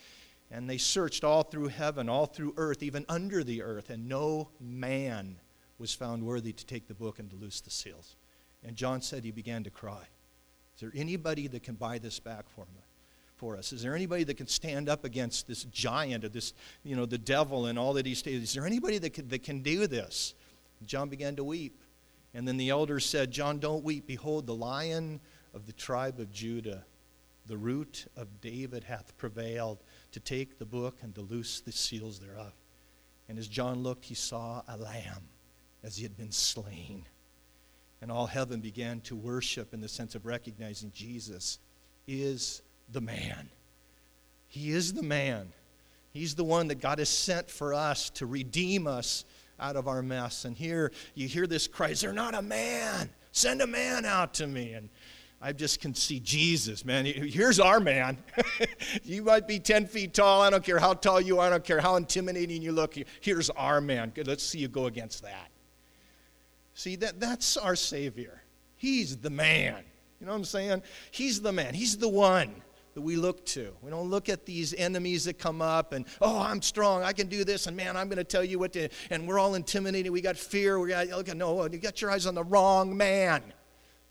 And 0.50 0.70
they 0.70 0.78
searched 0.78 1.24
all 1.24 1.42
through 1.42 1.68
heaven, 1.68 2.08
all 2.08 2.26
through 2.26 2.54
earth, 2.56 2.82
even 2.82 3.04
under 3.08 3.42
the 3.42 3.62
earth, 3.62 3.90
and 3.90 4.08
no 4.08 4.50
man 4.60 5.36
was 5.78 5.94
found 5.94 6.22
worthy 6.22 6.52
to 6.52 6.66
take 6.66 6.86
the 6.86 6.94
book 6.94 7.18
and 7.18 7.28
to 7.30 7.36
loose 7.36 7.60
the 7.60 7.70
seals. 7.70 8.16
And 8.62 8.76
John 8.76 9.02
said 9.02 9.24
he 9.24 9.32
began 9.32 9.64
to 9.64 9.70
cry. 9.70 10.08
Is 10.74 10.80
there 10.80 10.92
anybody 10.94 11.46
that 11.48 11.62
can 11.62 11.74
buy 11.74 11.98
this 11.98 12.20
back 12.20 12.48
for 12.48 12.66
me? 12.74 12.80
For 13.36 13.56
us? 13.56 13.72
Is 13.72 13.82
there 13.82 13.96
anybody 13.96 14.22
that 14.24 14.36
can 14.36 14.46
stand 14.46 14.88
up 14.88 15.04
against 15.04 15.48
this 15.48 15.64
giant 15.64 16.24
or 16.24 16.28
this, 16.28 16.54
you 16.84 16.94
know, 16.94 17.04
the 17.04 17.18
devil 17.18 17.66
and 17.66 17.78
all 17.78 17.92
that 17.94 18.06
he's 18.06 18.22
Is 18.22 18.54
there 18.54 18.64
anybody 18.64 18.98
that 18.98 19.10
can, 19.10 19.28
that 19.28 19.42
can 19.42 19.60
do 19.60 19.86
this? 19.88 20.34
John 20.86 21.08
began 21.08 21.36
to 21.36 21.44
weep. 21.44 21.82
And 22.34 22.48
then 22.48 22.56
the 22.56 22.70
elders 22.70 23.06
said, 23.06 23.30
John, 23.30 23.58
don't 23.58 23.84
weep. 23.84 24.06
Behold, 24.06 24.46
the 24.46 24.54
lion 24.54 25.20
of 25.54 25.66
the 25.66 25.72
tribe 25.72 26.18
of 26.18 26.32
Judah, 26.32 26.84
the 27.46 27.56
root 27.56 28.06
of 28.16 28.40
David, 28.40 28.84
hath 28.84 29.16
prevailed 29.16 29.78
to 30.12 30.20
take 30.20 30.58
the 30.58 30.64
book 30.64 30.98
and 31.02 31.14
to 31.14 31.20
loose 31.20 31.60
the 31.60 31.72
seals 31.72 32.18
thereof. 32.18 32.52
And 33.28 33.38
as 33.38 33.48
John 33.48 33.82
looked, 33.82 34.04
he 34.04 34.14
saw 34.14 34.62
a 34.68 34.76
lamb 34.76 35.28
as 35.82 35.96
he 35.96 36.02
had 36.02 36.16
been 36.16 36.32
slain. 36.32 37.06
And 38.02 38.10
all 38.10 38.26
heaven 38.26 38.60
began 38.60 39.00
to 39.02 39.16
worship 39.16 39.72
in 39.72 39.80
the 39.80 39.88
sense 39.88 40.14
of 40.14 40.26
recognizing 40.26 40.90
Jesus 40.92 41.58
is 42.06 42.62
the 42.90 43.00
man. 43.00 43.48
He 44.48 44.70
is 44.70 44.92
the 44.92 45.02
man. 45.02 45.52
He's 46.12 46.34
the 46.34 46.44
one 46.44 46.68
that 46.68 46.80
God 46.80 46.98
has 46.98 47.08
sent 47.08 47.50
for 47.50 47.74
us 47.74 48.10
to 48.10 48.26
redeem 48.26 48.86
us 48.86 49.24
out 49.58 49.76
of 49.76 49.88
our 49.88 50.02
mess. 50.02 50.44
And 50.44 50.56
here 50.56 50.92
you 51.14 51.28
hear 51.28 51.46
this 51.46 51.66
cry, 51.66 51.90
Is 51.90 52.00
there 52.00 52.12
not 52.12 52.34
a 52.34 52.42
man? 52.42 53.10
Send 53.32 53.62
a 53.62 53.66
man 53.66 54.04
out 54.04 54.34
to 54.34 54.46
me. 54.46 54.72
And 54.72 54.88
I 55.40 55.52
just 55.52 55.80
can 55.80 55.94
see 55.94 56.20
Jesus, 56.20 56.84
man. 56.84 57.04
Here's 57.04 57.60
our 57.60 57.80
man. 57.80 58.18
you 59.04 59.22
might 59.22 59.46
be 59.46 59.58
10 59.58 59.86
feet 59.86 60.14
tall. 60.14 60.40
I 60.40 60.50
don't 60.50 60.64
care 60.64 60.78
how 60.78 60.94
tall 60.94 61.20
you 61.20 61.38
are. 61.38 61.46
I 61.46 61.50
don't 61.50 61.64
care 61.64 61.80
how 61.80 61.96
intimidating 61.96 62.62
you 62.62 62.72
look. 62.72 62.96
Here's 63.20 63.50
our 63.50 63.80
man. 63.80 64.12
Good, 64.14 64.26
let's 64.26 64.42
see 64.42 64.58
you 64.58 64.68
go 64.68 64.86
against 64.86 65.22
that. 65.22 65.50
See, 66.74 66.96
that, 66.96 67.20
that's 67.20 67.56
our 67.56 67.76
Savior. 67.76 68.42
He's 68.76 69.16
the 69.16 69.30
man. 69.30 69.84
You 70.18 70.26
know 70.26 70.32
what 70.32 70.38
I'm 70.38 70.44
saying? 70.44 70.82
He's 71.10 71.40
the 71.42 71.52
man. 71.52 71.74
He's 71.74 71.98
the 71.98 72.08
one 72.08 72.54
that 72.94 73.00
we 73.00 73.16
look 73.16 73.44
to. 73.46 73.72
We 73.82 73.90
don't 73.90 74.08
look 74.08 74.28
at 74.28 74.46
these 74.46 74.72
enemies 74.72 75.24
that 75.24 75.38
come 75.38 75.60
up 75.60 75.92
and, 75.92 76.06
oh, 76.20 76.40
I'm 76.40 76.62
strong, 76.62 77.02
I 77.02 77.12
can 77.12 77.26
do 77.26 77.44
this, 77.44 77.66
and 77.66 77.76
man, 77.76 77.96
I'm 77.96 78.08
going 78.08 78.18
to 78.18 78.24
tell 78.24 78.44
you 78.44 78.58
what 78.58 78.72
to, 78.74 78.88
and 79.10 79.26
we're 79.26 79.38
all 79.38 79.54
intimidated. 79.56 80.12
We 80.12 80.20
got 80.20 80.36
fear. 80.36 80.78
We 80.78 80.90
got, 80.90 81.36
no, 81.36 81.60
oh, 81.60 81.68
you 81.70 81.78
got 81.78 82.00
your 82.00 82.10
eyes 82.10 82.26
on 82.26 82.34
the 82.34 82.44
wrong 82.44 82.96
man. 82.96 83.42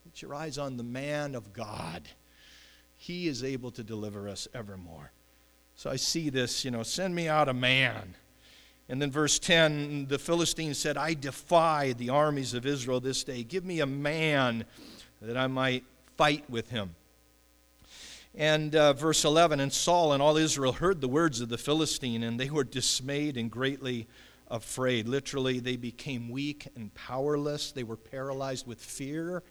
Put 0.04 0.22
your 0.22 0.36
eyes 0.36 0.58
on 0.58 0.78
the 0.78 0.84
man 0.84 1.34
of 1.34 1.54
God. 1.54 2.10
He 2.98 3.28
is 3.28 3.43
able 3.43 3.72
to 3.72 3.84
deliver 3.84 4.28
us 4.28 4.48
evermore. 4.54 5.12
So 5.76 5.89
I 5.89 5.96
see 5.96 6.30
this, 6.30 6.63
you 6.63 6.72
know, 6.72 6.84
send 6.84 7.15
me 7.15 7.28
out 7.28 7.50
a 7.50 7.54
man. 7.54 8.15
And 8.89 9.02
then 9.02 9.12
verse 9.12 9.39
10 9.39 10.08
the 10.08 10.19
Philistine 10.19 10.74
said, 10.74 10.98
I 10.98 11.13
defy 11.13 11.93
the 11.93 12.10
armies 12.10 12.54
of 12.54 12.65
Israel 12.65 13.00
this 13.00 13.24
day. 13.24 13.43
Give 13.43 13.63
me 13.63 13.80
a 13.80 13.86
man 13.86 14.65
that 15.22 15.38
I 15.38 15.48
might 15.48 15.86
fight 16.17 16.50
with 16.50 16.69
him. 16.69 16.96
And 18.36 18.76
uh, 18.76 18.93
verse 18.93 19.26
11 19.26 19.60
And 19.60 19.72
Saul 19.72 20.13
and 20.13 20.22
all 20.22 20.38
Israel 20.38 20.74
heard 20.74 21.02
the 21.02 21.08
words 21.08 21.39
of 21.39 21.50
the 21.50 21.58
Philistine, 21.58 22.24
and 22.24 22.39
they 22.39 22.50
were 22.50 22.63
dismayed 22.63 23.38
and 23.38 23.52
greatly 23.52 24.08
afraid. 24.48 25.08
Literally, 25.08 25.60
they 25.60 25.76
became 25.76 26.30
weak 26.30 26.67
and 26.76 26.93
powerless. 26.96 27.72
They 27.72 27.84
were 27.84 27.96
paralyzed 27.96 28.65
with 28.65 28.82
fear, 28.82 29.43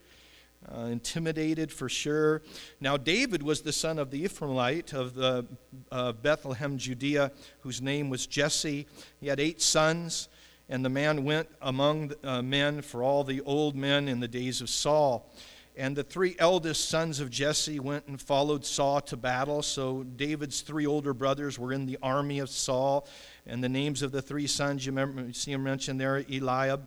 uh, 0.75 0.87
intimidated 0.87 1.71
for 1.71 1.89
sure. 1.89 2.43
Now, 2.81 2.97
David 2.97 3.43
was 3.43 3.63
the 3.63 3.73
son 3.73 4.01
of 4.01 4.11
the 4.11 4.25
Ephraimite 4.25 4.93
of 4.93 5.15
the 5.15 5.47
uh, 5.93 6.13
Bethlehem, 6.13 6.77
Judea, 6.77 7.31
whose 7.61 7.81
name 7.81 8.11
was 8.11 8.27
Jesse. 8.27 8.87
He 9.21 9.29
had 9.29 9.39
eight 9.39 9.63
sons, 9.63 10.29
and 10.69 10.85
the 10.85 10.89
man 10.89 11.25
went 11.25 11.49
among 11.61 12.13
uh, 12.25 12.43
men 12.43 12.83
for 12.83 13.05
all 13.05 13.23
the 13.23 13.43
old 13.43 13.77
men 13.77 14.09
in 14.09 14.19
the 14.19 14.29
days 14.29 14.61
of 14.61 14.69
Saul. 14.69 15.33
And 15.75 15.97
the 15.97 16.03
three 16.03 16.37
eldest 16.39 16.91
sons 16.91 17.19
of 17.19 17.31
Jesse 17.31 17.81
went 17.81 18.07
and 18.07 18.21
followed 18.21 18.67
Saul 18.67 19.01
to 19.03 19.17
battle. 19.17 19.63
So 19.63 20.03
David's 20.03 20.61
three 20.61 20.87
older 20.87 21.15
brothers 21.15 21.59
were 21.59 21.73
in 21.73 21.87
the 21.87 21.99
army 22.03 22.41
of 22.41 22.51
Saul. 22.51 23.07
And 23.47 23.65
the 23.65 23.71
names 23.71 24.03
of 24.03 24.13
the 24.13 24.21
three 24.21 24.47
sons, 24.47 24.85
you, 24.85 24.93
remember, 24.93 25.23
you 25.23 25.33
see 25.33 25.53
them 25.53 25.65
mentioned 25.65 25.99
there 25.99 26.25
Eliab, 26.31 26.87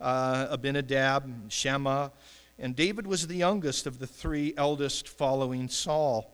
uh, 0.00 0.48
Abinadab, 0.50 1.50
Shammah. 1.50 2.10
And 2.58 2.74
David 2.74 3.06
was 3.06 3.26
the 3.26 3.36
youngest 3.36 3.86
of 3.86 4.00
the 4.00 4.06
three 4.06 4.52
eldest 4.56 5.08
following 5.08 5.68
Saul. 5.68 6.30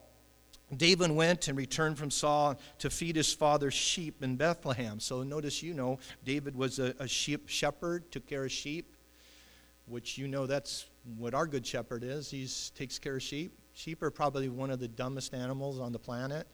David 0.75 1.11
went 1.11 1.49
and 1.49 1.59
returned 1.59 1.99
from 1.99 2.11
Saul 2.11 2.59
to 2.79 2.91
feed 2.91 3.17
his 3.17 3.33
father's 3.33 3.75
sheep 3.75 4.23
in 4.23 4.37
Bethlehem. 4.37 5.01
So 5.01 5.23
notice, 5.23 5.63
you 5.63 5.75
know, 5.75 5.99
David 6.25 6.55
was 6.55 6.79
a, 6.79 6.95
a 6.99 7.09
sheep 7.09 7.49
shepherd, 7.49 8.11
took 8.13 8.27
care 8.27 8.45
of 8.45 8.53
sheep, 8.53 8.95
which 9.87 10.17
you 10.17 10.29
know 10.29 10.47
that's 10.47 10.87
what 11.17 11.35
our 11.35 11.47
good 11.47 11.67
shepherd 11.67 12.05
is. 12.05 12.31
He 12.31 12.49
takes 12.75 12.99
care 12.99 13.17
of 13.17 13.23
sheep. 13.23 13.53
Sheep 13.73 14.03
are 14.03 14.11
probably 14.11 14.49
one 14.49 14.71
of 14.71 14.81
the 14.81 14.89
dumbest 14.89 15.35
animals 15.35 15.79
on 15.81 15.93
the 15.93 15.99
planet. 15.99 16.47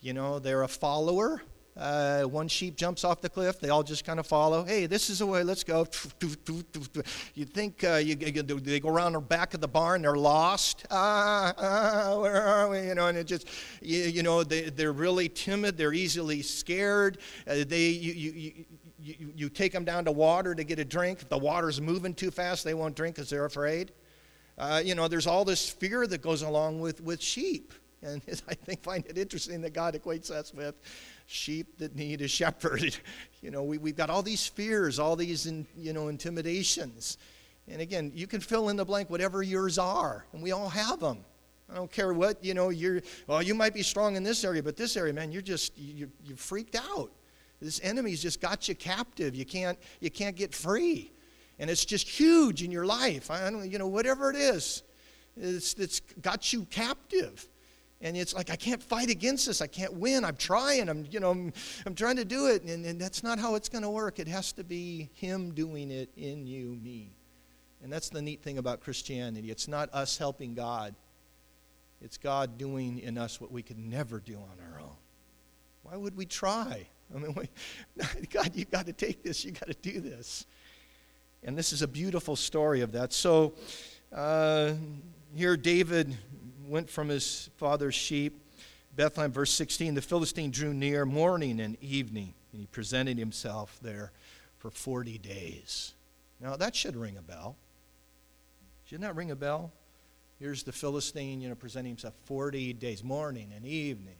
You 0.00 0.12
know, 0.12 0.38
they're 0.38 0.62
a 0.62 0.68
follower. 0.68 1.42
Uh, 1.78 2.24
one 2.24 2.48
sheep 2.48 2.74
jumps 2.74 3.04
off 3.04 3.20
the 3.20 3.28
cliff, 3.28 3.60
they 3.60 3.68
all 3.68 3.84
just 3.84 4.04
kind 4.04 4.18
of 4.18 4.26
follow. 4.26 4.64
Hey, 4.64 4.86
this 4.86 5.08
is 5.10 5.20
the 5.20 5.26
way, 5.26 5.44
let's 5.44 5.62
go. 5.62 5.86
You 7.34 7.44
think 7.44 7.84
uh, 7.84 7.96
you, 7.96 8.16
they 8.16 8.80
go 8.80 8.88
around 8.88 9.12
the 9.12 9.20
back 9.20 9.54
of 9.54 9.60
the 9.60 9.68
barn, 9.68 10.02
they're 10.02 10.16
lost. 10.16 10.86
Ah, 10.90 11.54
ah, 11.56 12.18
where 12.20 12.42
are 12.42 12.68
we? 12.68 12.80
You 12.88 12.96
know, 12.96 13.06
and 13.06 13.16
it 13.16 13.28
just, 13.28 13.46
you, 13.80 14.00
you 14.00 14.24
know, 14.24 14.42
they, 14.42 14.70
they're 14.70 14.92
really 14.92 15.28
timid, 15.28 15.76
they're 15.76 15.92
easily 15.92 16.42
scared. 16.42 17.18
Uh, 17.46 17.62
they, 17.64 17.86
you, 17.90 18.12
you, 18.12 18.64
you, 19.18 19.32
you 19.36 19.48
take 19.48 19.72
them 19.72 19.84
down 19.84 20.04
to 20.04 20.12
water 20.12 20.54
to 20.54 20.64
get 20.64 20.78
a 20.78 20.84
drink. 20.84 21.22
If 21.22 21.28
the 21.28 21.38
water's 21.38 21.80
moving 21.80 22.14
too 22.14 22.30
fast, 22.30 22.64
they 22.64 22.74
won't 22.74 22.94
drink 22.94 23.16
because 23.16 23.30
they're 23.30 23.44
afraid. 23.44 23.92
Uh, 24.56 24.82
you 24.84 24.94
know, 24.94 25.08
there's 25.08 25.26
all 25.26 25.44
this 25.44 25.70
fear 25.70 26.06
that 26.06 26.20
goes 26.20 26.42
along 26.42 26.80
with, 26.80 27.00
with 27.00 27.22
sheep. 27.22 27.72
And 28.02 28.20
I 28.48 28.54
think 28.54 28.82
find 28.82 29.06
it 29.06 29.16
interesting 29.16 29.60
that 29.62 29.72
God 29.72 29.94
equates 29.94 30.30
us 30.30 30.52
with 30.52 30.74
sheep 31.26 31.78
that 31.78 31.94
need 31.96 32.20
a 32.20 32.28
shepherd. 32.28 32.96
You 33.40 33.52
know, 33.52 33.62
we, 33.62 33.78
we've 33.78 33.94
got 33.94 34.10
all 34.10 34.20
these 34.24 34.48
fears, 34.48 34.98
all 34.98 35.14
these, 35.14 35.46
in, 35.46 35.64
you 35.76 35.92
know, 35.92 36.08
intimidations. 36.08 37.18
And 37.68 37.80
again, 37.80 38.10
you 38.12 38.26
can 38.26 38.40
fill 38.40 38.68
in 38.68 38.74
the 38.74 38.84
blank 38.84 39.10
whatever 39.10 39.44
yours 39.44 39.78
are, 39.78 40.26
and 40.32 40.42
we 40.42 40.50
all 40.50 40.68
have 40.68 40.98
them. 40.98 41.24
I 41.70 41.76
don't 41.76 41.90
care 41.90 42.12
what, 42.12 42.42
you 42.42 42.52
know, 42.52 42.70
you're, 42.70 43.00
well, 43.28 43.40
you 43.40 43.54
might 43.54 43.74
be 43.74 43.84
strong 43.84 44.16
in 44.16 44.24
this 44.24 44.44
area, 44.44 44.60
but 44.60 44.76
this 44.76 44.96
area, 44.96 45.12
man, 45.12 45.30
you're 45.30 45.40
just, 45.40 45.72
you're, 45.76 46.08
you're 46.24 46.36
freaked 46.36 46.74
out. 46.74 47.12
This 47.60 47.80
enemy's 47.82 48.22
just 48.22 48.40
got 48.40 48.68
you 48.68 48.74
captive. 48.74 49.34
You 49.34 49.44
can't, 49.44 49.78
you 50.00 50.10
can't 50.10 50.36
get 50.36 50.54
free. 50.54 51.10
And 51.58 51.68
it's 51.68 51.84
just 51.84 52.08
huge 52.08 52.62
in 52.62 52.70
your 52.70 52.86
life. 52.86 53.30
I 53.30 53.50
don't, 53.50 53.68
you 53.68 53.78
know, 53.78 53.88
whatever 53.88 54.30
it 54.30 54.36
is, 54.36 54.84
it's, 55.36 55.74
it's 55.74 56.00
got 56.22 56.52
you 56.52 56.64
captive. 56.70 57.48
And 58.00 58.16
it's 58.16 58.32
like, 58.32 58.50
I 58.50 58.56
can't 58.56 58.80
fight 58.80 59.10
against 59.10 59.46
this. 59.46 59.60
I 59.60 59.66
can't 59.66 59.92
win. 59.94 60.24
I'm 60.24 60.36
trying. 60.36 60.88
I'm, 60.88 61.04
you 61.10 61.18
know, 61.18 61.32
I'm, 61.32 61.52
I'm 61.84 61.96
trying 61.96 62.16
to 62.16 62.24
do 62.24 62.46
it. 62.46 62.62
And, 62.62 62.86
and 62.86 63.00
that's 63.00 63.24
not 63.24 63.40
how 63.40 63.56
it's 63.56 63.68
going 63.68 63.82
to 63.82 63.90
work. 63.90 64.20
It 64.20 64.28
has 64.28 64.52
to 64.52 64.62
be 64.62 65.10
Him 65.14 65.50
doing 65.52 65.90
it 65.90 66.08
in 66.16 66.46
you, 66.46 66.78
me. 66.80 67.10
And 67.82 67.92
that's 67.92 68.08
the 68.08 68.22
neat 68.22 68.40
thing 68.42 68.58
about 68.58 68.80
Christianity. 68.80 69.50
It's 69.50 69.66
not 69.66 69.92
us 69.92 70.16
helping 70.16 70.54
God, 70.54 70.94
it's 72.00 72.18
God 72.18 72.56
doing 72.56 73.00
in 73.00 73.18
us 73.18 73.40
what 73.40 73.50
we 73.50 73.62
could 73.62 73.78
never 73.78 74.20
do 74.20 74.34
on 74.34 74.72
our 74.72 74.80
own. 74.80 74.96
Why 75.82 75.96
would 75.96 76.16
we 76.16 76.26
try? 76.26 76.86
I 77.14 77.18
mean, 77.18 77.34
God, 78.30 78.50
you've 78.54 78.70
got 78.70 78.86
to 78.86 78.92
take 78.92 79.22
this, 79.22 79.44
you've 79.44 79.58
got 79.58 79.68
to 79.68 79.76
do 79.80 80.00
this. 80.00 80.46
And 81.44 81.56
this 81.56 81.72
is 81.72 81.82
a 81.82 81.88
beautiful 81.88 82.36
story 82.36 82.80
of 82.80 82.92
that. 82.92 83.12
So 83.12 83.54
uh, 84.12 84.72
here, 85.34 85.56
David 85.56 86.16
went 86.66 86.90
from 86.90 87.08
his 87.08 87.50
father's 87.56 87.94
sheep. 87.94 88.40
Bethlehem, 88.96 89.30
verse 89.30 89.52
16 89.52 89.94
the 89.94 90.02
Philistine 90.02 90.50
drew 90.50 90.74
near 90.74 91.06
morning 91.06 91.60
and 91.60 91.76
evening, 91.80 92.34
and 92.52 92.60
he 92.60 92.66
presented 92.66 93.16
himself 93.18 93.78
there 93.80 94.10
for 94.58 94.70
40 94.70 95.18
days. 95.18 95.94
Now, 96.40 96.56
that 96.56 96.74
should 96.74 96.96
ring 96.96 97.16
a 97.16 97.22
bell. 97.22 97.56
Shouldn't 98.86 99.02
that 99.02 99.14
ring 99.14 99.30
a 99.30 99.36
bell? 99.36 99.72
Here's 100.40 100.62
the 100.62 100.72
Philistine, 100.72 101.40
you 101.40 101.48
know, 101.48 101.54
presenting 101.54 101.92
himself 101.92 102.14
40 102.24 102.72
days, 102.74 103.02
morning 103.04 103.52
and 103.54 103.66
evening. 103.66 104.14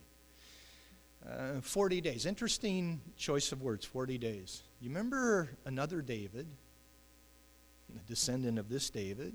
Uh, 1.28 1.60
40 1.60 2.00
days. 2.00 2.24
Interesting 2.24 3.00
choice 3.18 3.52
of 3.52 3.60
words, 3.60 3.84
40 3.84 4.16
days. 4.16 4.62
You 4.80 4.88
remember 4.88 5.50
another 5.66 6.00
David, 6.00 6.46
the 7.92 8.00
descendant 8.06 8.58
of 8.58 8.70
this 8.70 8.88
David? 8.88 9.34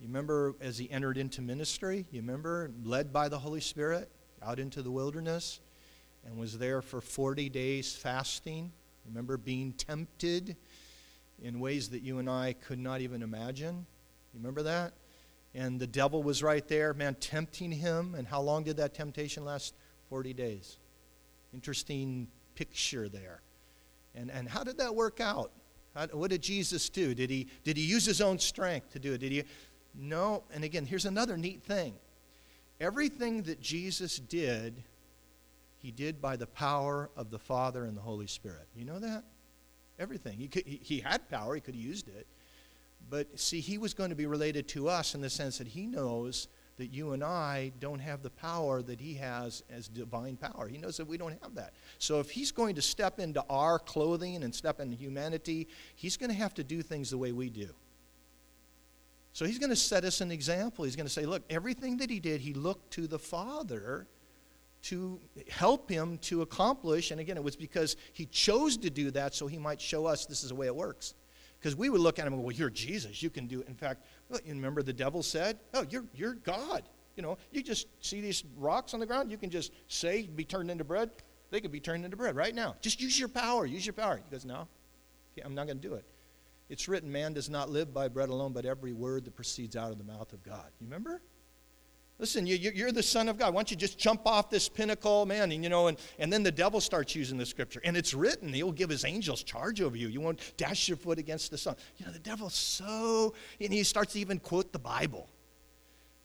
You 0.00 0.06
remember 0.06 0.54
as 0.60 0.78
he 0.78 0.88
entered 0.92 1.18
into 1.18 1.42
ministry? 1.42 2.06
You 2.12 2.20
remember 2.20 2.70
led 2.84 3.12
by 3.12 3.28
the 3.28 3.38
Holy 3.38 3.60
Spirit 3.60 4.08
out 4.42 4.60
into 4.60 4.80
the 4.80 4.92
wilderness 4.92 5.58
and 6.24 6.38
was 6.38 6.56
there 6.56 6.82
for 6.82 7.00
40 7.00 7.48
days 7.48 7.96
fasting? 7.96 8.70
Remember 9.08 9.36
being 9.36 9.72
tempted 9.72 10.56
in 11.42 11.58
ways 11.58 11.88
that 11.88 12.02
you 12.02 12.18
and 12.18 12.30
I 12.30 12.52
could 12.52 12.78
not 12.78 13.00
even 13.00 13.22
imagine? 13.22 13.86
You 14.32 14.38
remember 14.38 14.62
that? 14.62 14.92
And 15.52 15.80
the 15.80 15.86
devil 15.88 16.22
was 16.22 16.44
right 16.44 16.66
there, 16.68 16.94
man, 16.94 17.16
tempting 17.16 17.72
him. 17.72 18.14
And 18.14 18.28
how 18.28 18.40
long 18.40 18.62
did 18.62 18.76
that 18.76 18.94
temptation 18.94 19.44
last? 19.44 19.74
40 20.10 20.32
days. 20.32 20.78
Interesting 21.52 22.28
picture 22.54 23.08
there. 23.08 23.40
And, 24.14 24.30
and 24.30 24.48
how 24.48 24.64
did 24.64 24.78
that 24.78 24.94
work 24.94 25.20
out? 25.20 25.52
How, 25.94 26.06
what 26.08 26.30
did 26.30 26.42
Jesus 26.42 26.88
do? 26.88 27.14
Did 27.14 27.30
he, 27.30 27.48
did 27.64 27.76
he 27.76 27.84
use 27.84 28.04
his 28.04 28.20
own 28.20 28.38
strength 28.38 28.92
to 28.92 28.98
do 28.98 29.14
it? 29.14 29.18
Did 29.18 29.32
he? 29.32 29.44
No. 29.94 30.44
And 30.52 30.64
again, 30.64 30.86
here's 30.86 31.06
another 31.06 31.36
neat 31.36 31.62
thing. 31.62 31.94
Everything 32.80 33.42
that 33.42 33.60
Jesus 33.60 34.18
did, 34.18 34.82
he 35.78 35.90
did 35.90 36.20
by 36.20 36.36
the 36.36 36.46
power 36.46 37.10
of 37.16 37.30
the 37.30 37.38
Father 37.38 37.84
and 37.84 37.96
the 37.96 38.00
Holy 38.00 38.26
Spirit. 38.26 38.66
You 38.76 38.84
know 38.84 38.98
that? 38.98 39.24
Everything. 39.98 40.38
He, 40.38 40.48
could, 40.48 40.64
he, 40.66 40.80
he 40.82 41.00
had 41.00 41.28
power, 41.28 41.54
he 41.54 41.60
could 41.60 41.74
have 41.74 41.82
used 41.82 42.08
it. 42.08 42.26
But 43.10 43.38
see, 43.38 43.60
he 43.60 43.78
was 43.78 43.94
going 43.94 44.10
to 44.10 44.16
be 44.16 44.26
related 44.26 44.68
to 44.68 44.88
us 44.88 45.14
in 45.14 45.20
the 45.20 45.30
sense 45.30 45.58
that 45.58 45.68
he 45.68 45.86
knows 45.86 46.48
that 46.78 46.92
you 46.92 47.12
and 47.12 47.22
I 47.22 47.72
don't 47.80 47.98
have 47.98 48.22
the 48.22 48.30
power 48.30 48.82
that 48.82 49.00
he 49.00 49.14
has 49.14 49.62
as 49.68 49.88
divine 49.88 50.36
power. 50.36 50.68
He 50.68 50.78
knows 50.78 50.96
that 50.96 51.06
we 51.06 51.18
don't 51.18 51.36
have 51.42 51.54
that. 51.56 51.74
So 51.98 52.20
if 52.20 52.30
he's 52.30 52.52
going 52.52 52.76
to 52.76 52.82
step 52.82 53.18
into 53.18 53.44
our 53.50 53.78
clothing 53.78 54.42
and 54.42 54.54
step 54.54 54.80
into 54.80 54.96
humanity, 54.96 55.68
he's 55.96 56.16
going 56.16 56.30
to 56.30 56.36
have 56.36 56.54
to 56.54 56.64
do 56.64 56.82
things 56.82 57.10
the 57.10 57.18
way 57.18 57.32
we 57.32 57.50
do. 57.50 57.68
So 59.32 59.44
he's 59.44 59.58
going 59.58 59.70
to 59.70 59.76
set 59.76 60.04
us 60.04 60.20
an 60.20 60.30
example. 60.30 60.84
He's 60.84 60.96
going 60.96 61.06
to 61.06 61.12
say, 61.12 61.26
look, 61.26 61.42
everything 61.50 61.98
that 61.98 62.10
he 62.10 62.20
did, 62.20 62.40
he 62.40 62.54
looked 62.54 62.92
to 62.92 63.06
the 63.06 63.18
Father 63.18 64.06
to 64.82 65.20
help 65.50 65.90
him 65.90 66.18
to 66.18 66.42
accomplish. 66.42 67.10
And 67.10 67.20
again, 67.20 67.36
it 67.36 67.42
was 67.42 67.56
because 67.56 67.96
he 68.12 68.26
chose 68.26 68.76
to 68.78 68.90
do 68.90 69.10
that 69.10 69.34
so 69.34 69.46
he 69.46 69.58
might 69.58 69.80
show 69.80 70.06
us 70.06 70.26
this 70.26 70.42
is 70.42 70.50
the 70.50 70.54
way 70.54 70.66
it 70.66 70.74
works. 70.74 71.14
Because 71.58 71.74
we 71.74 71.90
would 71.90 72.00
look 72.00 72.18
at 72.18 72.26
him 72.26 72.32
and 72.32 72.42
go, 72.42 72.46
well, 72.46 72.56
you're 72.56 72.70
Jesus. 72.70 73.22
You 73.22 73.30
can 73.30 73.46
do 73.46 73.60
it. 73.60 73.68
In 73.68 73.74
fact, 73.74 74.04
you 74.30 74.54
remember 74.54 74.82
the 74.82 74.92
devil 74.92 75.22
said, 75.22 75.58
oh, 75.74 75.84
you're, 75.90 76.04
you're 76.14 76.34
God. 76.34 76.88
You 77.16 77.22
know, 77.22 77.36
you 77.50 77.62
just 77.62 77.88
see 78.00 78.20
these 78.20 78.44
rocks 78.56 78.94
on 78.94 79.00
the 79.00 79.06
ground. 79.06 79.30
You 79.30 79.38
can 79.38 79.50
just 79.50 79.72
say, 79.88 80.22
be 80.22 80.44
turned 80.44 80.70
into 80.70 80.84
bread. 80.84 81.10
They 81.50 81.60
could 81.60 81.72
be 81.72 81.80
turned 81.80 82.04
into 82.04 82.16
bread 82.16 82.36
right 82.36 82.54
now. 82.54 82.76
Just 82.80 83.00
use 83.00 83.18
your 83.18 83.28
power. 83.28 83.66
Use 83.66 83.84
your 83.84 83.94
power. 83.94 84.16
He 84.16 84.30
goes, 84.30 84.44
no, 84.44 84.68
I'm 85.44 85.54
not 85.54 85.66
going 85.66 85.80
to 85.80 85.88
do 85.88 85.94
it. 85.94 86.04
It's 86.68 86.86
written, 86.86 87.10
man 87.10 87.32
does 87.32 87.48
not 87.48 87.70
live 87.70 87.94
by 87.94 88.08
bread 88.08 88.28
alone, 88.28 88.52
but 88.52 88.66
every 88.66 88.92
word 88.92 89.24
that 89.24 89.34
proceeds 89.34 89.74
out 89.74 89.90
of 89.90 89.98
the 89.98 90.04
mouth 90.04 90.32
of 90.32 90.42
God. 90.42 90.66
You 90.80 90.86
remember? 90.86 91.22
Listen, 92.20 92.46
you, 92.48 92.86
are 92.86 92.90
the 92.90 93.02
Son 93.02 93.28
of 93.28 93.38
God. 93.38 93.54
Why 93.54 93.60
don't 93.60 93.70
you 93.70 93.76
just 93.76 93.96
jump 93.96 94.26
off 94.26 94.50
this 94.50 94.68
pinnacle, 94.68 95.24
man? 95.24 95.52
And, 95.52 95.62
you 95.62 95.70
know, 95.70 95.86
and, 95.86 95.96
and 96.18 96.32
then 96.32 96.42
the 96.42 96.50
devil 96.50 96.80
starts 96.80 97.14
using 97.14 97.38
the 97.38 97.46
scripture. 97.46 97.80
And 97.84 97.96
it's 97.96 98.12
written, 98.12 98.52
he'll 98.52 98.72
give 98.72 98.90
his 98.90 99.04
angels 99.04 99.44
charge 99.44 99.80
over 99.80 99.96
you. 99.96 100.08
You 100.08 100.20
won't 100.20 100.40
dash 100.56 100.88
your 100.88 100.96
foot 100.96 101.18
against 101.18 101.52
the 101.52 101.58
sun. 101.58 101.76
You 101.96 102.06
know, 102.06 102.12
the 102.12 102.18
devil's 102.18 102.54
so, 102.54 103.34
and 103.60 103.72
he 103.72 103.84
starts 103.84 104.14
to 104.14 104.20
even 104.20 104.40
quote 104.40 104.72
the 104.72 104.80
Bible 104.80 105.28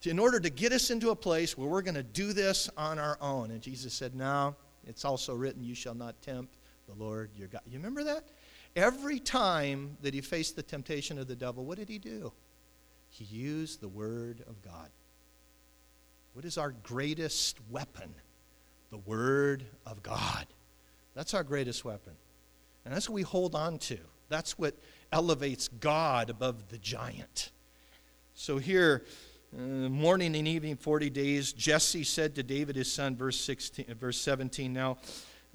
in 0.06 0.20
order 0.20 0.40
to 0.40 0.50
get 0.50 0.72
us 0.72 0.90
into 0.90 1.12
a 1.12 1.16
place 1.16 1.58
where 1.58 1.68
we're 1.68 1.82
going 1.82 1.96
to 1.96 2.04
do 2.04 2.34
this 2.34 2.70
on 2.76 3.00
our 3.00 3.18
own. 3.22 3.52
And 3.52 3.62
Jesus 3.62 3.94
said, 3.94 4.16
No, 4.16 4.56
it's 4.88 5.06
also 5.06 5.36
written, 5.36 5.64
You 5.64 5.76
shall 5.76 5.96
not 5.96 6.22
tempt 6.22 6.58
the 6.88 6.96
Lord 6.96 7.30
your 7.36 7.48
God. 7.48 7.62
You 7.68 7.78
remember 7.78 8.04
that? 8.04 8.24
Every 8.76 9.20
time 9.20 9.98
that 10.02 10.14
he 10.14 10.22
faced 10.22 10.56
the 10.56 10.64
temptation 10.64 11.20
of 11.20 11.28
the 11.28 11.36
devil, 11.36 11.64
what 11.64 11.78
did 11.78 11.90
he 11.90 12.00
do? 12.00 12.34
He 13.10 13.26
used 13.26 13.80
the 13.80 13.88
word 13.88 14.44
of 14.48 14.62
God. 14.64 14.90
What 16.34 16.46
is 16.46 16.58
our 16.58 16.72
greatest 16.72 17.58
weapon? 17.70 18.14
The 18.90 18.98
Word 18.98 19.66
of 19.86 20.02
God. 20.04 20.48
That's 21.16 21.34
our 21.34 21.44
greatest 21.44 21.86
weapon. 21.86 22.14
And 22.86 22.94
that's 22.94 23.08
what 23.08 23.16
we 23.16 23.22
hold 23.22 23.56
on 23.56 23.78
to. 23.80 23.98
That's 24.30 24.58
what 24.58 24.76
elevates 25.12 25.68
God 25.68 26.30
above 26.30 26.70
the 26.70 26.80
giant. 26.80 27.52
So 28.34 28.58
here, 28.58 29.06
uh, 29.56 29.62
morning 29.62 30.36
and 30.36 30.48
evening, 30.48 30.76
40 30.76 31.12
days, 31.12 31.54
Jesse 31.54 32.04
said 32.04 32.34
to 32.36 32.44
David 32.44 32.76
his 32.76 32.92
son, 32.92 33.16
verse, 33.16 33.40
16, 33.40 33.94
verse 34.00 34.20
17, 34.20 34.74
Now, 34.74 34.98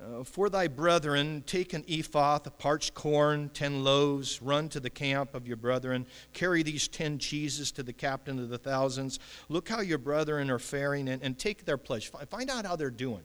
uh, 0.01 0.25
for 0.25 0.49
thy 0.49 0.69
brethren, 0.69 1.43
take 1.47 1.73
an 1.73 1.85
ephah, 1.89 2.39
parched 2.39 2.95
corn, 2.95 3.51
ten 3.55 3.83
loaves, 3.85 4.41
run 4.41 4.69
to 4.69 4.81
the 4.81 4.91
camp 4.91 5.35
of 5.35 5.47
your 5.47 5.57
brethren, 5.57 6.07
carry 6.33 6.63
these 6.63 6.89
ten 6.89 7.19
cheeses 7.19 7.73
to 7.73 7.83
the 7.83 7.93
captain 7.93 8.39
of 8.39 8.49
the 8.49 8.59
thousands. 8.59 9.19
Look 9.49 9.69
how 9.69 9.81
your 9.81 9.99
brethren 9.99 10.51
are 10.51 10.59
faring, 10.59 11.09
and, 11.09 11.23
and 11.23 11.39
take 11.39 11.65
their 11.65 11.79
pledge. 11.79 12.11
Find 12.31 12.51
out 12.51 12.65
how 12.65 12.77
they're 12.77 12.91
doing. 12.91 13.25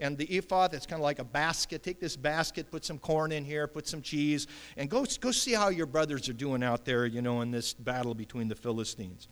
And 0.00 0.16
the 0.16 0.38
ephah, 0.38 0.68
that's 0.68 0.86
kind 0.86 1.00
of 1.00 1.04
like 1.04 1.18
a 1.18 1.24
basket. 1.24 1.82
Take 1.82 1.98
this 1.98 2.16
basket, 2.16 2.70
put 2.70 2.84
some 2.84 2.98
corn 2.98 3.32
in 3.32 3.44
here, 3.44 3.66
put 3.66 3.88
some 3.88 4.00
cheese, 4.00 4.46
and 4.76 4.88
go, 4.88 5.04
go 5.20 5.32
see 5.32 5.54
how 5.54 5.70
your 5.70 5.86
brothers 5.86 6.28
are 6.28 6.34
doing 6.34 6.62
out 6.62 6.84
there, 6.84 7.04
you 7.04 7.20
know, 7.20 7.40
in 7.40 7.50
this 7.50 7.74
battle 7.74 8.14
between 8.14 8.46
the 8.46 8.54
Philistines. 8.54 9.26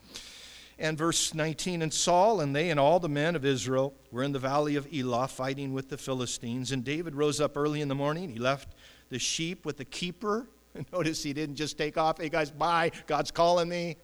And 0.78 0.98
verse 0.98 1.32
19 1.32 1.82
And 1.82 1.92
Saul 1.92 2.40
and 2.40 2.54
they 2.54 2.70
and 2.70 2.78
all 2.78 3.00
the 3.00 3.08
men 3.08 3.34
of 3.34 3.44
Israel 3.44 3.94
were 4.10 4.22
in 4.22 4.32
the 4.32 4.38
valley 4.38 4.76
of 4.76 4.86
Elah 4.92 5.28
fighting 5.28 5.72
with 5.72 5.88
the 5.88 5.98
Philistines. 5.98 6.72
And 6.72 6.84
David 6.84 7.14
rose 7.14 7.40
up 7.40 7.56
early 7.56 7.80
in 7.80 7.88
the 7.88 7.94
morning. 7.94 8.28
He 8.28 8.38
left 8.38 8.74
the 9.08 9.18
sheep 9.18 9.64
with 9.64 9.78
the 9.78 9.84
keeper. 9.84 10.48
Notice 10.92 11.22
he 11.22 11.32
didn't 11.32 11.56
just 11.56 11.78
take 11.78 11.96
off. 11.96 12.20
Hey, 12.20 12.28
guys, 12.28 12.50
bye. 12.50 12.92
God's 13.06 13.30
calling 13.30 13.68
me. 13.68 13.96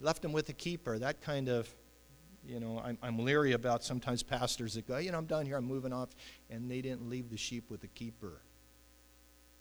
Left 0.00 0.24
him 0.24 0.32
with 0.32 0.46
the 0.46 0.52
keeper. 0.52 0.98
That 0.98 1.20
kind 1.20 1.48
of, 1.48 1.72
you 2.46 2.60
know, 2.60 2.82
I'm, 2.84 2.98
I'm 3.02 3.18
leery 3.18 3.52
about 3.52 3.82
sometimes 3.82 4.22
pastors 4.22 4.74
that 4.74 4.86
go, 4.86 4.98
you 4.98 5.10
know, 5.10 5.18
I'm 5.18 5.26
done 5.26 5.46
here, 5.46 5.56
I'm 5.56 5.64
moving 5.64 5.92
off. 5.92 6.10
And 6.50 6.70
they 6.70 6.82
didn't 6.82 7.08
leave 7.08 7.30
the 7.30 7.36
sheep 7.36 7.70
with 7.70 7.80
the 7.80 7.88
keeper. 7.88 8.42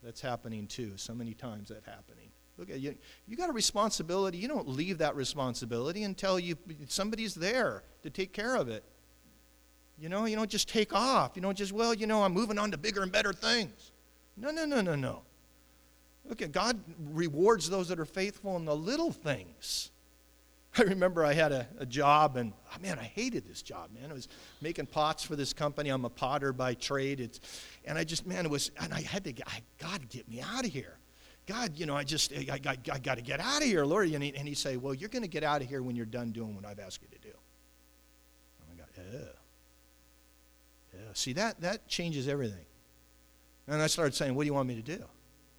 That's 0.04 0.22
happening 0.22 0.68
too. 0.68 0.94
So 0.98 1.14
many 1.14 1.34
times 1.34 1.70
that 1.70 1.84
happening. 1.86 2.32
Look 2.58 2.70
at 2.70 2.80
you. 2.80 2.96
You 3.28 3.36
got 3.36 3.50
a 3.50 3.54
responsibility. 3.54 4.38
You 4.38 4.48
don't 4.48 4.68
leave 4.68 5.00
that 5.00 5.16
responsibility 5.16 6.04
until 6.04 6.40
you 6.40 6.56
somebody's 6.88 7.36
there 7.36 7.84
to 8.04 8.10
take 8.10 8.32
care 8.32 8.56
of 8.56 8.70
it. 8.70 8.84
You 10.00 10.10
know, 10.10 10.26
you 10.26 10.36
don't 10.36 10.50
just 10.50 10.68
take 10.68 10.94
off. 10.94 11.32
You 11.36 11.42
don't 11.42 11.58
just, 11.58 11.72
well, 11.72 11.94
you 11.94 12.08
know, 12.08 12.24
I'm 12.24 12.34
moving 12.34 12.58
on 12.58 12.72
to 12.72 12.78
bigger 12.78 13.02
and 13.02 13.12
better 13.12 13.34
things. 13.34 13.92
No, 14.38 14.52
no, 14.52 14.66
no, 14.66 14.82
no, 14.82 14.96
no. 14.96 15.22
Look 16.28 16.42
at 16.42 16.52
God 16.52 16.80
rewards 17.12 17.70
those 17.70 17.88
that 17.90 18.00
are 18.00 18.06
faithful 18.06 18.58
in 18.58 18.66
the 18.66 18.76
little 18.76 19.12
things. 19.12 19.92
I 20.78 20.82
remember 20.82 21.24
I 21.24 21.34
had 21.34 21.52
a, 21.52 21.68
a 21.80 21.86
job, 21.86 22.36
and 22.36 22.52
oh, 22.74 22.82
man, 22.82 23.00
I 23.00 23.04
hated 23.04 23.48
this 23.48 23.62
job, 23.62 23.92
man. 23.94 24.12
I 24.12 24.14
was 24.14 24.28
making 24.62 24.88
pots 24.88 25.24
for 25.24 25.36
this 25.36 25.54
company. 25.54 25.90
I'm 25.90 26.04
a 26.04 26.10
potter 26.10 26.52
by 26.52 26.74
trade. 26.74 27.22
It's, 27.22 27.40
and 27.86 27.98
I 27.98 28.04
just, 28.04 28.28
man, 28.28 28.46
it 28.46 28.52
was, 28.52 28.72
and 28.82 28.94
I 28.94 29.02
had 29.02 29.24
to, 29.26 29.34
I, 29.48 29.62
God, 29.80 30.10
get 30.10 30.28
me 30.28 30.42
out 30.42 30.66
of 30.66 30.72
here. 30.72 30.98
God, 31.48 31.74
you 31.76 31.86
know, 31.86 31.96
I 31.96 32.04
just, 32.04 32.34
I, 32.34 32.60
I, 32.66 32.78
I 32.92 33.00
got 33.00 33.16
to 33.16 33.22
get 33.22 33.40
out 33.40 33.62
of 33.62 33.68
here, 33.68 33.86
Lord. 33.86 34.10
And, 34.10 34.24
he, 34.24 34.36
and 34.36 34.48
he'd 34.48 34.58
say, 34.58 34.78
Well, 34.78 34.94
you're 34.94 35.10
going 35.10 35.22
to 35.22 35.28
get 35.28 35.44
out 35.44 35.62
of 35.62 35.70
here 35.70 35.84
when 35.84 35.96
you're 35.96 36.06
done 36.06 36.32
doing 36.32 36.56
what 36.56 36.66
I've 36.66 36.80
asked 36.80 37.02
you 37.02 37.08
to 37.10 37.28
do. 37.28 37.34
And 38.72 38.82
I 38.82 38.84
go, 38.84 39.10
Yeah. 39.12 39.26
Yeah. 40.94 41.00
See, 41.14 41.34
that, 41.34 41.62
that 41.62 41.88
changes 41.88 42.28
everything. 42.28 42.66
And 43.68 43.82
I 43.82 43.88
started 43.88 44.16
saying, 44.16 44.34
What 44.34 44.44
do 44.44 44.48
you 44.48 44.54
want 44.54 44.68
me 44.68 44.76
to 44.76 44.82
do? 44.82 45.04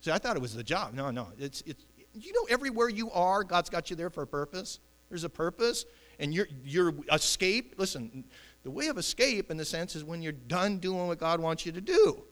See, 0.01 0.11
I 0.11 0.19
thought 0.19 0.37
it 0.37 0.43
was 0.43 0.55
the 0.55 0.65
job. 0.65 0.95
No, 0.95 1.11
no. 1.11 1.29
It's, 1.39 1.63
it's, 1.67 1.85
you 2.15 2.33
know, 2.33 2.47
everywhere 2.49 2.89
you 2.89 3.11
are, 3.13 3.45
God's 3.45 3.71
got 3.71 3.91
you 3.91 3.97
there 3.97 4.11
for 4.11 4.23
a 4.23 4.27
purpose. 4.27 4.81
There's 5.09 5.25
a 5.25 5.29
purpose. 5.29 5.85
And 6.19 6.35
your, 6.35 6.49
your 6.65 6.95
escape, 7.13 7.75
listen, 7.77 8.25
the 8.65 8.71
way 8.71 8.89
of 8.89 8.99
escape, 8.99 9.51
in 9.51 9.57
the 9.57 9.65
sense, 9.65 9.95
is 9.95 10.03
when 10.03 10.23
you're 10.23 10.33
done 10.33 10.79
doing 10.79 11.07
what 11.07 11.19
God 11.19 11.41
wants 11.41 11.67
you 11.67 11.73
to 11.73 11.81
do. 11.81 12.25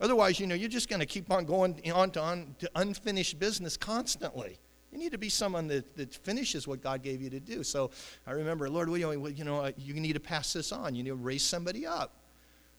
Otherwise, 0.00 0.38
you 0.38 0.46
know, 0.46 0.54
you're 0.54 0.68
just 0.68 0.88
going 0.88 1.00
to 1.00 1.06
keep 1.06 1.30
on 1.30 1.44
going 1.44 1.80
on 1.92 2.10
to, 2.12 2.20
on 2.20 2.54
to 2.58 2.70
unfinished 2.74 3.38
business 3.38 3.76
constantly. 3.76 4.58
You 4.92 4.98
need 4.98 5.12
to 5.12 5.18
be 5.18 5.28
someone 5.28 5.66
that, 5.68 5.96
that 5.96 6.14
finishes 6.14 6.66
what 6.66 6.82
God 6.82 7.02
gave 7.02 7.20
you 7.20 7.28
to 7.30 7.40
do. 7.40 7.62
So 7.62 7.90
I 8.26 8.32
remember, 8.32 8.70
Lord, 8.70 8.88
know, 8.88 9.26
you 9.26 9.44
know, 9.44 9.60
uh, 9.60 9.72
you 9.76 9.94
need 9.94 10.14
to 10.14 10.20
pass 10.20 10.52
this 10.52 10.72
on. 10.72 10.94
You 10.94 11.02
need 11.02 11.10
to 11.10 11.16
raise 11.16 11.42
somebody 11.42 11.86
up. 11.86 12.14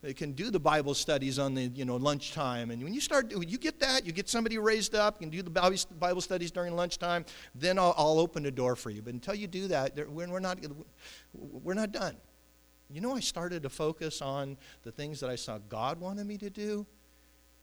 They 0.02 0.14
can 0.14 0.32
do 0.32 0.50
the 0.50 0.60
Bible 0.60 0.94
studies 0.94 1.40
on 1.40 1.56
the 1.56 1.64
you 1.64 1.84
know 1.84 1.98
lunchtime, 1.98 2.72
and 2.72 2.82
when 2.82 2.94
you 2.94 3.02
start, 3.02 3.34
you 3.34 3.58
get 3.58 3.82
that, 3.82 4.06
you 4.06 4.14
get 4.14 4.30
somebody 4.30 4.58
raised 4.58 4.96
up, 4.96 5.18
you 5.20 5.28
can 5.28 5.30
do 5.30 5.44
the 5.44 5.50
Bible 6.00 6.22
studies 6.22 6.52
during 6.52 6.74
lunchtime. 6.74 7.26
Then 7.54 7.78
I'll, 7.78 7.94
I'll 7.98 8.18
open 8.18 8.44
the 8.44 8.52
door 8.52 8.78
for 8.78 8.92
you. 8.92 9.02
But 9.02 9.14
until 9.14 9.36
you 9.36 9.48
do 9.48 9.68
that, 9.68 10.10
we're 10.10 10.40
not 10.40 10.60
we're 11.34 11.74
not 11.74 11.92
done. 11.92 12.16
You 12.90 13.02
know, 13.02 13.14
I 13.14 13.20
started 13.20 13.64
to 13.64 13.70
focus 13.70 14.22
on 14.22 14.58
the 14.84 14.92
things 14.92 15.20
that 15.20 15.30
I 15.30 15.36
saw 15.36 15.58
God 15.58 16.00
wanted 16.00 16.26
me 16.26 16.38
to 16.38 16.50
do, 16.50 16.88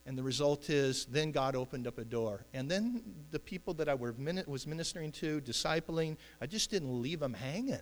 and 0.06 0.16
the 0.16 0.22
result 0.22 0.70
is, 0.70 1.04
then 1.06 1.32
God 1.32 1.56
opened 1.56 1.88
up 1.88 1.98
a 1.98 2.04
door. 2.04 2.44
And 2.54 2.70
then 2.70 3.02
the 3.32 3.40
people 3.40 3.74
that 3.74 3.88
I 3.88 3.94
was 3.94 4.66
ministering 4.66 5.10
to, 5.12 5.40
discipling, 5.40 6.16
I 6.40 6.46
just 6.46 6.70
didn't 6.70 7.02
leave 7.02 7.18
them 7.18 7.34
hanging. 7.34 7.80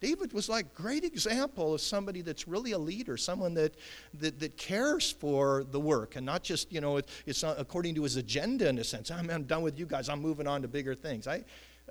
David 0.00 0.32
was 0.32 0.48
like 0.48 0.74
great 0.74 1.04
example 1.04 1.74
of 1.74 1.80
somebody 1.80 2.22
that's 2.22 2.48
really 2.48 2.72
a 2.72 2.78
leader, 2.78 3.16
someone 3.16 3.54
that, 3.54 3.74
that, 4.14 4.38
that 4.40 4.56
cares 4.56 5.12
for 5.12 5.64
the 5.70 5.78
work 5.78 6.16
and 6.16 6.26
not 6.26 6.42
just, 6.42 6.72
you 6.72 6.80
know, 6.80 6.96
it, 6.96 7.08
it's 7.26 7.42
not 7.42 7.58
according 7.58 7.94
to 7.94 8.02
his 8.02 8.16
agenda 8.16 8.68
in 8.68 8.78
a 8.78 8.84
sense. 8.84 9.10
I'm, 9.10 9.30
I'm 9.30 9.44
done 9.44 9.62
with 9.62 9.78
you 9.78 9.86
guys. 9.86 10.08
I'm 10.08 10.20
moving 10.20 10.46
on 10.46 10.62
to 10.62 10.68
bigger 10.68 10.94
things. 10.94 11.26
I, 11.26 11.44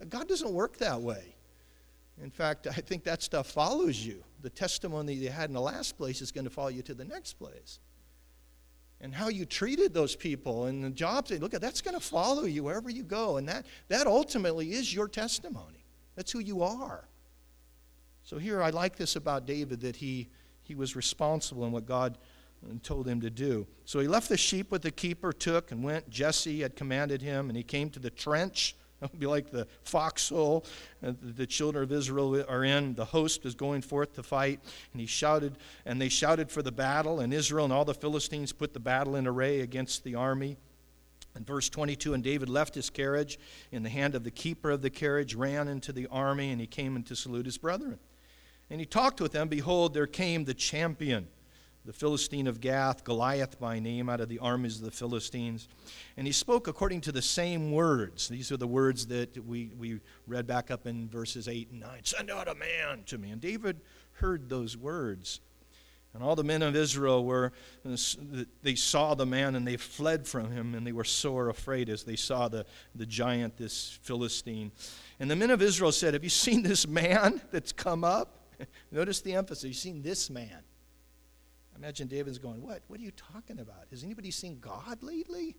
God 0.10 0.28
doesn't 0.28 0.52
work 0.52 0.78
that 0.78 1.00
way. 1.00 1.36
In 2.22 2.30
fact, 2.30 2.68
I 2.68 2.74
think 2.74 3.04
that 3.06 3.24
stuff 3.24 3.48
follows 3.48 4.04
you. 4.06 4.24
The 4.42 4.50
testimony 4.50 5.14
you 5.14 5.30
had 5.30 5.50
in 5.50 5.54
the 5.54 5.62
last 5.62 5.98
place 5.98 6.22
is 6.22 6.32
going 6.32 6.46
to 6.46 6.52
follow 6.52 6.70
you 6.70 6.82
to 6.84 6.94
the 6.94 7.06
next 7.06 7.34
place 7.34 7.80
and 9.04 9.14
how 9.14 9.28
you 9.28 9.46
treated 9.46 9.94
those 9.94 10.16
people 10.16 10.66
and 10.66 10.82
the 10.82 10.90
jobs 10.90 11.30
they 11.30 11.38
look 11.38 11.54
at 11.54 11.62
that's 11.62 11.82
going 11.82 11.94
to 11.94 12.00
follow 12.00 12.46
you 12.46 12.64
wherever 12.64 12.90
you 12.90 13.04
go 13.04 13.38
and 13.38 13.48
that 13.48 13.66
that 13.90 14.08
ultimately 14.08 14.72
is 14.72 14.92
your 14.92 15.08
testimony. 15.08 15.86
That's 16.16 16.32
who 16.32 16.40
you 16.40 16.64
are. 16.64 17.08
So 18.24 18.38
here 18.40 18.64
i 18.64 18.70
like 18.70 18.96
this 18.96 19.16
about 19.16 19.46
david 19.46 19.82
that 19.82 19.98
he 19.98 20.30
he 20.64 20.74
was 20.74 20.96
responsible 20.96 21.66
in 21.66 21.74
what 21.74 21.86
god 21.86 22.18
uh, 22.66 22.76
told 22.82 23.06
him 23.06 23.20
to 23.22 23.30
do. 23.30 23.68
So 23.84 24.00
he 24.00 24.08
left 24.08 24.30
the 24.30 24.38
sheep 24.38 24.72
with 24.72 24.82
the 24.82 24.92
keeper 24.92 25.34
took 25.34 25.72
and 25.72 25.84
went. 25.84 26.10
Jesse 26.10 26.62
had 26.62 26.78
commanded 26.78 27.22
him 27.22 27.50
and 27.50 27.58
he 27.58 27.64
came 27.64 27.90
to 27.92 28.00
the 28.00 28.10
trench 28.10 28.76
it 29.08 29.12
would 29.12 29.20
be 29.20 29.28
like 29.28 29.52
the 29.52 29.68
foxhole 29.84 30.66
that 31.02 31.38
the 31.38 31.46
children 31.46 31.84
of 31.84 31.92
Israel 31.92 32.44
are 32.48 32.64
in. 32.64 32.96
The 32.96 33.06
host 33.06 33.46
is 33.46 33.56
going 33.56 33.82
forth 33.82 34.14
to 34.14 34.24
fight, 34.24 34.60
and 34.94 35.02
he 35.02 35.08
shouted, 35.08 35.58
and 35.86 36.02
they 36.02 36.10
shouted 36.10 36.50
for 36.50 36.62
the 36.62 36.72
battle, 36.72 37.20
and 37.20 37.34
Israel 37.34 37.66
and 37.66 37.74
all 37.74 37.86
the 37.86 37.94
Philistines 37.94 38.54
put 38.54 38.74
the 38.74 38.80
battle 38.80 39.16
in 39.16 39.28
array 39.28 39.62
against 39.62 40.04
the 40.04 40.16
army. 40.16 40.58
In 41.36 41.44
verse 41.44 41.68
22, 41.68 42.14
and 42.14 42.24
David 42.24 42.48
left 42.48 42.76
his 42.76 42.90
carriage 42.90 43.40
in 43.72 43.84
the 43.84 43.90
hand 43.90 44.14
of 44.14 44.24
the 44.24 44.32
keeper 44.32 44.70
of 44.70 44.82
the 44.82 44.90
carriage, 44.90 45.34
ran 45.34 45.68
into 45.68 45.92
the 45.92 46.08
army, 46.08 46.52
and 46.52 46.62
he 46.62 46.68
came 46.68 46.96
in 46.96 47.04
to 47.04 47.16
salute 47.16 47.46
his 47.46 47.58
brethren. 47.58 48.00
And 48.70 48.80
he 48.80 48.86
talked 48.86 49.20
with 49.20 49.32
them. 49.32 49.48
Behold, 49.48 49.94
there 49.94 50.08
came 50.08 50.46
the 50.46 50.54
champion, 50.54 51.28
the 51.86 51.94
Philistine 51.94 52.48
of 52.48 52.62
Gath, 52.62 53.04
Goliath 53.04 53.60
by 53.60 53.80
name, 53.80 54.10
out 54.10 54.22
of 54.22 54.30
the 54.30 54.40
armies 54.40 54.78
of 54.78 54.86
the 54.86 54.92
Philistines. 54.92 55.68
And 56.16 56.26
he 56.26 56.34
spoke 56.34 56.68
according 56.68 57.02
to 57.02 57.12
the 57.12 57.22
same 57.22 57.72
words. 57.72 58.30
These 58.30 58.52
are 58.52 58.58
the 58.58 58.68
words 58.68 59.08
that 59.08 59.46
we, 59.46 59.72
we 59.78 60.00
read 60.26 60.48
back 60.48 60.72
up 60.72 60.88
in 60.88 61.10
verses 61.10 61.48
8 61.48 61.72
and 61.72 61.82
9 61.82 61.90
Send 62.04 62.32
out 62.32 62.48
a 62.48 62.56
man 62.56 63.04
to 63.08 63.18
me. 63.18 63.32
And 63.32 63.42
David 63.42 63.82
heard 64.14 64.50
those 64.50 64.78
words. 64.78 65.42
And 66.14 66.22
all 66.22 66.36
the 66.36 66.44
men 66.44 66.62
of 66.62 66.76
Israel 66.76 67.26
were, 67.26 67.52
they 68.62 68.76
saw 68.76 69.16
the 69.16 69.26
man 69.26 69.56
and 69.56 69.66
they 69.66 69.78
fled 69.78 70.28
from 70.28 70.52
him, 70.52 70.76
and 70.76 70.86
they 70.86 70.92
were 70.92 71.04
sore 71.04 71.50
afraid 71.50 71.90
as 71.90 72.04
they 72.04 72.16
saw 72.16 72.48
the, 72.48 72.68
the 72.94 73.08
giant, 73.08 73.58
this 73.58 73.98
Philistine. 74.04 74.72
And 75.20 75.30
the 75.30 75.36
men 75.36 75.50
of 75.50 75.62
Israel 75.62 75.92
said, 75.92 76.14
Have 76.14 76.24
you 76.24 76.30
seen 76.30 76.62
this 76.62 76.88
man 76.88 77.42
that's 77.52 77.72
come 77.72 78.04
up? 78.04 78.46
Notice 78.92 79.22
the 79.22 79.34
emphasis. 79.34 79.64
You've 79.64 79.76
seen 79.76 80.04
this 80.04 80.30
man. 80.30 80.60
Imagine 81.78 82.08
David's 82.08 82.38
going, 82.38 82.62
What? 82.62 82.82
What 82.88 83.00
are 83.00 83.04
you 83.04 83.12
talking 83.12 83.60
about? 83.60 83.86
Has 83.90 84.04
anybody 84.04 84.32
seen 84.32 84.60
God 84.60 85.02
lately? 85.02 85.56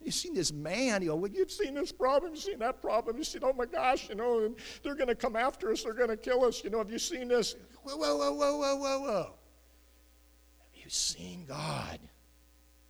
You've 0.00 0.14
seen 0.14 0.34
this 0.34 0.52
man, 0.52 1.02
you 1.02 1.08
know, 1.08 1.16
well, 1.16 1.30
you've 1.30 1.50
seen 1.50 1.74
this 1.74 1.90
problem, 1.90 2.32
you've 2.32 2.42
seen 2.42 2.60
that 2.60 2.80
problem, 2.80 3.16
you've 3.16 3.26
seen, 3.26 3.42
oh 3.42 3.52
my 3.52 3.66
gosh, 3.66 4.08
you 4.08 4.14
know, 4.14 4.54
they're 4.82 4.94
going 4.94 5.08
to 5.08 5.14
come 5.14 5.34
after 5.34 5.72
us, 5.72 5.82
they're 5.82 5.92
going 5.92 6.08
to 6.08 6.16
kill 6.16 6.44
us, 6.44 6.62
you 6.62 6.70
know, 6.70 6.78
have 6.78 6.90
you 6.90 7.00
seen 7.00 7.28
this? 7.28 7.56
Whoa, 7.82 7.96
whoa, 7.96 8.16
whoa, 8.16 8.32
whoa, 8.32 8.56
whoa, 8.58 8.76
whoa, 8.76 9.00
whoa. 9.00 9.22
Have 9.24 10.82
You've 10.82 10.92
seen 10.92 11.46
God. 11.46 11.98
Have 11.98 12.00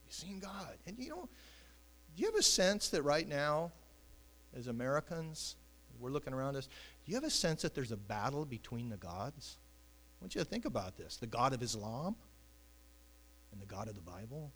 You've 0.06 0.14
seen 0.14 0.38
God. 0.38 0.76
And 0.86 0.98
you 0.98 1.08
know, 1.08 1.28
do 2.14 2.22
you 2.22 2.26
have 2.26 2.38
a 2.38 2.42
sense 2.42 2.90
that 2.90 3.02
right 3.02 3.26
now, 3.26 3.72
as 4.54 4.66
Americans, 4.66 5.56
we're 5.98 6.10
looking 6.10 6.34
around 6.34 6.56
us, 6.56 6.66
do 6.66 7.10
you 7.10 7.14
have 7.14 7.24
a 7.24 7.30
sense 7.30 7.62
that 7.62 7.74
there's 7.74 7.92
a 7.92 7.96
battle 7.96 8.44
between 8.44 8.90
the 8.90 8.96
gods? 8.98 9.56
I 10.20 10.24
want 10.24 10.34
you 10.34 10.42
to 10.42 10.44
think 10.44 10.66
about 10.66 10.96
this 10.96 11.16
the 11.16 11.26
God 11.26 11.54
of 11.54 11.62
Islam 11.62 12.16
and 13.52 13.60
the 13.60 13.66
God 13.66 13.88
of 13.88 13.94
the 13.94 14.00
Bible. 14.00 14.52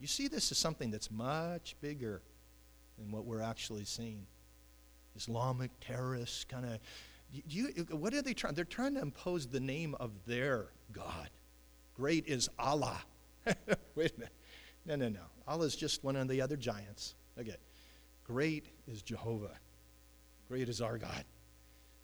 You 0.00 0.06
see 0.06 0.28
this 0.28 0.52
as 0.52 0.58
something 0.58 0.90
that's 0.90 1.10
much 1.10 1.76
bigger 1.80 2.22
than 2.98 3.10
what 3.10 3.24
we're 3.24 3.42
actually 3.42 3.84
seeing. 3.84 4.26
Islamic 5.16 5.70
terrorists 5.80 6.44
kind 6.44 6.64
of. 6.64 6.78
You, 7.30 7.66
what 7.90 8.14
are 8.14 8.22
they 8.22 8.32
trying? 8.32 8.54
They're 8.54 8.64
trying 8.64 8.94
to 8.94 9.02
impose 9.02 9.46
the 9.46 9.60
name 9.60 9.94
of 10.00 10.12
their 10.26 10.68
God. 10.92 11.28
Great 11.94 12.26
is 12.26 12.48
Allah. 12.58 13.02
Wait 13.94 14.12
a 14.16 14.18
minute. 14.18 14.32
No, 14.86 14.96
no, 14.96 15.08
no. 15.08 15.20
Allah 15.46 15.66
is 15.66 15.76
just 15.76 16.02
one 16.02 16.16
of 16.16 16.28
the 16.28 16.40
other 16.40 16.56
giants. 16.56 17.14
Okay. 17.38 17.56
Great 18.24 18.66
is 18.86 19.02
Jehovah. 19.02 19.58
Great 20.48 20.68
is 20.68 20.80
our 20.80 20.96
God. 20.96 21.24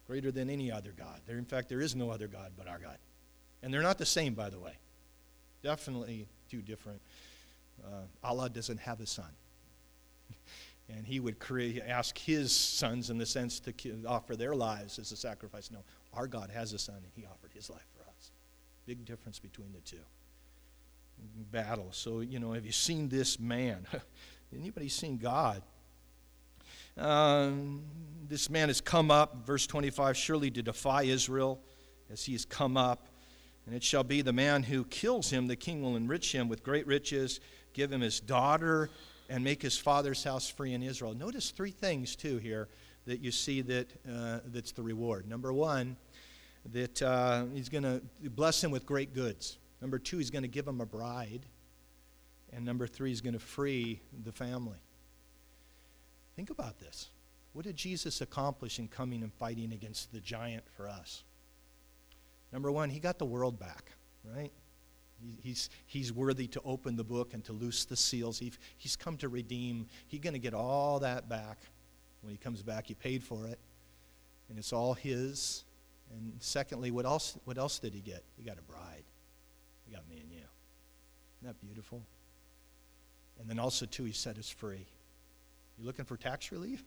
Greater 0.06 0.30
than 0.30 0.50
any 0.50 0.70
other 0.70 0.92
God. 0.96 1.20
There, 1.26 1.38
in 1.38 1.44
fact, 1.46 1.68
there 1.68 1.80
is 1.80 1.94
no 1.96 2.10
other 2.10 2.26
God 2.26 2.52
but 2.56 2.68
our 2.68 2.78
God. 2.78 2.98
And 3.62 3.72
they're 3.72 3.82
not 3.82 3.96
the 3.96 4.06
same, 4.06 4.34
by 4.34 4.50
the 4.50 4.58
way. 4.58 4.72
Definitely 5.64 6.28
two 6.50 6.60
different. 6.60 7.00
Uh, 7.82 8.02
Allah 8.22 8.50
doesn't 8.50 8.80
have 8.80 9.00
a 9.00 9.06
son. 9.06 9.30
and 10.94 11.06
he 11.06 11.20
would 11.20 11.38
create, 11.38 11.82
ask 11.88 12.18
his 12.18 12.54
sons, 12.54 13.08
in 13.08 13.16
the 13.16 13.24
sense, 13.24 13.60
to 13.60 13.72
offer 14.06 14.36
their 14.36 14.54
lives 14.54 14.98
as 14.98 15.10
a 15.10 15.16
sacrifice. 15.16 15.70
No, 15.70 15.78
our 16.12 16.26
God 16.26 16.50
has 16.50 16.74
a 16.74 16.78
son, 16.78 16.96
and 16.96 17.10
he 17.16 17.24
offered 17.24 17.50
his 17.54 17.70
life 17.70 17.86
for 17.96 18.02
us. 18.10 18.30
Big 18.84 19.06
difference 19.06 19.38
between 19.38 19.72
the 19.72 19.80
two. 19.80 19.96
Battle. 21.50 21.88
So, 21.92 22.20
you 22.20 22.40
know, 22.40 22.52
have 22.52 22.66
you 22.66 22.72
seen 22.72 23.08
this 23.08 23.40
man? 23.40 23.86
Anybody 24.54 24.90
seen 24.90 25.16
God? 25.16 25.62
Um, 26.98 27.84
this 28.28 28.50
man 28.50 28.68
has 28.68 28.82
come 28.82 29.10
up, 29.10 29.46
verse 29.46 29.66
25, 29.66 30.14
surely 30.14 30.50
to 30.50 30.62
defy 30.62 31.04
Israel 31.04 31.58
as 32.12 32.22
he 32.22 32.32
has 32.32 32.44
come 32.44 32.76
up. 32.76 33.08
And 33.66 33.74
it 33.74 33.82
shall 33.82 34.04
be 34.04 34.20
the 34.22 34.32
man 34.32 34.62
who 34.62 34.84
kills 34.84 35.30
him, 35.30 35.46
the 35.46 35.56
king 35.56 35.82
will 35.82 35.96
enrich 35.96 36.32
him 36.32 36.48
with 36.48 36.62
great 36.62 36.86
riches, 36.86 37.40
give 37.72 37.90
him 37.90 38.02
his 38.02 38.20
daughter, 38.20 38.90
and 39.30 39.42
make 39.42 39.62
his 39.62 39.78
father's 39.78 40.22
house 40.22 40.50
free 40.50 40.74
in 40.74 40.82
Israel. 40.82 41.14
Notice 41.14 41.50
three 41.50 41.70
things, 41.70 42.14
too, 42.14 42.38
here 42.38 42.68
that 43.06 43.20
you 43.20 43.30
see 43.30 43.62
that 43.62 43.90
uh, 44.10 44.40
that's 44.46 44.72
the 44.72 44.82
reward. 44.82 45.28
Number 45.28 45.52
one, 45.52 45.96
that 46.72 47.00
uh, 47.02 47.44
he's 47.54 47.68
going 47.68 47.84
to 47.84 48.02
bless 48.30 48.62
him 48.62 48.70
with 48.70 48.86
great 48.86 49.14
goods. 49.14 49.58
Number 49.80 49.98
two, 49.98 50.18
he's 50.18 50.30
going 50.30 50.42
to 50.42 50.48
give 50.48 50.66
him 50.66 50.80
a 50.80 50.86
bride. 50.86 51.46
And 52.52 52.64
number 52.64 52.86
three, 52.86 53.10
he's 53.10 53.20
going 53.20 53.34
to 53.34 53.38
free 53.38 54.00
the 54.24 54.32
family. 54.32 54.78
Think 56.36 56.50
about 56.50 56.78
this. 56.78 57.08
What 57.52 57.64
did 57.64 57.76
Jesus 57.76 58.20
accomplish 58.20 58.78
in 58.78 58.88
coming 58.88 59.22
and 59.22 59.32
fighting 59.32 59.72
against 59.72 60.12
the 60.12 60.20
giant 60.20 60.64
for 60.76 60.88
us? 60.88 61.22
Number 62.54 62.70
one, 62.70 62.88
he 62.88 63.00
got 63.00 63.18
the 63.18 63.24
world 63.24 63.58
back, 63.58 63.90
right? 64.24 64.52
He's, 65.42 65.70
he's 65.86 66.12
worthy 66.12 66.46
to 66.46 66.60
open 66.64 66.94
the 66.94 67.02
book 67.02 67.34
and 67.34 67.44
to 67.46 67.52
loose 67.52 67.84
the 67.84 67.96
seals. 67.96 68.38
He, 68.38 68.52
he's 68.78 68.94
come 68.94 69.16
to 69.16 69.28
redeem. 69.28 69.86
He's 70.06 70.20
going 70.20 70.34
to 70.34 70.38
get 70.38 70.54
all 70.54 71.00
that 71.00 71.28
back 71.28 71.58
when 72.22 72.30
he 72.30 72.38
comes 72.38 72.62
back. 72.62 72.86
He 72.86 72.94
paid 72.94 73.24
for 73.24 73.44
it, 73.48 73.58
and 74.48 74.56
it's 74.56 74.72
all 74.72 74.94
his. 74.94 75.64
And 76.12 76.34
secondly, 76.38 76.92
what 76.92 77.06
else, 77.06 77.36
what 77.44 77.58
else 77.58 77.80
did 77.80 77.92
he 77.92 78.00
get? 78.00 78.22
He 78.36 78.44
got 78.44 78.56
a 78.56 78.62
bride. 78.62 79.02
He 79.88 79.92
got 79.92 80.08
me 80.08 80.20
and 80.20 80.30
you. 80.30 80.36
Isn't 80.36 81.48
that 81.48 81.60
beautiful? 81.60 82.04
And 83.40 83.50
then 83.50 83.58
also, 83.58 83.84
too, 83.84 84.04
he 84.04 84.12
set 84.12 84.38
us 84.38 84.48
free. 84.48 84.86
You 85.76 85.84
looking 85.84 86.04
for 86.04 86.16
tax 86.16 86.52
relief? 86.52 86.84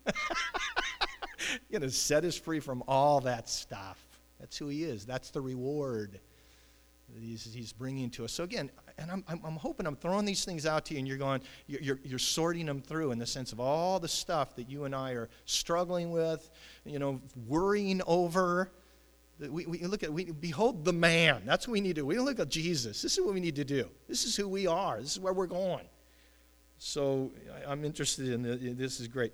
you 1.70 1.80
know, 1.80 1.89
set 1.89 2.24
us 2.24 2.38
free 2.38 2.61
from 2.61 2.86
all 2.88 3.20
that 3.22 3.49
stuff. 3.49 4.07
That's 4.40 4.58
who 4.58 4.68
he 4.68 4.84
is. 4.84 5.06
That's 5.06 5.32
the 5.32 5.42
reward 5.42 6.20
he's, 7.20 7.54
he's 7.54 7.74
bringing 7.74 8.10
to 8.12 8.26
us. 8.26 8.32
So 8.32 8.44
again, 8.44 8.70
and 8.98 9.12
I'm, 9.12 9.24
I'm, 9.28 9.56
hoping 9.56 9.86
I'm 9.86 9.96
throwing 9.96 10.26
these 10.26 10.44
things 10.44 10.66
out 10.66 10.86
to 10.86 10.94
you 10.94 11.00
and 11.00 11.08
you're 11.08 11.18
going, 11.18 11.42
you're, 11.68 12.00
you're, 12.04 12.20
sorting 12.20 12.66
them 12.66 12.82
through 12.82 13.12
in 13.12 13.20
the 13.20 13.26
sense 13.26 13.52
of 13.52 13.60
all 13.60 14.00
the 14.00 14.08
stuff 14.08 14.56
that 14.56 14.70
you 14.70 14.86
and 14.86 14.96
I 14.96 15.12
are 15.12 15.30
struggling 15.46 16.12
with, 16.12 16.50
you 16.86 17.00
know, 17.00 17.22
worrying 17.48 18.02
over. 18.08 18.72
We, 19.40 19.68
we 19.68 19.80
look 19.86 20.02
at, 20.02 20.12
we 20.12 20.26
behold 20.26 20.84
the 20.84 20.94
man. 20.94 21.44
That's 21.46 21.68
what 21.68 21.74
we 21.74 21.82
need 21.82 21.96
to 21.96 22.02
do. 22.02 22.06
We 22.06 22.16
don't 22.16 22.26
look 22.26 22.40
at 22.40 22.50
Jesus. 22.50 23.02
This 23.02 23.14
is 23.18 23.24
what 23.24 23.34
we 23.34 23.40
need 23.40 23.56
to 23.56 23.66
do. 23.66 23.88
This 24.08 24.26
is 24.26 24.36
who 24.36 24.48
we 24.48 24.66
are. 24.66 25.00
This 25.00 25.12
is 25.12 25.20
where 25.20 25.34
we're 25.34 25.46
going. 25.46 25.86
So 26.80 27.32
I'm 27.68 27.86
interested 27.86 28.30
in 28.30 28.42
this. 28.42 28.60
This 28.62 29.00
is 29.00 29.08
great. 29.08 29.34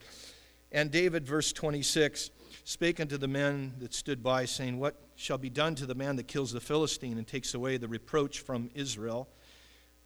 And 0.73 0.91
David, 0.91 1.25
verse 1.25 1.53
26, 1.53 2.31
spake 2.63 2.99
unto 2.99 3.17
the 3.17 3.27
men 3.27 3.73
that 3.79 3.93
stood 3.93 4.23
by, 4.23 4.45
saying, 4.45 4.79
What 4.79 4.95
shall 5.15 5.37
be 5.37 5.49
done 5.49 5.75
to 5.75 5.85
the 5.85 5.95
man 5.95 6.15
that 6.15 6.27
kills 6.27 6.51
the 6.51 6.61
Philistine 6.61 7.17
and 7.17 7.27
takes 7.27 7.53
away 7.53 7.77
the 7.77 7.87
reproach 7.87 8.39
from 8.39 8.69
Israel? 8.73 9.29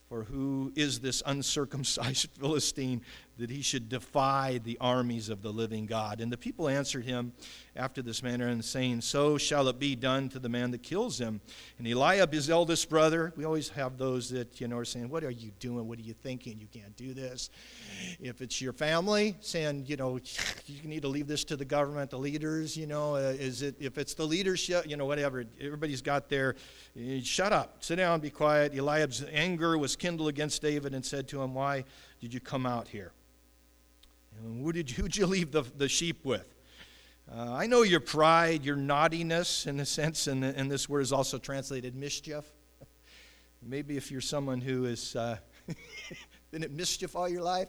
For 0.09 0.23
who 0.23 0.71
is 0.75 1.01
this 1.01 1.21
uncircumcised 1.25 2.29
Philistine 2.39 3.01
that 3.37 3.49
he 3.49 3.61
should 3.61 3.89
defy 3.89 4.59
the 4.63 4.77
armies 4.79 5.29
of 5.29 5.41
the 5.41 5.51
living 5.51 5.85
God? 5.85 6.21
And 6.21 6.31
the 6.31 6.37
people 6.37 6.67
answered 6.67 7.05
him 7.05 7.33
after 7.77 8.01
this 8.01 8.23
manner, 8.23 8.47
and 8.47 8.63
saying, 8.63 9.01
So 9.01 9.37
shall 9.37 9.67
it 9.67 9.79
be 9.79 9.95
done 9.95 10.29
to 10.29 10.39
the 10.39 10.49
man 10.49 10.71
that 10.71 10.83
kills 10.83 11.19
him. 11.19 11.39
And 11.77 11.87
Eliab, 11.87 12.33
his 12.33 12.49
eldest 12.49 12.89
brother, 12.89 13.33
we 13.35 13.45
always 13.45 13.69
have 13.69 13.97
those 13.97 14.29
that, 14.31 14.59
you 14.59 14.67
know, 14.67 14.77
are 14.77 14.85
saying, 14.85 15.09
What 15.09 15.23
are 15.23 15.31
you 15.31 15.51
doing? 15.59 15.87
What 15.87 15.99
are 15.99 16.03
you 16.03 16.13
thinking? 16.13 16.59
You 16.59 16.67
can't 16.67 16.95
do 16.95 17.13
this. 17.13 17.49
If 18.19 18.41
it's 18.41 18.61
your 18.61 18.73
family, 18.73 19.35
saying, 19.39 19.85
you 19.87 19.95
know, 19.95 20.19
you 20.65 20.87
need 20.87 21.03
to 21.03 21.07
leave 21.07 21.27
this 21.27 21.43
to 21.45 21.55
the 21.55 21.65
government, 21.65 22.09
the 22.09 22.19
leaders, 22.19 22.75
you 22.75 22.87
know, 22.87 23.15
uh, 23.15 23.35
is 23.37 23.61
it, 23.61 23.75
if 23.79 23.97
it's 23.97 24.13
the 24.13 24.25
leadership, 24.25 24.85
you 24.87 24.97
know, 24.97 25.05
whatever, 25.05 25.45
everybody's 25.61 26.01
got 26.01 26.29
their, 26.29 26.55
shut 27.21 27.53
up, 27.53 27.83
sit 27.83 27.97
down, 27.97 28.19
be 28.19 28.29
quiet. 28.29 28.73
Eliab's 28.77 29.23
anger 29.31 29.77
was 29.77 29.95
kindled 29.95 30.29
against 30.29 30.61
David 30.61 30.93
and 30.93 31.05
said 31.05 31.27
to 31.29 31.41
him, 31.41 31.53
Why 31.53 31.83
did 32.19 32.33
you 32.33 32.39
come 32.39 32.65
out 32.65 32.87
here? 32.87 33.11
Who 34.43 34.71
did 34.71 34.89
you, 34.89 34.95
who'd 35.03 35.15
you 35.15 35.25
leave 35.25 35.51
the, 35.51 35.63
the 35.63 35.87
sheep 35.87 36.25
with? 36.25 36.53
Uh, 37.29 37.53
I 37.53 37.67
know 37.67 37.81
your 37.81 37.99
pride, 37.99 38.63
your 38.63 38.77
naughtiness, 38.77 39.65
in 39.67 39.79
a 39.81 39.85
sense, 39.85 40.27
and, 40.27 40.45
and 40.45 40.71
this 40.71 40.87
word 40.87 41.01
is 41.01 41.11
also 41.11 41.37
translated 41.37 41.93
mischief. 41.93 42.45
Maybe 43.61 43.97
if 43.97 44.11
you're 44.11 44.21
someone 44.21 44.61
who 44.61 44.83
has 44.83 45.15
uh, 45.15 45.37
been 46.51 46.63
at 46.63 46.71
mischief 46.71 47.17
all 47.17 47.27
your 47.27 47.41
life, 47.41 47.67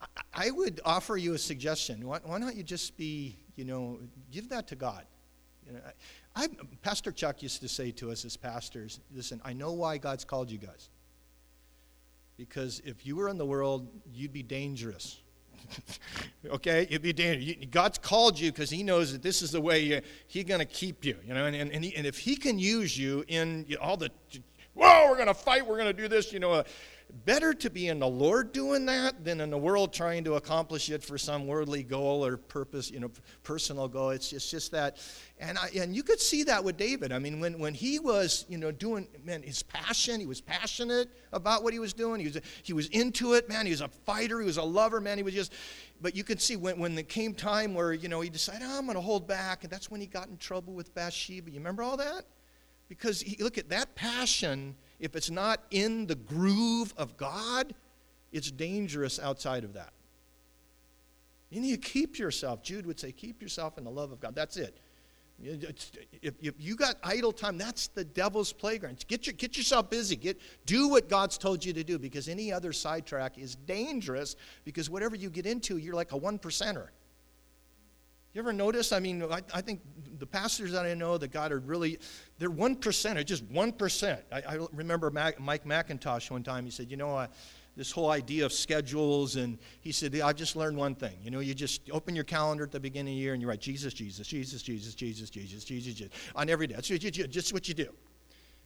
I, 0.00 0.06
I 0.32 0.50
would 0.50 0.80
offer 0.84 1.16
you 1.16 1.34
a 1.34 1.38
suggestion. 1.38 2.04
Why, 2.04 2.18
why, 2.24 2.38
not 2.38 2.56
you 2.56 2.64
just 2.64 2.96
be, 2.96 3.36
you 3.54 3.64
know, 3.64 4.00
give 4.32 4.48
that 4.48 4.66
to 4.68 4.76
God? 4.76 5.04
You 5.66 5.74
know, 5.74 5.80
I, 6.34 6.48
Pastor 6.82 7.12
Chuck 7.12 7.44
used 7.44 7.60
to 7.60 7.68
say 7.68 7.92
to 7.92 8.10
us 8.10 8.24
as 8.24 8.36
pastors, 8.36 8.98
listen, 9.14 9.40
I 9.44 9.52
know 9.52 9.72
why 9.72 9.98
God's 9.98 10.24
called 10.24 10.50
you 10.50 10.58
guys. 10.58 10.88
Because 12.36 12.80
if 12.84 13.06
you 13.06 13.16
were 13.16 13.28
in 13.28 13.38
the 13.38 13.46
world, 13.46 13.86
you'd 14.12 14.32
be 14.32 14.42
dangerous. 14.42 15.19
okay, 16.50 16.86
you'd 16.90 17.02
be 17.02 17.12
dangerous. 17.12 17.66
God's 17.70 17.98
called 17.98 18.38
you 18.38 18.52
because 18.52 18.70
He 18.70 18.82
knows 18.82 19.12
that 19.12 19.22
this 19.22 19.42
is 19.42 19.50
the 19.50 19.60
way 19.60 20.00
He's 20.26 20.44
going 20.44 20.60
to 20.60 20.66
keep 20.66 21.04
you. 21.04 21.16
You 21.26 21.34
know, 21.34 21.46
and 21.46 21.56
and, 21.56 21.84
he, 21.84 21.94
and 21.96 22.06
if 22.06 22.18
He 22.18 22.36
can 22.36 22.58
use 22.58 22.98
you 22.98 23.24
in 23.28 23.66
all 23.80 23.96
the, 23.96 24.10
whoa, 24.74 25.08
we're 25.08 25.16
going 25.16 25.28
to 25.28 25.34
fight, 25.34 25.66
we're 25.66 25.76
going 25.76 25.94
to 25.94 26.02
do 26.02 26.08
this. 26.08 26.32
You 26.32 26.40
know, 26.40 26.52
uh, 26.52 26.62
better 27.24 27.52
to 27.54 27.70
be 27.70 27.88
in 27.88 27.98
the 27.98 28.08
Lord 28.08 28.52
doing 28.52 28.86
that 28.86 29.24
than 29.24 29.40
in 29.40 29.50
the 29.50 29.58
world 29.58 29.92
trying 29.92 30.24
to 30.24 30.34
accomplish 30.34 30.90
it 30.90 31.02
for 31.02 31.18
some 31.18 31.46
worldly 31.46 31.82
goal 31.82 32.24
or 32.24 32.36
purpose, 32.36 32.90
you 32.90 33.00
know, 33.00 33.10
personal 33.42 33.88
goal. 33.88 34.10
It's 34.10 34.30
just, 34.30 34.50
just 34.50 34.72
that. 34.72 34.96
And, 35.38 35.58
I, 35.58 35.68
and 35.76 35.94
you 35.94 36.02
could 36.02 36.20
see 36.20 36.44
that 36.44 36.62
with 36.62 36.76
David. 36.76 37.12
I 37.12 37.18
mean, 37.18 37.40
when, 37.40 37.58
when 37.58 37.74
he 37.74 37.98
was, 37.98 38.44
you 38.48 38.58
know, 38.58 38.70
doing, 38.70 39.08
man, 39.24 39.42
his 39.42 39.62
passion, 39.62 40.20
he 40.20 40.26
was 40.26 40.40
passionate 40.40 41.08
about 41.32 41.62
what 41.62 41.72
he 41.72 41.78
was 41.78 41.92
doing. 41.92 42.20
He 42.20 42.26
was, 42.26 42.40
he 42.62 42.72
was 42.72 42.88
into 42.88 43.34
it, 43.34 43.48
man. 43.48 43.66
He 43.66 43.72
was 43.72 43.80
a 43.80 43.88
fighter. 43.88 44.40
He 44.40 44.46
was 44.46 44.58
a 44.58 44.62
lover, 44.62 45.00
man. 45.00 45.16
He 45.16 45.22
was 45.22 45.34
just, 45.34 45.52
but 46.00 46.14
you 46.14 46.24
could 46.24 46.40
see 46.40 46.56
when, 46.56 46.78
when 46.78 46.96
it 46.98 47.08
came 47.08 47.34
time 47.34 47.74
where, 47.74 47.92
you 47.92 48.08
know, 48.08 48.20
he 48.20 48.30
decided, 48.30 48.62
oh, 48.64 48.78
I'm 48.78 48.84
going 48.84 48.96
to 48.96 49.00
hold 49.00 49.26
back. 49.26 49.64
And 49.64 49.72
that's 49.72 49.90
when 49.90 50.00
he 50.00 50.06
got 50.06 50.28
in 50.28 50.36
trouble 50.36 50.74
with 50.74 50.94
Bathsheba. 50.94 51.50
You 51.50 51.58
remember 51.58 51.82
all 51.82 51.96
that? 51.96 52.24
Because 52.88 53.20
he, 53.20 53.42
look 53.42 53.56
at 53.56 53.68
that 53.70 53.94
passion, 53.94 54.74
if 55.00 55.16
it's 55.16 55.30
not 55.30 55.60
in 55.70 56.06
the 56.06 56.14
groove 56.14 56.94
of 56.96 57.16
God, 57.16 57.74
it's 58.32 58.50
dangerous 58.50 59.18
outside 59.18 59.64
of 59.64 59.72
that. 59.74 59.92
You 61.50 61.60
need 61.60 61.82
to 61.82 61.90
keep 61.90 62.18
yourself. 62.18 62.62
Jude 62.62 62.86
would 62.86 63.00
say, 63.00 63.10
keep 63.10 63.42
yourself 63.42 63.76
in 63.76 63.84
the 63.84 63.90
love 63.90 64.12
of 64.12 64.20
God. 64.20 64.34
That's 64.34 64.56
it. 64.56 64.78
If, 65.42 66.34
you 66.58 66.76
got 66.76 66.96
idle 67.02 67.32
time, 67.32 67.56
that's 67.56 67.88
the 67.88 68.04
devil's 68.04 68.52
playground. 68.52 69.04
Get, 69.08 69.26
your, 69.26 69.32
get 69.32 69.56
yourself 69.56 69.88
busy. 69.88 70.14
Get, 70.14 70.38
do 70.66 70.88
what 70.88 71.08
God's 71.08 71.38
told 71.38 71.64
you 71.64 71.72
to 71.72 71.82
do 71.82 71.98
because 71.98 72.28
any 72.28 72.52
other 72.52 72.72
sidetrack 72.72 73.38
is 73.38 73.56
dangerous 73.56 74.36
because 74.64 74.90
whatever 74.90 75.16
you 75.16 75.30
get 75.30 75.46
into, 75.46 75.78
you're 75.78 75.94
like 75.94 76.12
a 76.12 76.16
one 76.16 76.38
percenter. 76.38 76.88
You 78.34 78.40
ever 78.40 78.52
notice? 78.52 78.92
I 78.92 79.00
mean, 79.00 79.24
I, 79.24 79.40
I, 79.52 79.60
think 79.60 79.80
the 80.18 80.26
pastors 80.26 80.70
that 80.72 80.86
I 80.86 80.94
know 80.94 81.18
that 81.18 81.32
God 81.32 81.50
are 81.50 81.58
really, 81.58 81.98
they're 82.40 82.50
one 82.50 82.76
It's 83.18 83.28
just 83.28 83.44
one 83.44 83.70
percent. 83.70 84.22
I, 84.32 84.38
I, 84.38 84.66
remember 84.72 85.10
Mac, 85.10 85.38
Mike 85.38 85.64
MacIntosh 85.64 86.30
one 86.30 86.42
time. 86.42 86.64
He 86.64 86.70
said, 86.70 86.90
"You 86.90 86.96
know, 86.96 87.14
uh, 87.14 87.26
this 87.76 87.92
whole 87.92 88.10
idea 88.10 88.46
of 88.46 88.52
schedules," 88.52 89.36
and 89.36 89.58
he 89.82 89.92
said, 89.92 90.18
"I've 90.18 90.36
just 90.36 90.56
learned 90.56 90.78
one 90.78 90.94
thing. 90.94 91.18
You 91.22 91.30
know, 91.30 91.40
you 91.40 91.52
just 91.52 91.82
open 91.90 92.14
your 92.14 92.24
calendar 92.24 92.64
at 92.64 92.72
the 92.72 92.80
beginning 92.80 93.12
of 93.12 93.16
the 93.18 93.20
year 93.20 93.34
and 93.34 93.42
you 93.42 93.48
write 93.48 93.60
Jesus, 93.60 93.92
Jesus, 93.92 94.26
Jesus, 94.26 94.62
Jesus, 94.62 94.94
Jesus, 94.94 95.28
Jesus, 95.28 95.64
Jesus, 95.64 95.94
Jesus 95.94 96.08
on 96.34 96.48
every 96.48 96.66
day. 96.66 96.74
That's 96.74 96.88
just 96.88 97.52
what 97.52 97.68
you 97.68 97.74
do." 97.74 97.94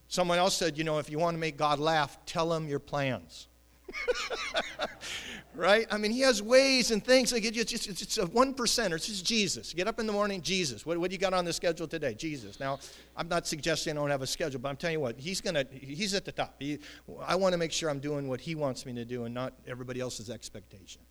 Someone 0.07 0.39
else 0.39 0.57
said, 0.57 0.79
"You 0.79 0.85
know, 0.85 1.01
if 1.01 1.11
you 1.11 1.19
want 1.19 1.35
to 1.35 1.41
make 1.41 1.57
God 1.57 1.81
laugh, 1.81 2.25
tell 2.27 2.53
him 2.55 2.69
your 2.69 2.79
plans." 2.79 3.49
right? 5.55 5.87
I 5.91 5.99
mean, 5.99 6.11
he 6.11 6.21
has 6.21 6.43
ways 6.43 6.91
and 6.91 7.05
things. 7.05 7.33
Like 7.33 7.45
it's, 7.45 7.65
just, 7.65 7.89
it's 7.89 8.19
a 8.19 8.27
one 8.27 8.55
percenter. 8.55 8.95
It's 8.95 9.07
just 9.07 9.25
Jesus. 9.25 9.73
Get 9.73 9.87
up 9.87 10.01
in 10.01 10.07
the 10.07 10.13
morning, 10.13 10.41
Jesus. 10.41 10.85
What, 10.85 10.99
what 10.99 11.11
do 11.11 11.15
you 11.15 11.21
got 11.21 11.35
on 11.35 11.45
the 11.45 11.53
schedule 11.53 11.87
today? 11.87 12.15
Jesus. 12.15 12.61
Now, 12.61 12.79
I'm 13.17 13.29
not 13.29 13.47
suggesting 13.47 13.97
I 13.97 14.01
don't 14.01 14.11
have 14.11 14.23
a 14.23 14.27
schedule, 14.27 14.61
but 14.61 14.69
I'm 14.69 14.77
telling 14.77 14.95
you 14.95 15.01
what, 15.01 15.19
he's 15.19 15.41
gonna. 15.41 15.65
He's 15.71 16.15
at 16.15 16.25
the 16.25 16.33
top. 16.33 16.57
He, 16.59 16.79
I 17.21 17.37
want 17.37 17.53
to 17.53 17.59
make 17.59 17.73
sure 17.73 17.91
I'm 17.91 18.01
doing 18.01 18.29
what 18.29 18.41
he 18.41 18.55
wants 18.55 18.87
me 18.87 18.95
to 18.95 19.05
do 19.05 19.25
and 19.25 19.35
not 19.35 19.55
everybody 19.67 20.01
else's 20.01 20.31
expectation. 20.31 21.03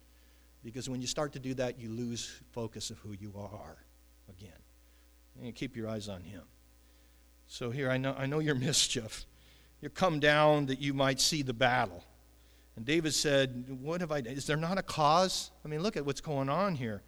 Because 0.64 0.90
when 0.90 1.02
you 1.02 1.08
start 1.08 1.34
to 1.34 1.40
do 1.40 1.54
that, 1.56 1.80
you 1.80 1.90
lose 1.90 2.42
focus 2.52 2.90
of 2.90 2.98
who 3.00 3.12
you 3.12 3.34
are 3.36 3.78
again. 4.30 4.52
And 5.36 5.46
you 5.46 5.52
keep 5.52 5.76
your 5.76 5.90
eyes 5.90 6.08
on 6.08 6.22
him. 6.22 6.44
So 7.48 7.70
here, 7.70 7.90
I 7.90 7.98
know, 7.98 8.16
I 8.18 8.26
know 8.26 8.40
your 8.40 8.56
mischief. 8.56 9.26
You 9.82 9.90
come 9.90 10.22
down 10.22 10.68
that 10.68 10.80
you 10.80 10.94
might 10.94 11.20
see 11.20 11.42
the 11.42 11.54
battle. 11.54 12.06
And 12.76 12.86
David 12.86 13.14
said, 13.14 13.66
What 13.82 14.02
have 14.02 14.12
I 14.12 14.22
done? 14.22 14.34
Is 14.34 14.48
there 14.48 14.58
not 14.58 14.78
a 14.78 14.84
cause? 14.84 15.52
I 15.64 15.68
mean, 15.68 15.82
look 15.82 15.98
at 15.98 16.06
what's 16.06 16.22
going 16.22 16.50
on 16.50 16.76
here. 16.76 17.02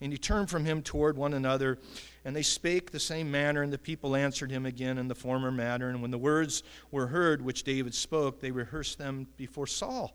And 0.00 0.12
he 0.12 0.18
turned 0.18 0.48
from 0.48 0.64
him 0.64 0.80
toward 0.80 1.16
one 1.16 1.34
another, 1.34 1.78
and 2.24 2.34
they 2.34 2.42
spake 2.42 2.92
the 2.92 3.00
same 3.00 3.32
manner, 3.32 3.62
and 3.62 3.72
the 3.72 3.78
people 3.78 4.14
answered 4.14 4.50
him 4.50 4.64
again 4.64 4.96
in 4.96 5.08
the 5.08 5.14
former 5.14 5.50
manner. 5.50 5.88
And 5.88 6.00
when 6.00 6.12
the 6.12 6.18
words 6.18 6.62
were 6.92 7.08
heard 7.08 7.42
which 7.42 7.64
David 7.64 7.94
spoke, 7.94 8.40
they 8.40 8.52
rehearsed 8.52 8.98
them 8.98 9.26
before 9.36 9.66
Saul. 9.66 10.14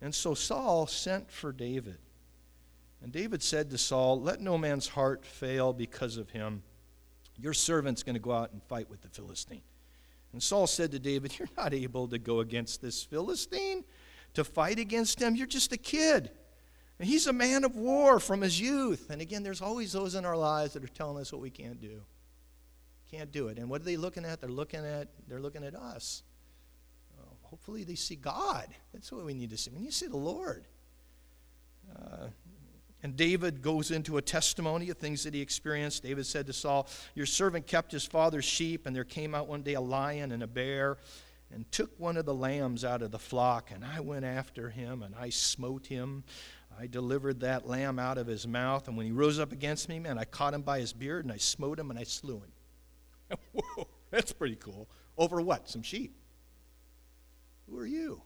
And 0.00 0.12
so 0.12 0.34
Saul 0.34 0.88
sent 0.88 1.30
for 1.30 1.52
David. 1.52 1.98
And 3.02 3.12
David 3.12 3.42
said 3.42 3.70
to 3.70 3.78
Saul, 3.78 4.20
Let 4.20 4.40
no 4.40 4.58
man's 4.58 4.88
heart 4.88 5.24
fail 5.24 5.72
because 5.72 6.16
of 6.16 6.30
him. 6.30 6.62
Your 7.38 7.54
servant's 7.54 8.02
going 8.02 8.14
to 8.14 8.20
go 8.20 8.32
out 8.32 8.52
and 8.52 8.62
fight 8.64 8.90
with 8.90 9.02
the 9.02 9.08
Philistine. 9.08 9.62
And 10.32 10.42
Saul 10.42 10.66
said 10.66 10.90
to 10.92 10.98
David, 10.98 11.38
You're 11.38 11.48
not 11.56 11.72
able 11.72 12.08
to 12.08 12.18
go 12.18 12.40
against 12.40 12.82
this 12.82 13.02
Philistine, 13.02 13.84
to 14.34 14.44
fight 14.44 14.78
against 14.78 15.20
him. 15.20 15.34
You're 15.34 15.46
just 15.46 15.72
a 15.72 15.76
kid. 15.76 16.30
And 16.98 17.08
he's 17.08 17.26
a 17.26 17.32
man 17.32 17.64
of 17.64 17.76
war 17.76 18.20
from 18.20 18.42
his 18.42 18.60
youth. 18.60 19.08
And 19.10 19.22
again, 19.22 19.42
there's 19.42 19.62
always 19.62 19.92
those 19.92 20.14
in 20.14 20.24
our 20.24 20.36
lives 20.36 20.74
that 20.74 20.84
are 20.84 20.88
telling 20.88 21.20
us 21.20 21.32
what 21.32 21.40
we 21.40 21.50
can't 21.50 21.80
do. 21.80 22.02
Can't 23.10 23.32
do 23.32 23.48
it. 23.48 23.58
And 23.58 23.68
what 23.68 23.80
are 23.80 23.84
they 23.84 23.96
looking 23.96 24.24
at? 24.24 24.40
They're 24.40 24.50
looking 24.50 24.84
at 24.84 25.08
they're 25.26 25.40
looking 25.40 25.64
at 25.64 25.74
us. 25.74 26.22
Hopefully 27.50 27.82
they 27.82 27.96
see 27.96 28.14
God. 28.14 28.68
That's 28.92 29.10
what 29.10 29.24
we 29.24 29.34
need 29.34 29.50
to 29.50 29.58
see. 29.58 29.72
We 29.72 29.80
need 29.80 29.90
to 29.90 29.96
see 29.96 30.06
the 30.06 30.16
Lord. 30.16 30.66
Uh, 31.94 32.28
and 33.02 33.16
David 33.16 33.60
goes 33.60 33.90
into 33.90 34.18
a 34.18 34.22
testimony 34.22 34.88
of 34.90 34.98
things 34.98 35.24
that 35.24 35.34
he 35.34 35.40
experienced. 35.40 36.04
David 36.04 36.26
said 36.26 36.46
to 36.46 36.52
Saul, 36.52 36.86
Your 37.16 37.26
servant 37.26 37.66
kept 37.66 37.90
his 37.90 38.06
father's 38.06 38.44
sheep, 38.44 38.86
and 38.86 38.94
there 38.94 39.04
came 39.04 39.34
out 39.34 39.48
one 39.48 39.62
day 39.62 39.74
a 39.74 39.80
lion 39.80 40.30
and 40.30 40.44
a 40.44 40.46
bear 40.46 40.98
and 41.52 41.70
took 41.72 41.98
one 41.98 42.16
of 42.16 42.26
the 42.26 42.34
lambs 42.34 42.84
out 42.84 43.02
of 43.02 43.10
the 43.10 43.18
flock. 43.18 43.70
And 43.70 43.84
I 43.84 44.00
went 44.00 44.24
after 44.24 44.70
him, 44.70 45.02
and 45.02 45.14
I 45.14 45.30
smote 45.30 45.86
him. 45.86 46.24
I 46.78 46.86
delivered 46.86 47.40
that 47.40 47.66
lamb 47.66 47.98
out 47.98 48.18
of 48.18 48.26
his 48.26 48.46
mouth. 48.46 48.88
And 48.88 48.96
when 48.96 49.06
he 49.06 49.12
rose 49.12 49.38
up 49.38 49.52
against 49.52 49.88
me, 49.88 49.98
man, 49.98 50.18
I 50.18 50.24
caught 50.24 50.54
him 50.54 50.62
by 50.62 50.80
his 50.80 50.92
beard, 50.92 51.24
and 51.24 51.32
I 51.32 51.38
smote 51.38 51.78
him, 51.78 51.90
and 51.90 51.98
I 51.98 52.04
slew 52.04 52.40
him. 52.40 53.38
Whoa, 53.52 53.88
that's 54.10 54.32
pretty 54.32 54.56
cool. 54.56 54.88
Over 55.18 55.40
what? 55.40 55.68
Some 55.68 55.82
sheep. 55.82 56.14
Who 57.68 57.78
are 57.78 57.86
you? 57.86 58.22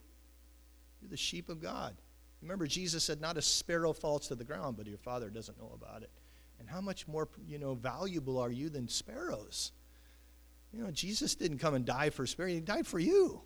You're 1.00 1.10
the 1.10 1.16
sheep 1.16 1.48
of 1.48 1.60
God. 1.60 1.94
Remember, 2.42 2.66
Jesus 2.66 3.04
said, 3.04 3.20
Not 3.20 3.36
a 3.36 3.42
sparrow 3.42 3.92
falls 3.92 4.28
to 4.28 4.34
the 4.34 4.44
ground, 4.44 4.76
but 4.76 4.86
your 4.86 4.98
Father 4.98 5.30
doesn't 5.30 5.58
know 5.58 5.72
about 5.74 6.02
it. 6.02 6.10
And 6.60 6.68
how 6.68 6.80
much 6.80 7.08
more, 7.08 7.28
you 7.46 7.58
know, 7.58 7.74
valuable 7.74 8.38
are 8.38 8.50
you 8.50 8.68
than 8.68 8.88
sparrows? 8.88 9.72
You 10.74 10.82
know, 10.82 10.90
Jesus 10.90 11.36
didn't 11.36 11.58
come 11.58 11.74
and 11.74 11.84
die 11.84 12.10
for 12.10 12.26
sparrows, 12.26 12.54
he 12.54 12.60
died 12.60 12.86
for 12.86 12.98
you. 12.98 13.42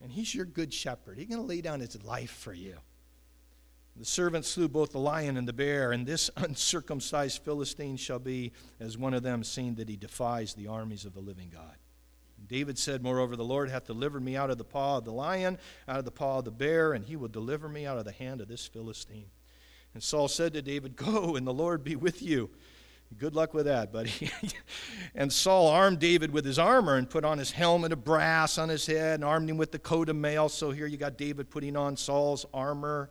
And 0.00 0.10
he's 0.10 0.34
your 0.34 0.46
good 0.46 0.72
shepherd. 0.72 1.18
He's 1.18 1.28
going 1.28 1.40
to 1.40 1.46
lay 1.46 1.60
down 1.60 1.80
his 1.80 2.02
life 2.02 2.30
for 2.30 2.52
you. 2.52 2.76
The 3.96 4.04
servant 4.06 4.46
slew 4.46 4.68
both 4.68 4.92
the 4.92 4.98
lion 4.98 5.36
and 5.36 5.46
the 5.46 5.52
bear, 5.52 5.92
and 5.92 6.06
this 6.06 6.30
uncircumcised 6.36 7.44
Philistine 7.44 7.96
shall 7.96 8.18
be 8.18 8.52
as 8.80 8.96
one 8.96 9.12
of 9.12 9.22
them, 9.22 9.44
seeing 9.44 9.74
that 9.74 9.88
he 9.88 9.96
defies 9.96 10.54
the 10.54 10.66
armies 10.66 11.04
of 11.04 11.12
the 11.12 11.20
living 11.20 11.50
God. 11.52 11.76
David 12.48 12.78
said, 12.78 13.02
Moreover, 13.02 13.36
the 13.36 13.44
Lord 13.44 13.70
hath 13.70 13.86
delivered 13.86 14.24
me 14.24 14.34
out 14.34 14.50
of 14.50 14.58
the 14.58 14.64
paw 14.64 14.98
of 14.98 15.04
the 15.04 15.12
lion, 15.12 15.58
out 15.86 15.98
of 15.98 16.04
the 16.04 16.10
paw 16.10 16.38
of 16.38 16.46
the 16.46 16.50
bear, 16.50 16.94
and 16.94 17.04
he 17.04 17.16
will 17.16 17.28
deliver 17.28 17.68
me 17.68 17.86
out 17.86 17.98
of 17.98 18.04
the 18.04 18.12
hand 18.12 18.40
of 18.40 18.48
this 18.48 18.66
Philistine. 18.66 19.30
And 19.94 20.02
Saul 20.02 20.26
said 20.26 20.54
to 20.54 20.62
David, 20.62 20.96
Go, 20.96 21.36
and 21.36 21.46
the 21.46 21.52
Lord 21.52 21.84
be 21.84 21.96
with 21.96 22.22
you. 22.22 22.50
Good 23.18 23.34
luck 23.34 23.52
with 23.52 23.66
that, 23.66 23.92
buddy. 23.92 24.30
and 25.14 25.32
Saul 25.32 25.68
armed 25.68 25.98
David 25.98 26.32
with 26.32 26.44
his 26.44 26.58
armor 26.58 26.96
and 26.96 27.08
put 27.08 27.24
on 27.24 27.38
his 27.38 27.50
helmet 27.50 27.92
of 27.92 28.04
brass 28.04 28.58
on 28.58 28.68
his 28.68 28.86
head 28.86 29.14
and 29.14 29.24
armed 29.24 29.50
him 29.50 29.56
with 29.56 29.72
the 29.72 29.78
coat 29.78 30.08
of 30.08 30.16
mail. 30.16 30.48
So 30.48 30.70
here 30.70 30.86
you 30.86 30.96
got 30.96 31.18
David 31.18 31.50
putting 31.50 31.76
on 31.76 31.96
Saul's 31.96 32.46
armor. 32.54 33.10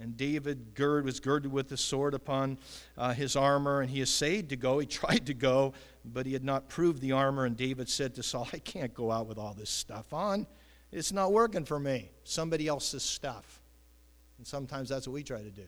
And 0.00 0.16
David 0.16 0.74
gird, 0.74 1.04
was 1.04 1.20
girded 1.20 1.52
with 1.52 1.68
the 1.68 1.76
sword 1.76 2.14
upon 2.14 2.58
uh, 2.96 3.12
his 3.12 3.36
armor, 3.36 3.82
and 3.82 3.90
he 3.90 4.00
essayed 4.00 4.48
to 4.48 4.56
go. 4.56 4.78
He 4.78 4.86
tried 5.02 5.26
to 5.26 5.34
go, 5.34 5.74
but 6.04 6.26
he 6.26 6.32
had 6.32 6.44
not 6.44 6.68
proved 6.68 7.00
the 7.00 7.12
armor. 7.12 7.44
And 7.44 7.56
David 7.56 7.88
said 7.88 8.14
to 8.14 8.22
Saul, 8.22 8.48
I 8.52 8.58
can't 8.58 8.94
go 8.94 9.12
out 9.12 9.26
with 9.26 9.38
all 9.38 9.54
this 9.54 9.70
stuff 9.70 10.12
on. 10.12 10.46
It's 10.90 11.12
not 11.12 11.32
working 11.32 11.64
for 11.64 11.78
me. 11.78 12.10
Somebody 12.24 12.68
else's 12.68 13.02
stuff. 13.02 13.60
And 14.38 14.46
sometimes 14.46 14.88
that's 14.88 15.06
what 15.06 15.14
we 15.14 15.22
try 15.22 15.42
to 15.42 15.50
do. 15.50 15.66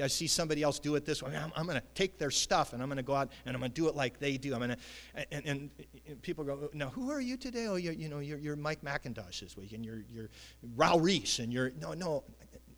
I 0.00 0.06
see 0.06 0.26
somebody 0.26 0.62
else 0.62 0.78
do 0.78 0.94
it 0.94 1.04
this 1.04 1.22
way. 1.22 1.36
I'm, 1.36 1.52
I'm 1.54 1.66
going 1.66 1.78
to 1.78 1.86
take 1.94 2.18
their 2.18 2.30
stuff 2.30 2.72
and 2.72 2.82
I'm 2.82 2.88
going 2.88 2.96
to 2.96 3.02
go 3.02 3.14
out 3.14 3.30
and 3.44 3.54
I'm 3.54 3.60
going 3.60 3.72
to 3.72 3.74
do 3.74 3.88
it 3.88 3.94
like 3.94 4.18
they 4.18 4.38
do. 4.38 4.54
I'm 4.54 4.60
going 4.60 4.70
to, 4.70 4.76
and, 5.14 5.46
and, 5.46 5.70
and, 6.06 6.22
people 6.22 6.44
go, 6.44 6.70
now 6.72 6.88
who 6.88 7.10
are 7.10 7.20
you 7.20 7.36
today? 7.36 7.66
Oh, 7.66 7.76
you're, 7.76 7.92
you 7.92 8.08
know, 8.08 8.20
you're, 8.20 8.38
you're 8.38 8.56
Mike 8.56 8.82
MacIntosh 8.82 9.40
this 9.40 9.56
week, 9.56 9.72
and 9.72 9.84
you're, 9.84 10.04
you're 10.10 10.30
Raul 10.76 11.04
Ries, 11.04 11.40
and 11.40 11.52
you're 11.52 11.72
no, 11.78 11.92
no. 11.92 12.24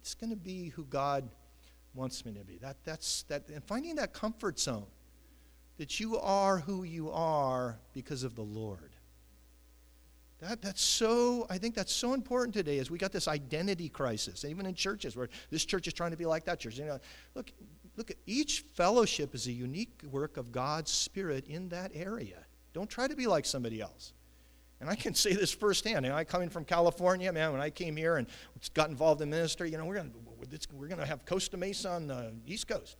It's 0.00 0.14
going 0.14 0.30
to 0.30 0.36
be 0.36 0.70
who 0.70 0.84
God 0.84 1.28
wants 1.94 2.26
me 2.26 2.32
to 2.32 2.44
be. 2.44 2.58
That, 2.58 2.76
that's 2.84 3.22
that, 3.24 3.48
and 3.48 3.62
finding 3.64 3.94
that 3.96 4.12
comfort 4.12 4.58
zone 4.58 4.86
that 5.78 6.00
you 6.00 6.18
are 6.18 6.58
who 6.58 6.82
you 6.82 7.10
are 7.10 7.78
because 7.92 8.22
of 8.22 8.34
the 8.34 8.42
Lord. 8.42 8.93
That, 10.44 10.60
that's 10.60 10.82
so, 10.82 11.46
I 11.48 11.56
think 11.56 11.74
that's 11.74 11.92
so 11.92 12.12
important 12.12 12.54
today 12.54 12.76
is 12.76 12.90
we 12.90 12.98
got 12.98 13.12
this 13.12 13.28
identity 13.28 13.88
crisis, 13.88 14.44
even 14.44 14.66
in 14.66 14.74
churches 14.74 15.16
where 15.16 15.28
this 15.50 15.64
church 15.64 15.86
is 15.86 15.94
trying 15.94 16.10
to 16.10 16.16
be 16.16 16.26
like 16.26 16.44
that 16.44 16.60
church. 16.60 16.78
You 16.78 16.84
know, 16.84 17.00
look, 17.34 17.50
look, 17.96 18.12
each 18.26 18.64
fellowship 18.74 19.34
is 19.34 19.46
a 19.46 19.52
unique 19.52 20.02
work 20.10 20.36
of 20.36 20.52
God's 20.52 20.90
Spirit 20.90 21.46
in 21.48 21.70
that 21.70 21.92
area. 21.94 22.44
Don't 22.74 22.90
try 22.90 23.08
to 23.08 23.16
be 23.16 23.26
like 23.26 23.46
somebody 23.46 23.80
else. 23.80 24.12
And 24.80 24.90
I 24.90 24.96
can 24.96 25.14
say 25.14 25.32
this 25.32 25.52
firsthand. 25.52 26.04
You 26.04 26.10
know, 26.10 26.16
I 26.16 26.24
coming 26.24 26.50
from 26.50 26.66
California, 26.66 27.32
man, 27.32 27.52
when 27.52 27.62
I 27.62 27.70
came 27.70 27.96
here 27.96 28.16
and 28.16 28.26
got 28.74 28.90
involved 28.90 29.22
in 29.22 29.30
ministry, 29.30 29.70
you 29.70 29.78
know, 29.78 29.86
we're 29.86 29.94
going 29.94 30.12
we're 30.74 30.88
gonna 30.88 31.06
have 31.06 31.24
Costa 31.24 31.56
Mesa 31.56 31.90
on 31.90 32.06
the 32.08 32.34
East 32.46 32.68
Coast. 32.68 32.98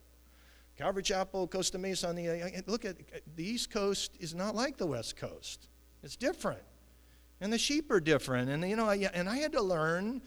Calvary 0.77 1.03
Chapel, 1.03 1.47
Costa 1.47 1.77
Mesa 1.77 2.09
on 2.09 2.15
the, 2.15 2.27
uh, 2.27 2.61
look 2.67 2.83
at, 2.83 2.97
uh, 2.97 3.19
the 3.35 3.47
East 3.47 3.69
Coast 3.69 4.11
is 4.19 4.35
not 4.35 4.55
like 4.55 4.75
the 4.77 4.85
West 4.85 5.15
Coast. 5.15 5.69
It's 6.03 6.15
different. 6.17 6.61
And 7.41 7.51
the 7.51 7.57
sheep 7.57 7.91
are 7.91 7.99
different. 7.99 8.49
And, 8.49 8.67
you 8.67 8.75
know, 8.75 8.85
I, 8.85 9.09
and 9.13 9.27
I 9.27 9.37
had 9.37 9.51
to 9.53 9.61
learn 9.61 10.21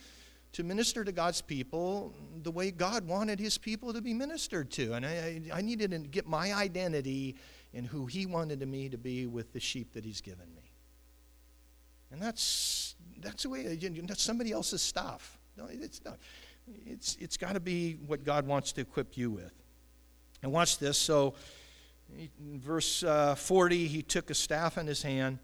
to 0.53 0.63
minister 0.63 1.05
to 1.05 1.13
God's 1.13 1.41
people 1.41 2.15
the 2.43 2.51
way 2.51 2.71
God 2.71 3.07
wanted 3.07 3.39
his 3.39 3.59
people 3.59 3.93
to 3.93 4.01
be 4.01 4.15
ministered 4.15 4.71
to. 4.73 4.95
And 4.95 5.05
I, 5.05 5.41
I, 5.53 5.61
needed 5.61 5.91
to 5.91 5.99
get 5.99 6.27
my 6.27 6.55
identity 6.55 7.37
in 7.73 7.85
who 7.85 8.07
he 8.07 8.27
wanted 8.27 8.67
me 8.67 8.89
to 8.89 8.97
be 8.97 9.27
with 9.27 9.53
the 9.53 9.61
sheep 9.61 9.93
that 9.93 10.05
he's 10.05 10.21
given 10.21 10.47
me. 10.55 10.73
And 12.11 12.21
that's, 12.21 12.95
that's 13.21 13.43
the 13.43 13.51
way, 13.51 13.77
that's 13.77 14.23
somebody 14.23 14.53
else's 14.53 14.81
stuff. 14.81 15.39
No, 15.57 15.67
it's 15.71 16.03
not. 16.05 16.19
It's, 16.87 17.17
it's 17.21 17.37
got 17.37 17.55
to 17.55 17.61
be 17.61 17.95
what 18.07 18.25
God 18.25 18.47
wants 18.47 18.73
to 18.73 18.81
equip 18.81 19.17
you 19.17 19.31
with. 19.31 19.53
And 20.43 20.53
watch 20.53 20.79
this. 20.79 20.97
So, 20.97 21.35
in 22.17 22.61
verse 22.61 23.03
uh, 23.03 23.35
40, 23.35 23.87
he 23.87 24.03
took 24.03 24.31
a 24.31 24.35
staff 24.35 24.79
in 24.79 24.87
his 24.87 25.03
hand, 25.03 25.39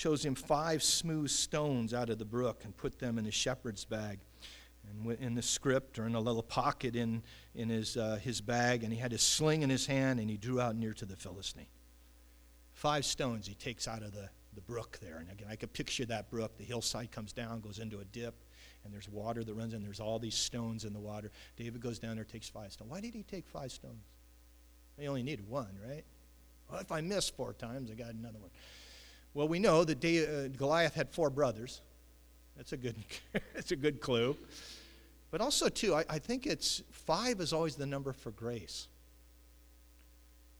chose 0.00 0.24
him 0.24 0.34
five 0.34 0.82
smooth 0.82 1.28
stones 1.28 1.92
out 1.92 2.08
of 2.08 2.18
the 2.18 2.24
brook, 2.24 2.62
and 2.64 2.74
put 2.74 2.98
them 2.98 3.18
in 3.18 3.24
his 3.26 3.34
shepherd's 3.34 3.84
bag 3.84 4.18
and 4.88 5.12
in 5.20 5.34
the 5.34 5.42
script 5.42 5.98
or 5.98 6.06
in 6.06 6.14
a 6.14 6.20
little 6.20 6.42
pocket 6.42 6.96
in, 6.96 7.22
in 7.54 7.68
his, 7.68 7.98
uh, 7.98 8.18
his 8.22 8.40
bag, 8.40 8.82
and 8.82 8.94
he 8.94 8.98
had 8.98 9.12
his 9.12 9.20
sling 9.20 9.60
in 9.60 9.68
his 9.68 9.84
hand, 9.84 10.18
and 10.18 10.30
he 10.30 10.38
drew 10.38 10.58
out 10.58 10.74
near 10.74 10.94
to 10.94 11.04
the 11.04 11.16
Philistine. 11.16 11.66
Five 12.72 13.04
stones 13.04 13.46
he 13.46 13.52
takes 13.52 13.86
out 13.86 14.02
of 14.02 14.12
the, 14.12 14.30
the 14.54 14.62
brook 14.62 14.98
there. 15.02 15.18
And 15.18 15.30
again, 15.30 15.48
I 15.50 15.56
could 15.56 15.74
picture 15.74 16.06
that 16.06 16.30
brook. 16.30 16.56
The 16.56 16.64
hillside 16.64 17.10
comes 17.10 17.34
down, 17.34 17.60
goes 17.60 17.78
into 17.78 18.00
a 18.00 18.04
dip, 18.06 18.34
and 18.84 18.94
there's 18.94 19.06
water 19.06 19.44
that 19.44 19.52
runs 19.52 19.74
in. 19.74 19.82
There's 19.82 20.00
all 20.00 20.18
these 20.18 20.34
stones 20.34 20.86
in 20.86 20.94
the 20.94 20.98
water. 20.98 21.30
David 21.58 21.82
goes 21.82 21.98
down 21.98 22.16
there, 22.16 22.24
takes 22.24 22.48
five 22.48 22.72
stones. 22.72 22.90
Why 22.90 23.02
did 23.02 23.12
he 23.12 23.22
take 23.22 23.46
five 23.46 23.70
stones? 23.70 24.02
He 24.98 25.06
only 25.08 25.22
needed 25.22 25.46
one, 25.46 25.78
right? 25.86 26.04
Well, 26.70 26.80
if 26.80 26.90
I 26.90 27.02
miss 27.02 27.28
four 27.28 27.52
times, 27.52 27.90
I 27.90 27.94
got 27.94 28.14
another 28.14 28.38
one. 28.38 28.50
Well, 29.32 29.46
we 29.46 29.58
know 29.58 29.84
that 29.84 30.04
uh, 30.04 30.48
Goliath 30.56 30.94
had 30.94 31.10
four 31.10 31.30
brothers. 31.30 31.80
That's 32.56 32.72
a 32.72 32.76
good, 32.76 32.96
that's 33.54 33.70
a 33.70 33.76
good 33.76 34.00
clue. 34.00 34.36
But 35.30 35.40
also, 35.40 35.68
too, 35.68 35.94
I, 35.94 36.04
I, 36.10 36.18
think 36.18 36.46
it's 36.46 36.82
five 36.90 37.40
is 37.40 37.52
always 37.52 37.76
the 37.76 37.86
number 37.86 38.12
for 38.12 38.32
grace. 38.32 38.88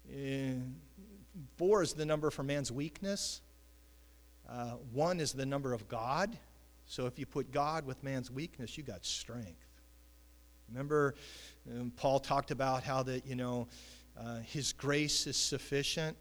Uh, 0.08 0.60
four 1.56 1.82
is 1.82 1.92
the 1.92 2.06
number 2.06 2.30
for 2.30 2.44
man's 2.44 2.70
weakness. 2.70 3.40
Uh, 4.48 4.74
one 4.92 5.18
is 5.18 5.32
the 5.32 5.46
number 5.46 5.72
of 5.72 5.88
God. 5.88 6.36
So 6.86 7.06
if 7.06 7.18
you 7.18 7.26
put 7.26 7.52
God 7.52 7.84
with 7.84 8.02
man's 8.02 8.30
weakness, 8.30 8.76
you 8.76 8.84
got 8.84 9.04
strength. 9.04 9.66
Remember, 10.70 11.14
um, 11.68 11.92
Paul 11.96 12.20
talked 12.20 12.50
about 12.50 12.84
how 12.84 13.02
that, 13.02 13.26
you 13.26 13.34
know, 13.34 13.68
uh, 14.18 14.38
his 14.40 14.72
grace 14.72 15.26
is 15.26 15.36
sufficient, 15.36 16.16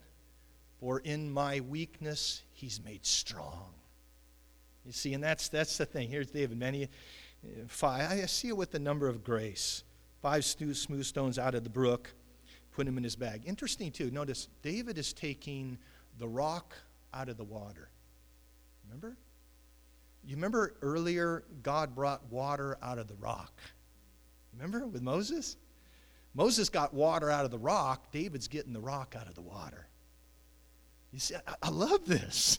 for 0.80 1.00
in 1.00 1.30
my 1.30 1.60
weakness, 1.60 2.42
he's 2.52 2.82
made 2.82 3.04
strong. 3.04 3.74
You 4.86 4.92
see, 4.92 5.12
and 5.12 5.22
that's, 5.22 5.48
that's 5.48 5.76
the 5.76 5.84
thing. 5.84 6.08
Here's 6.08 6.30
David. 6.30 6.58
Many, 6.58 6.84
uh, 6.84 6.88
five. 7.68 8.10
I 8.10 8.26
see 8.26 8.48
it 8.48 8.56
with 8.56 8.70
the 8.70 8.78
number 8.78 9.06
of 9.06 9.22
grace. 9.22 9.84
Five 10.22 10.44
smooth 10.44 11.04
stones 11.04 11.38
out 11.38 11.54
of 11.54 11.64
the 11.64 11.70
brook, 11.70 12.12
put 12.72 12.86
him 12.86 12.96
in 12.96 13.04
his 13.04 13.16
bag. 13.16 13.42
Interesting, 13.46 13.90
too. 13.90 14.10
Notice 14.10 14.48
David 14.62 14.96
is 14.98 15.12
taking 15.12 15.78
the 16.18 16.28
rock 16.28 16.74
out 17.12 17.28
of 17.28 17.36
the 17.36 17.44
water. 17.44 17.90
Remember? 18.86 19.16
You 20.24 20.34
remember 20.36 20.74
earlier, 20.82 21.44
God 21.62 21.94
brought 21.94 22.22
water 22.30 22.78
out 22.82 22.98
of 22.98 23.06
the 23.06 23.14
rock. 23.14 23.52
Remember 24.54 24.86
with 24.86 25.02
Moses? 25.02 25.56
Moses 26.34 26.68
got 26.68 26.92
water 26.94 27.30
out 27.30 27.44
of 27.44 27.50
the 27.50 27.58
rock. 27.58 28.12
David's 28.12 28.48
getting 28.48 28.72
the 28.72 28.80
rock 28.80 29.14
out 29.18 29.28
of 29.28 29.34
the 29.34 29.40
water. 29.40 29.86
You 31.12 31.18
see, 31.18 31.34
I, 31.34 31.54
I 31.62 31.70
love 31.70 32.04
this. 32.06 32.58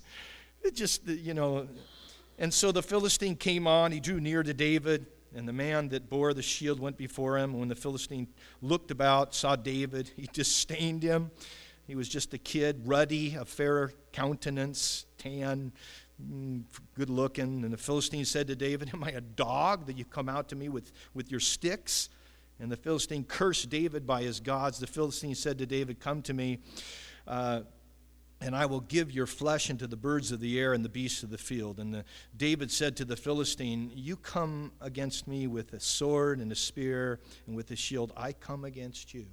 It 0.64 0.76
just, 0.76 1.08
you 1.08 1.34
know, 1.34 1.68
and 2.38 2.54
so 2.54 2.72
the 2.72 2.84
Philistine 2.84 3.36
came 3.36 3.68
on. 3.68 3.91
He 3.91 3.99
drew 3.99 4.20
near 4.20 4.43
to 4.43 4.54
David, 4.54 5.06
and 5.36 5.47
the 5.47 5.54
man 5.54 5.89
that 5.89 6.10
bore 6.10 6.34
the 6.34 6.41
shield 6.41 6.80
went 6.80 6.97
before 6.97 7.38
him. 7.38 7.58
When 7.58 7.68
the 7.68 7.76
Philistine 7.76 8.28
looked 8.62 8.91
about, 8.91 9.34
saw 9.34 9.56
David, 9.56 10.12
he 10.16 10.28
disdained 10.34 11.04
him. 11.04 11.32
He 11.88 11.95
was 11.95 12.08
just 12.08 12.34
a 12.34 12.38
kid, 12.38 12.82
ruddy, 12.86 13.36
a 13.36 13.45
fair 13.45 13.91
countenance, 14.12 15.06
tan, 15.18 15.72
mm, 16.22 16.64
good 16.95 17.10
looking. 17.10 17.64
And 17.64 17.74
the 17.74 17.78
Philistine 17.78 18.26
said 18.26 18.47
to 18.47 18.56
David, 18.56 18.91
Am 18.93 19.04
I 19.04 19.12
a 19.12 19.22
dog 19.22 19.88
that 19.88 19.97
you 19.97 20.06
come 20.06 20.30
out 20.30 20.49
to 20.49 20.56
me 20.56 20.70
with, 20.70 20.91
with 21.14 21.32
your 21.32 21.39
sticks? 21.39 22.10
And 22.60 22.72
the 22.72 22.78
Philistine 22.78 23.24
cursed 23.24 23.70
David 23.70 24.06
by 24.06 24.22
his 24.22 24.39
gods. 24.39 24.80
The 24.80 24.88
Philistine 24.88 25.36
said 25.36 25.58
to 25.58 25.66
David, 25.66 25.99
Come 25.99 26.22
to 26.24 26.34
me. 26.34 26.60
Uh, 27.28 27.62
and 28.42 28.56
I 28.56 28.66
will 28.66 28.82
give 28.82 29.12
your 29.12 29.28
flesh 29.28 29.70
unto 29.70 29.86
the 29.86 29.96
birds 29.96 30.32
of 30.32 30.39
the 30.39 30.60
air 30.60 30.74
and 30.74 30.84
the 30.84 30.89
beasts 30.89 31.22
of 31.22 31.30
the 31.30 31.38
field. 31.38 31.80
And 31.80 31.94
the, 31.94 32.06
David 32.36 32.72
said 32.72 32.98
to 32.98 33.06
the 33.06 33.16
Philistine, 33.16 33.92
You 33.94 34.16
come 34.16 34.72
against 34.82 35.28
me 35.28 35.46
with 35.46 35.74
a 35.74 35.80
sword 35.80 36.39
and 36.39 36.52
a 36.52 36.56
spear 36.56 37.20
and 37.46 37.56
with 37.56 37.70
a 37.70 37.76
shield. 37.76 38.12
I 38.18 38.34
come 38.34 38.66
against 38.66 39.14
you 39.14 39.28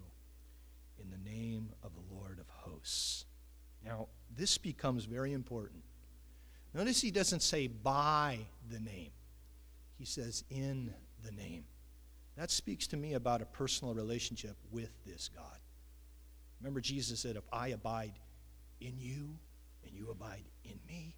in 1.02 1.10
the 1.10 1.30
name 1.30 1.70
of 1.82 1.92
the 1.94 2.14
Lord 2.14 2.38
of 2.38 2.46
hosts. 2.48 3.24
Now, 3.82 4.08
this 4.36 4.58
becomes 4.58 5.06
very 5.06 5.32
important. 5.32 5.82
Notice 6.74 7.00
he 7.00 7.10
doesn't 7.10 7.40
say 7.40 7.66
by 7.66 8.40
the 8.70 8.78
name, 8.78 9.10
he 9.98 10.04
says 10.04 10.44
in 10.50 10.92
the 11.24 11.32
name. 11.32 11.64
That 12.36 12.50
speaks 12.50 12.86
to 12.88 12.96
me 12.96 13.14
about 13.14 13.40
a 13.40 13.46
personal 13.46 13.94
relationship 13.94 14.56
with 14.70 14.90
this 15.06 15.30
God. 15.34 15.58
Remember, 16.60 16.80
Jesus 16.80 17.20
said, 17.20 17.36
If 17.36 17.44
I 17.50 17.68
abide 17.68 18.12
in 18.80 18.94
you 18.98 19.38
and 19.84 19.94
you 19.94 20.10
abide 20.10 20.44
in 20.64 20.78
me, 20.86 21.16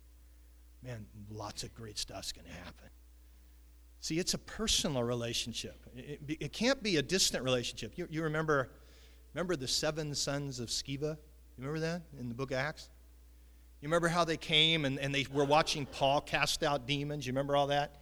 man, 0.82 1.06
lots 1.30 1.62
of 1.62 1.74
great 1.74 1.98
stuff's 1.98 2.32
going 2.32 2.46
to 2.46 2.52
happen. 2.52 2.88
See, 4.00 4.18
it's 4.18 4.34
a 4.34 4.38
personal 4.38 5.02
relationship. 5.02 5.84
It, 5.94 6.20
it, 6.26 6.36
it, 6.40 6.52
can't 6.52 6.82
be 6.82 6.96
a 6.96 7.02
distant 7.02 7.44
relationship. 7.44 7.92
You, 7.96 8.08
you 8.10 8.22
remember, 8.22 8.70
remember 9.34 9.56
the 9.56 9.68
seven 9.68 10.14
sons 10.14 10.58
of 10.58 10.68
Sceva? 10.68 11.16
You 11.58 11.66
remember 11.66 11.80
that 11.80 12.02
in 12.18 12.28
the 12.28 12.34
book 12.34 12.50
of 12.50 12.56
Acts? 12.56 12.88
You 13.82 13.88
remember 13.88 14.08
how 14.08 14.24
they 14.24 14.38
came 14.38 14.86
and, 14.86 14.98
and 14.98 15.14
they 15.14 15.26
were 15.32 15.44
watching 15.44 15.84
Paul 15.84 16.22
cast 16.22 16.62
out 16.62 16.86
demons? 16.86 17.26
You 17.26 17.32
remember 17.32 17.56
all 17.56 17.66
that? 17.66 17.96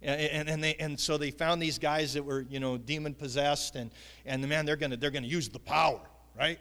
And, 0.00 0.48
and, 0.50 0.62
they, 0.62 0.74
and 0.74 1.00
so 1.00 1.16
they 1.16 1.30
found 1.30 1.62
these 1.62 1.78
guys 1.78 2.12
that 2.12 2.22
were, 2.22 2.42
you 2.50 2.60
know, 2.60 2.76
demon 2.76 3.14
possessed, 3.14 3.74
and, 3.74 3.90
and 4.26 4.44
the 4.44 4.46
man, 4.46 4.66
they're 4.66 4.76
going 4.76 4.90
to 4.90 4.98
they're 4.98 5.10
gonna 5.10 5.26
use 5.26 5.48
the 5.48 5.58
power, 5.58 6.00
right? 6.38 6.58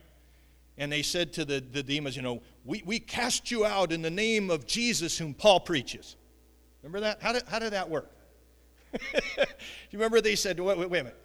And 0.77 0.91
they 0.91 1.01
said 1.01 1.33
to 1.33 1.45
the, 1.45 1.59
the 1.59 1.83
demons, 1.83 2.15
you 2.15 2.21
know, 2.21 2.41
we, 2.65 2.81
we 2.85 2.99
cast 2.99 3.51
you 3.51 3.65
out 3.65 3.91
in 3.91 4.01
the 4.01 4.09
name 4.09 4.49
of 4.49 4.65
Jesus 4.65 5.17
whom 5.17 5.33
Paul 5.33 5.59
preaches. 5.59 6.15
Remember 6.81 7.01
that? 7.01 7.21
How 7.21 7.33
did, 7.33 7.43
how 7.47 7.59
did 7.59 7.73
that 7.73 7.89
work? 7.89 8.11
you 8.93 9.45
remember 9.93 10.21
they 10.21 10.35
said, 10.35 10.59
wait, 10.59 10.77
wait, 10.77 10.89
wait 10.89 10.99
a 10.99 11.03
minute. 11.03 11.19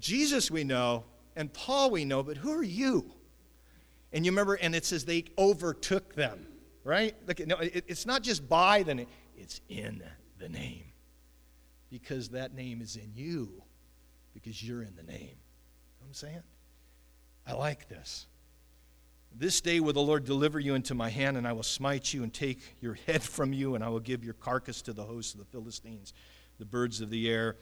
Jesus 0.00 0.50
we 0.50 0.64
know, 0.64 1.04
and 1.36 1.52
Paul 1.52 1.90
we 1.90 2.04
know, 2.04 2.22
but 2.22 2.36
who 2.36 2.52
are 2.52 2.62
you? 2.62 3.10
And 4.12 4.24
you 4.24 4.32
remember, 4.32 4.54
and 4.54 4.74
it 4.74 4.84
says 4.84 5.04
they 5.04 5.24
overtook 5.38 6.14
them, 6.14 6.46
right? 6.84 7.14
Look, 7.26 7.44
no, 7.46 7.56
it, 7.56 7.84
it's 7.88 8.06
not 8.06 8.22
just 8.22 8.48
by 8.48 8.82
the 8.82 8.94
name, 8.94 9.06
it's 9.36 9.60
in 9.68 10.02
the 10.38 10.48
name. 10.48 10.84
Because 11.90 12.28
that 12.30 12.54
name 12.54 12.80
is 12.80 12.96
in 12.96 13.12
you, 13.14 13.62
because 14.32 14.62
you're 14.62 14.82
in 14.82 14.94
the 14.96 15.02
name. 15.02 15.20
You 15.20 16.00
know 16.00 16.08
I'm 16.08 16.14
saying? 16.14 16.42
I 17.46 17.54
like 17.54 17.88
this. 17.88 18.26
This 19.36 19.60
day 19.60 19.80
will 19.80 19.92
the 19.92 20.00
Lord 20.00 20.24
deliver 20.24 20.60
you 20.60 20.76
into 20.76 20.94
my 20.94 21.10
hand, 21.10 21.36
and 21.36 21.46
I 21.46 21.52
will 21.52 21.64
smite 21.64 22.14
you 22.14 22.22
and 22.22 22.32
take 22.32 22.60
your 22.80 22.94
head 22.94 23.22
from 23.22 23.52
you, 23.52 23.74
and 23.74 23.82
I 23.82 23.88
will 23.88 24.00
give 24.00 24.24
your 24.24 24.34
carcass 24.34 24.80
to 24.82 24.92
the 24.92 25.02
host 25.02 25.34
of 25.34 25.40
the 25.40 25.46
Philistines, 25.46 26.14
the 26.58 26.64
birds 26.64 27.00
of 27.00 27.10
the 27.10 27.28
air. 27.28 27.56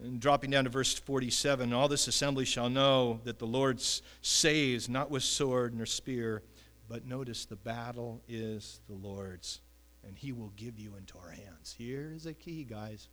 And 0.00 0.20
dropping 0.20 0.50
down 0.50 0.62
to 0.64 0.70
verse 0.70 0.94
47, 0.94 1.72
all 1.72 1.88
this 1.88 2.06
assembly 2.06 2.44
shall 2.44 2.70
know 2.70 3.20
that 3.24 3.40
the 3.40 3.46
Lord 3.48 3.82
saves 4.22 4.88
not 4.88 5.10
with 5.10 5.24
sword 5.24 5.74
nor 5.74 5.86
spear, 5.86 6.44
but 6.88 7.04
notice 7.04 7.46
the 7.46 7.56
battle 7.56 8.22
is 8.28 8.80
the 8.86 8.94
Lord's, 8.94 9.60
and 10.06 10.16
he 10.16 10.30
will 10.30 10.52
give 10.54 10.78
you 10.78 10.94
into 10.96 11.18
our 11.18 11.30
hands. 11.30 11.74
Here 11.76 12.12
is 12.14 12.26
a 12.26 12.32
key, 12.32 12.62
guys. 12.62 13.08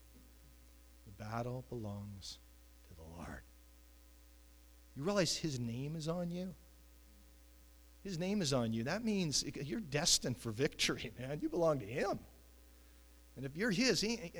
The 1.07 1.23
battle 1.23 1.65
belongs 1.69 2.37
to 2.87 2.95
the 2.95 3.17
Lord. 3.17 3.41
You 4.95 5.03
realize 5.03 5.35
his 5.35 5.59
name 5.59 5.95
is 5.95 6.07
on 6.07 6.29
you? 6.29 6.53
His 8.05 8.19
name 8.19 8.43
is 8.43 8.53
on 8.53 8.71
you. 8.71 8.83
That 8.83 9.03
means 9.03 9.43
you're 9.63 9.79
destined 9.79 10.37
for 10.37 10.51
victory, 10.51 11.11
man. 11.19 11.39
You 11.41 11.49
belong 11.49 11.79
to 11.79 11.85
Him. 11.87 12.19
And 13.35 13.45
if 13.45 13.57
you're 13.57 13.71
His, 13.71 13.99
he, 13.99 14.31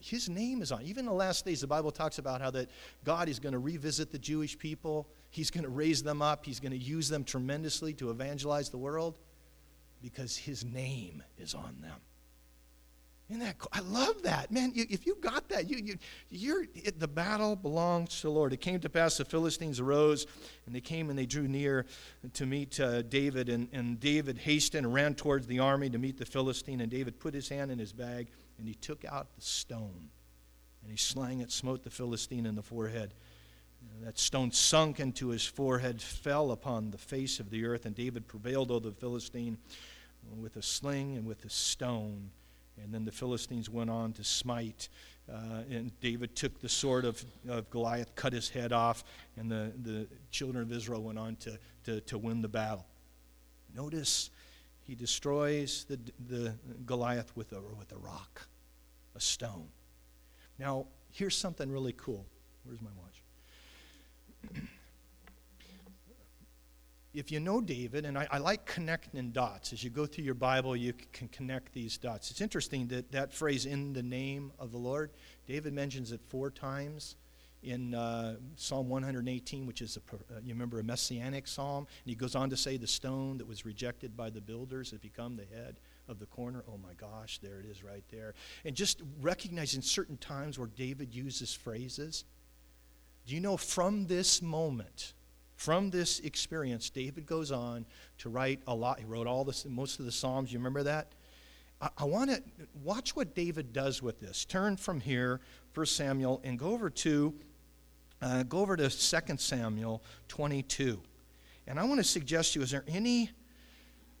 His 0.00 0.30
name 0.30 0.62
is 0.62 0.72
on. 0.72 0.80
Even 0.82 1.00
in 1.00 1.06
the 1.06 1.12
last 1.12 1.44
days, 1.44 1.60
the 1.60 1.66
Bible 1.66 1.90
talks 1.90 2.18
about 2.18 2.40
how 2.40 2.50
that 2.52 2.70
God 3.04 3.28
is 3.28 3.38
going 3.38 3.52
to 3.52 3.58
revisit 3.58 4.10
the 4.10 4.18
Jewish 4.18 4.58
people. 4.58 5.06
He's 5.28 5.50
going 5.50 5.64
to 5.64 5.70
raise 5.70 6.02
them 6.02 6.22
up. 6.22 6.46
He's 6.46 6.60
going 6.60 6.72
to 6.72 6.78
use 6.78 7.10
them 7.10 7.24
tremendously 7.24 7.92
to 7.94 8.10
evangelize 8.10 8.70
the 8.70 8.78
world 8.78 9.18
because 10.00 10.34
His 10.34 10.64
name 10.64 11.22
is 11.36 11.54
on 11.54 11.76
them. 11.82 12.00
Isn't 13.30 13.40
that 13.40 13.58
cool? 13.58 13.70
I 13.72 13.80
love 13.80 14.22
that. 14.24 14.52
Man, 14.52 14.72
you, 14.74 14.84
if 14.90 15.06
you 15.06 15.16
got 15.18 15.48
that, 15.48 15.68
you, 15.68 15.78
you, 15.78 15.96
you're, 16.28 16.64
it, 16.74 17.00
the 17.00 17.08
battle 17.08 17.56
belongs 17.56 18.20
to 18.20 18.26
the 18.26 18.30
Lord. 18.30 18.52
It 18.52 18.60
came 18.60 18.80
to 18.80 18.90
pass 18.90 19.16
the 19.16 19.24
Philistines 19.24 19.80
arose, 19.80 20.26
and 20.66 20.74
they 20.74 20.82
came 20.82 21.08
and 21.08 21.18
they 21.18 21.24
drew 21.24 21.48
near 21.48 21.86
to 22.34 22.44
meet 22.44 22.78
uh, 22.78 23.00
David. 23.00 23.48
And, 23.48 23.68
and 23.72 23.98
David 23.98 24.36
hastened 24.38 24.84
and 24.84 24.94
ran 24.94 25.14
towards 25.14 25.46
the 25.46 25.58
army 25.58 25.88
to 25.88 25.98
meet 25.98 26.18
the 26.18 26.26
Philistine. 26.26 26.82
And 26.82 26.90
David 26.90 27.18
put 27.18 27.32
his 27.32 27.48
hand 27.48 27.70
in 27.70 27.78
his 27.78 27.94
bag, 27.94 28.28
and 28.58 28.68
he 28.68 28.74
took 28.74 29.06
out 29.06 29.34
the 29.34 29.42
stone. 29.42 30.10
And 30.82 30.90
he 30.90 30.98
slang 30.98 31.40
it, 31.40 31.50
smote 31.50 31.82
the 31.82 31.90
Philistine 31.90 32.44
in 32.44 32.56
the 32.56 32.62
forehead. 32.62 33.14
And 33.80 34.06
that 34.06 34.18
stone 34.18 34.50
sunk 34.50 35.00
into 35.00 35.28
his 35.28 35.46
forehead, 35.46 36.02
fell 36.02 36.50
upon 36.50 36.90
the 36.90 36.98
face 36.98 37.40
of 37.40 37.48
the 37.48 37.64
earth, 37.64 37.86
and 37.86 37.94
David 37.94 38.28
prevailed 38.28 38.70
over 38.70 38.90
the 38.90 38.94
Philistine 38.94 39.56
with 40.38 40.56
a 40.56 40.62
sling 40.62 41.16
and 41.16 41.26
with 41.26 41.44
a 41.46 41.50
stone. 41.50 42.30
And 42.82 42.92
then 42.92 43.04
the 43.04 43.12
Philistines 43.12 43.70
went 43.70 43.90
on 43.90 44.12
to 44.14 44.24
smite. 44.24 44.88
Uh, 45.32 45.62
and 45.70 45.98
David 46.00 46.34
took 46.36 46.60
the 46.60 46.68
sword 46.68 47.04
of, 47.04 47.24
of 47.48 47.70
Goliath, 47.70 48.14
cut 48.14 48.32
his 48.32 48.48
head 48.48 48.72
off, 48.72 49.04
and 49.36 49.50
the, 49.50 49.72
the 49.82 50.06
children 50.30 50.62
of 50.62 50.72
Israel 50.72 51.02
went 51.02 51.18
on 51.18 51.36
to, 51.36 51.58
to, 51.84 52.00
to 52.02 52.18
win 52.18 52.42
the 52.42 52.48
battle. 52.48 52.86
Notice 53.74 54.30
he 54.82 54.94
destroys 54.94 55.84
the, 55.88 55.98
the 56.28 56.54
Goliath 56.84 57.34
with 57.36 57.52
a, 57.52 57.60
with 57.78 57.90
a 57.92 57.96
rock, 57.96 58.46
a 59.16 59.20
stone. 59.20 59.68
Now, 60.58 60.86
here's 61.10 61.36
something 61.36 61.70
really 61.70 61.94
cool. 61.94 62.26
Where's 62.64 62.82
my 62.82 62.90
watch? 62.96 64.62
if 67.14 67.30
you 67.30 67.38
know 67.38 67.60
David, 67.60 68.04
and 68.04 68.18
I, 68.18 68.26
I, 68.30 68.38
like 68.38 68.66
connecting 68.66 69.30
dots, 69.30 69.72
as 69.72 69.84
you 69.84 69.90
go 69.90 70.04
through 70.04 70.24
your 70.24 70.34
Bible, 70.34 70.74
you 70.74 70.92
can 71.12 71.28
connect 71.28 71.72
these 71.72 71.96
dots. 71.96 72.30
It's 72.30 72.40
interesting 72.40 72.88
that 72.88 73.12
that 73.12 73.32
phrase, 73.32 73.66
in 73.66 73.92
the 73.92 74.02
name 74.02 74.52
of 74.58 74.72
the 74.72 74.78
Lord, 74.78 75.10
David 75.46 75.72
mentions 75.72 76.10
it 76.10 76.20
four 76.28 76.50
times 76.50 77.14
in 77.62 77.94
uh, 77.94 78.36
Psalm 78.56 78.88
118, 78.88 79.66
which 79.66 79.80
is, 79.80 79.96
a, 79.96 80.16
uh, 80.16 80.40
you 80.42 80.52
remember, 80.52 80.80
a 80.80 80.84
messianic 80.84 81.46
psalm. 81.46 81.86
And 82.04 82.10
he 82.10 82.14
goes 82.14 82.34
on 82.34 82.50
to 82.50 82.56
say, 82.56 82.76
the 82.76 82.86
stone 82.86 83.38
that 83.38 83.46
was 83.46 83.64
rejected 83.64 84.16
by 84.16 84.28
the 84.28 84.40
builders 84.40 84.90
has 84.90 84.98
become 84.98 85.36
the 85.36 85.46
head 85.56 85.80
of 86.08 86.18
the 86.18 86.26
corner. 86.26 86.64
Oh 86.68 86.76
my 86.76 86.92
gosh, 86.94 87.38
there 87.38 87.60
it 87.60 87.66
is 87.66 87.82
right 87.82 88.04
there. 88.10 88.34
And 88.64 88.74
just 88.74 89.00
recognizing 89.20 89.82
certain 89.82 90.18
times 90.18 90.58
where 90.58 90.68
David 90.68 91.14
uses 91.14 91.54
phrases. 91.54 92.24
Do 93.26 93.34
you 93.34 93.40
know 93.40 93.56
from 93.56 94.06
this 94.08 94.42
moment, 94.42 95.14
from 95.56 95.90
this 95.90 96.20
experience, 96.20 96.90
David 96.90 97.26
goes 97.26 97.52
on 97.52 97.86
to 98.18 98.28
write 98.28 98.60
a 98.66 98.74
lot. 98.74 98.98
He 98.98 99.04
wrote 99.04 99.26
all 99.26 99.44
this, 99.44 99.64
most 99.64 99.98
of 99.98 100.04
the 100.04 100.12
Psalms. 100.12 100.52
You 100.52 100.58
remember 100.58 100.82
that? 100.82 101.12
I, 101.80 101.88
I 101.98 102.04
want 102.04 102.30
to 102.30 102.42
watch 102.82 103.14
what 103.14 103.34
David 103.34 103.72
does 103.72 104.02
with 104.02 104.20
this. 104.20 104.44
Turn 104.44 104.76
from 104.76 105.00
here, 105.00 105.40
1 105.74 105.86
Samuel, 105.86 106.40
and 106.44 106.58
go 106.58 106.72
over 106.72 106.90
to 106.90 107.34
uh, 108.22 108.42
go 108.44 108.60
over 108.60 108.76
to 108.76 108.88
2 108.88 109.36
Samuel 109.36 110.02
22. 110.28 111.00
And 111.66 111.78
I 111.78 111.84
want 111.84 111.98
to 111.98 112.04
suggest 112.04 112.52
to 112.52 112.60
you: 112.60 112.62
Is 112.64 112.70
there 112.70 112.84
any 112.88 113.30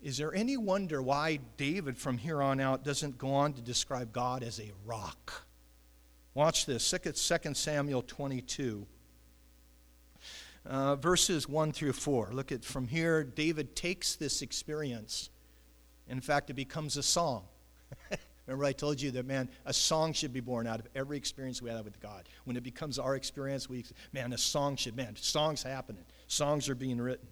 is 0.02 0.18
there 0.18 0.34
any 0.34 0.58
wonder 0.58 1.00
why 1.02 1.38
David 1.56 1.96
from 1.96 2.18
here 2.18 2.42
on 2.42 2.60
out 2.60 2.84
doesn't 2.84 3.16
go 3.16 3.32
on 3.32 3.54
to 3.54 3.62
describe 3.62 4.12
God 4.12 4.42
as 4.42 4.60
a 4.60 4.70
rock? 4.84 5.46
Watch 6.34 6.66
this. 6.66 6.92
2 7.02 7.54
Samuel 7.54 8.02
22 8.02 8.86
uh, 10.66 10.96
verses 10.96 11.48
1 11.48 11.72
through 11.72 11.92
4. 11.92 12.30
Look 12.32 12.52
at 12.52 12.64
from 12.64 12.88
here, 12.88 13.24
David 13.24 13.76
takes 13.76 14.16
this 14.16 14.42
experience. 14.42 15.30
In 16.08 16.20
fact, 16.20 16.50
it 16.50 16.54
becomes 16.54 16.96
a 16.96 17.02
song. 17.02 17.44
Remember, 18.46 18.64
I 18.66 18.72
told 18.72 19.00
you 19.00 19.10
that, 19.12 19.26
man, 19.26 19.48
a 19.64 19.72
song 19.72 20.12
should 20.12 20.32
be 20.32 20.40
born 20.40 20.66
out 20.66 20.80
of 20.80 20.88
every 20.94 21.16
experience 21.16 21.62
we 21.62 21.70
have 21.70 21.84
with 21.84 22.00
God. 22.00 22.28
When 22.44 22.56
it 22.56 22.62
becomes 22.62 22.98
our 22.98 23.16
experience, 23.16 23.68
we, 23.68 23.84
man, 24.12 24.32
a 24.32 24.38
song 24.38 24.76
should, 24.76 24.96
man, 24.96 25.16
songs 25.16 25.62
happening. 25.62 26.04
Songs 26.26 26.68
are 26.68 26.74
being 26.74 27.00
written. 27.00 27.26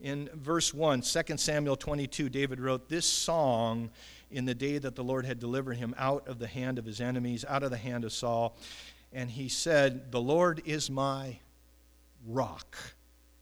In 0.00 0.28
verse 0.34 0.74
1, 0.74 1.02
2 1.02 1.36
Samuel 1.36 1.76
22, 1.76 2.28
David 2.28 2.60
wrote 2.60 2.88
this 2.88 3.06
song 3.06 3.90
in 4.30 4.44
the 4.44 4.54
day 4.54 4.78
that 4.78 4.96
the 4.96 5.04
Lord 5.04 5.24
had 5.24 5.38
delivered 5.38 5.74
him 5.74 5.94
out 5.96 6.26
of 6.26 6.38
the 6.38 6.48
hand 6.48 6.78
of 6.78 6.84
his 6.84 7.00
enemies, 7.00 7.44
out 7.48 7.62
of 7.62 7.70
the 7.70 7.76
hand 7.76 8.04
of 8.04 8.12
Saul. 8.12 8.56
And 9.12 9.30
he 9.30 9.48
said, 9.48 10.10
The 10.10 10.20
Lord 10.20 10.60
is 10.64 10.90
my 10.90 11.38
rock. 12.26 12.76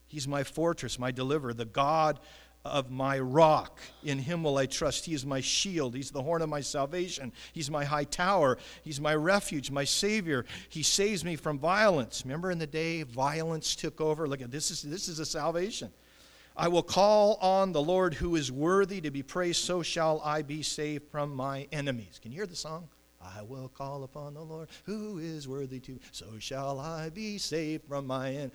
He's 0.07 0.27
my 0.27 0.43
fortress, 0.43 0.99
my 0.99 1.11
deliverer, 1.11 1.53
the 1.53 1.65
God 1.65 2.19
of 2.63 2.91
my 2.91 3.17
rock. 3.19 3.79
In 4.03 4.19
him 4.19 4.43
will 4.43 4.57
I 4.57 4.65
trust. 4.65 5.05
He 5.05 5.13
is 5.13 5.25
my 5.25 5.41
shield. 5.41 5.95
He's 5.95 6.11
the 6.11 6.21
horn 6.21 6.41
of 6.41 6.49
my 6.49 6.61
salvation. 6.61 7.31
He's 7.53 7.71
my 7.71 7.83
high 7.85 8.03
tower. 8.03 8.57
He's 8.83 9.01
my 9.01 9.15
refuge, 9.15 9.71
my 9.71 9.83
savior. 9.83 10.45
He 10.69 10.83
saves 10.83 11.25
me 11.25 11.35
from 11.35 11.57
violence. 11.57 12.23
Remember 12.23 12.51
in 12.51 12.59
the 12.59 12.67
day 12.67 13.03
violence 13.03 13.75
took 13.75 13.99
over? 13.99 14.27
Look 14.27 14.41
at 14.41 14.51
this 14.51 14.69
is 14.69 14.81
this 14.81 15.07
is 15.07 15.19
a 15.19 15.25
salvation. 15.25 15.91
I 16.55 16.67
will 16.67 16.83
call 16.83 17.35
on 17.35 17.71
the 17.71 17.81
Lord 17.81 18.13
who 18.13 18.35
is 18.35 18.51
worthy 18.51 19.01
to 19.01 19.09
be 19.09 19.23
praised, 19.23 19.63
so 19.63 19.81
shall 19.81 20.21
I 20.23 20.41
be 20.41 20.61
saved 20.61 21.09
from 21.09 21.33
my 21.33 21.67
enemies. 21.71 22.19
Can 22.21 22.31
you 22.31 22.39
hear 22.39 22.45
the 22.45 22.55
song? 22.55 22.89
I 23.23 23.41
will 23.41 23.69
call 23.69 24.03
upon 24.03 24.33
the 24.33 24.41
Lord 24.41 24.69
who 24.83 25.19
is 25.19 25.47
worthy 25.47 25.79
to, 25.81 25.99
so 26.11 26.25
shall 26.39 26.79
I 26.79 27.09
be 27.09 27.37
saved 27.37 27.87
from 27.87 28.07
my 28.07 28.33
end. 28.33 28.51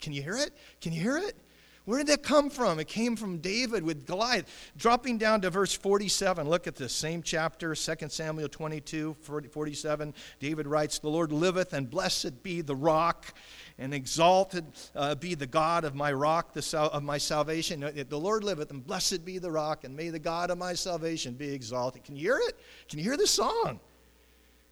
Can 0.00 0.12
you 0.12 0.22
hear 0.22 0.36
it? 0.36 0.52
Can 0.80 0.92
you 0.92 1.00
hear 1.00 1.18
it? 1.18 1.36
Where 1.84 1.98
did 1.98 2.06
that 2.06 2.22
come 2.22 2.48
from? 2.48 2.80
It 2.80 2.88
came 2.88 3.14
from 3.14 3.38
David 3.38 3.82
with 3.82 4.06
Goliath. 4.06 4.46
Dropping 4.74 5.18
down 5.18 5.42
to 5.42 5.50
verse 5.50 5.74
47, 5.74 6.48
look 6.48 6.66
at 6.66 6.76
this 6.76 6.94
same 6.94 7.22
chapter, 7.22 7.74
2 7.74 7.94
Samuel 8.08 8.48
22, 8.48 9.16
47. 9.20 10.14
David 10.40 10.66
writes, 10.66 10.98
The 10.98 11.10
Lord 11.10 11.30
liveth, 11.30 11.74
and 11.74 11.90
blessed 11.90 12.42
be 12.42 12.62
the 12.62 12.74
rock, 12.74 13.34
and 13.78 13.92
exalted 13.92 14.64
uh, 14.94 15.14
be 15.14 15.34
the 15.34 15.46
God 15.46 15.84
of 15.84 15.94
my 15.94 16.12
rock, 16.12 16.52
the 16.52 16.62
sal- 16.62 16.90
of 16.90 17.02
my 17.02 17.18
salvation. 17.18 17.80
The 17.80 18.18
Lord 18.18 18.44
liveth, 18.44 18.70
and 18.70 18.86
blessed 18.86 19.24
be 19.24 19.38
the 19.38 19.50
rock, 19.50 19.84
and 19.84 19.96
may 19.96 20.10
the 20.10 20.18
God 20.18 20.50
of 20.50 20.58
my 20.58 20.74
salvation 20.74 21.34
be 21.34 21.52
exalted. 21.52 22.04
Can 22.04 22.16
you 22.16 22.22
hear 22.22 22.40
it? 22.48 22.58
Can 22.88 22.98
you 22.98 23.04
hear 23.04 23.16
the 23.16 23.26
song? 23.26 23.80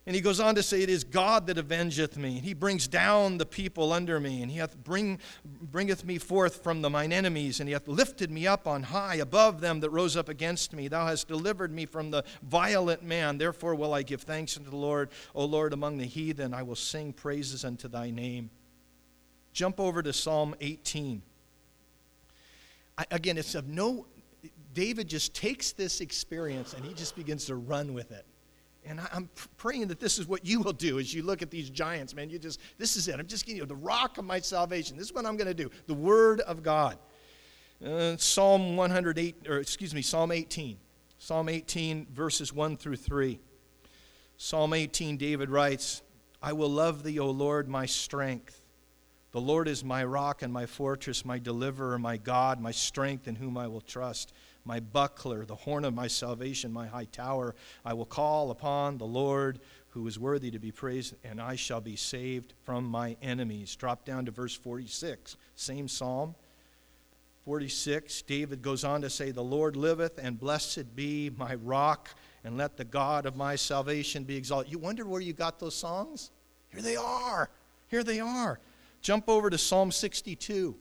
And 0.05 0.17
he 0.17 0.21
goes 0.21 0.41
on 0.41 0.57
to 0.57 0.65
say, 0.65 0.83
It 0.83 0.91
is 0.91 1.05
God 1.05 1.47
that 1.47 1.59
avengeth 1.59 2.17
me. 2.17 2.41
He 2.41 2.55
brings 2.55 2.89
down 2.89 3.39
the 3.39 3.47
people 3.47 3.93
under 3.93 4.19
me, 4.19 4.43
and 4.43 4.51
he 4.51 4.59
hath 4.59 4.77
bring, 4.83 5.21
bringeth 5.45 6.05
me 6.05 6.19
forth 6.19 6.63
from 6.65 6.83
the 6.83 6.91
mine 6.91 7.13
enemies, 7.13 7.61
and 7.61 7.69
he 7.69 7.73
hath 7.73 7.87
lifted 7.87 8.29
me 8.29 8.47
up 8.47 8.67
on 8.67 8.83
high 8.83 9.17
above 9.17 9.61
them 9.61 9.79
that 9.81 9.91
rose 9.91 10.17
up 10.17 10.29
against 10.29 10.73
me. 10.73 10.89
Thou 10.89 11.07
hast 11.07 11.29
delivered 11.29 11.73
me 11.73 11.87
from 11.87 12.11
the 12.11 12.25
violent 12.43 13.05
man. 13.05 13.39
Therefore 13.39 13.77
will 13.77 13.95
I 13.95 14.03
give 14.03 14.23
thanks 14.23 14.57
unto 14.57 14.71
the 14.71 14.77
Lord. 14.77 15.11
O 15.37 15.45
Lord, 15.45 15.73
among 15.73 15.99
the 15.99 16.07
heathen, 16.07 16.53
I 16.53 16.65
will 16.65 16.75
sing 16.75 17.13
praises 17.13 17.65
unto 17.65 17.87
thy 17.87 18.11
name. 18.11 18.51
Jump 19.53 19.79
over 19.81 20.03
to 20.03 20.13
Psalm 20.13 20.55
18. 20.61 21.23
I, 22.99 23.05
again, 23.11 23.39
it's 23.39 23.55
of 23.55 23.69
no. 23.69 24.07
David 24.75 25.09
just 25.09 25.35
takes 25.35 25.73
this 25.73 26.01
experience 26.01 26.73
and 26.73 26.85
he 26.85 26.95
just 26.95 27.15
begins 27.15 27.45
to 27.47 27.57
run 27.57 27.93
with 27.93 28.11
it. 28.13 28.25
And 28.85 29.01
I'm 29.13 29.29
praying 29.59 29.89
that 29.89 30.01
this 30.01 30.19
is 30.19 30.27
what 30.27 30.45
you 30.45 30.61
will 30.61 30.73
do 30.73 30.99
as 30.99 31.15
you 31.15 31.23
look 31.23 31.41
at 31.41 31.51
these 31.51 31.71
giants, 31.71 32.15
man. 32.15 32.31
You 32.31 32.39
just, 32.39 32.59
this 32.79 32.97
is 32.97 33.07
it. 33.07 33.19
I'm 33.21 33.27
just 33.27 33.47
giving 33.47 33.61
you 33.61 33.67
the 33.67 33.77
rock 33.77 34.19
of 34.19 34.25
my 34.25 34.41
salvation. 34.41 34.97
This 34.97 35.07
is 35.07 35.13
what 35.13 35.25
I'm 35.25 35.37
going 35.37 35.47
to 35.47 35.55
do. 35.55 35.71
The 35.87 35.95
Word 35.95 36.41
of 36.41 36.63
God. 36.63 36.99
Uh, 37.85 38.17
Psalm 38.17 38.77
108, 38.77 39.47
or 39.49 39.59
excuse 39.59 39.95
me, 39.95 40.03
Psalm 40.03 40.33
18. 40.33 40.79
Psalm 41.19 41.49
18, 41.49 42.09
verses 42.13 42.53
1 42.53 42.77
through 42.77 42.97
3. 42.97 43.39
Psalm 44.37 44.73
18, 44.73 45.17
David 45.17 45.51
writes, 45.51 46.03
I 46.43 46.53
will 46.53 46.69
love 46.69 47.05
thee, 47.05 47.21
O 47.21 47.31
Lord, 47.31 47.69
my 47.69 47.87
strength. 47.87 48.62
The 49.33 49.41
Lord 49.41 49.67
is 49.67 49.83
my 49.83 50.05
rock 50.05 50.43
and 50.43 50.53
my 50.53 50.67
fortress, 50.67 51.25
my 51.25 51.39
deliverer, 51.39 51.99
my 51.99 52.19
God, 52.19 52.61
my 52.61 52.71
strength 52.71 53.27
in 53.27 53.37
whom 53.37 53.57
I 53.57 53.67
will 53.67 53.81
trust 53.81 54.33
my 54.65 54.79
buckler, 54.79 55.45
the 55.45 55.57
horn 55.57 55.85
of 55.85 55.95
my 55.95 56.07
salvation, 56.07 56.73
my 56.73 56.87
high 56.87 57.07
tower. 57.07 57.55
I 57.85 57.95
will 57.95 58.05
call 58.05 58.51
upon 58.51 58.99
the 58.99 59.07
Lord 59.07 59.59
who 59.89 60.07
is 60.07 60.19
worthy 60.19 60.51
to 60.51 60.59
be 60.59 60.71
praised, 60.71 61.15
and 61.25 61.41
I 61.41 61.57
shall 61.57 61.81
be 61.81 61.97
saved 61.97 62.55
from 62.63 62.85
my 62.85 63.17
enemies. 63.23 63.75
Drop 63.75 64.05
down 64.05 64.27
to 64.27 64.31
verse 64.31 64.55
46, 64.55 65.37
same 65.55 65.89
psalm. 65.89 66.35
46, 67.45 68.23
David 68.23 68.63
goes 68.63 68.85
on 68.85 69.03
to 69.03 69.11
say, 69.11 69.31
The 69.31 69.43
Lord 69.43 69.77
liveth, 69.77 70.19
and 70.23 70.39
blessed 70.39 70.95
be 70.95 71.31
my 71.37 71.57
rock, 71.57 72.09
and 72.45 72.57
let 72.57 72.77
the 72.77 72.85
God 72.85 73.27
of 73.27 73.35
my 73.35 73.57
salvation 73.57 74.25
be 74.25 74.37
exalted. 74.37 74.71
You 74.71 74.79
wonder 74.79 75.05
where 75.05 75.21
you 75.21 75.33
got 75.33 75.59
those 75.59 75.75
songs? 75.75 76.31
Here 76.71 76.83
they 76.83 76.97
are. 76.97 77.51
Here 77.89 78.05
they 78.05 78.21
are. 78.21 78.61
Jump 79.03 79.29
over 79.29 79.51
to 79.51 79.59
Psalm 79.59 79.91
62. 79.91 80.77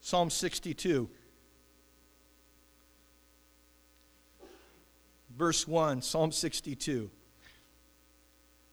Psalm 0.00 0.30
62. 0.30 1.10
verse 5.40 5.66
1, 5.66 6.02
Psalm 6.02 6.30
62. 6.30 7.10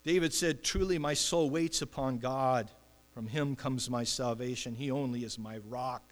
David 0.04 0.34
said, 0.34 0.64
Truly 0.66 0.98
my 0.98 1.14
soul 1.14 1.50
waits 1.50 1.82
upon 1.82 2.18
God. 2.18 2.70
From 3.14 3.26
him 3.26 3.56
comes 3.56 3.90
my 3.90 4.04
salvation. 4.04 4.76
He 4.76 4.92
only 4.92 5.24
is 5.24 5.40
my 5.40 5.60
rock 5.70 6.12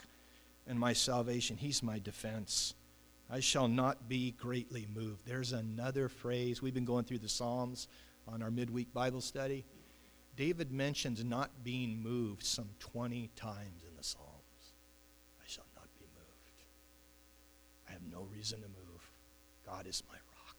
and 0.65 0.79
my 0.79 0.93
salvation. 0.93 1.57
He's 1.57 1.83
my 1.83 1.99
defense. 1.99 2.73
I 3.29 3.41
shall 3.41 3.67
not 3.67 4.07
be 4.07 4.31
greatly 4.31 4.87
moved. 4.95 5.25
There's 5.25 5.51
another 5.51 6.07
phrase. 6.07 6.61
We've 6.61 6.73
been 6.73 6.85
going 6.85 7.03
through 7.03 7.19
the 7.19 7.27
Psalms 7.27 7.89
on 8.25 8.41
our 8.41 8.49
midweek 8.49 8.93
Bible 8.93 9.21
study. 9.21 9.65
David 10.35 10.71
mentions 10.71 11.23
not 11.23 11.63
being 11.63 12.01
moved 12.01 12.43
some 12.43 12.69
20 12.79 13.29
times 13.35 13.83
in 13.87 13.95
the 13.95 14.03
Psalms. 14.03 14.73
I 15.39 15.45
shall 15.47 15.65
not 15.75 15.87
be 15.97 16.05
moved. 16.13 16.63
I 17.87 17.91
have 17.93 18.01
no 18.11 18.27
reason 18.33 18.61
to 18.61 18.67
move. 18.67 19.09
God 19.65 19.87
is 19.87 20.03
my 20.09 20.15
rock. 20.15 20.57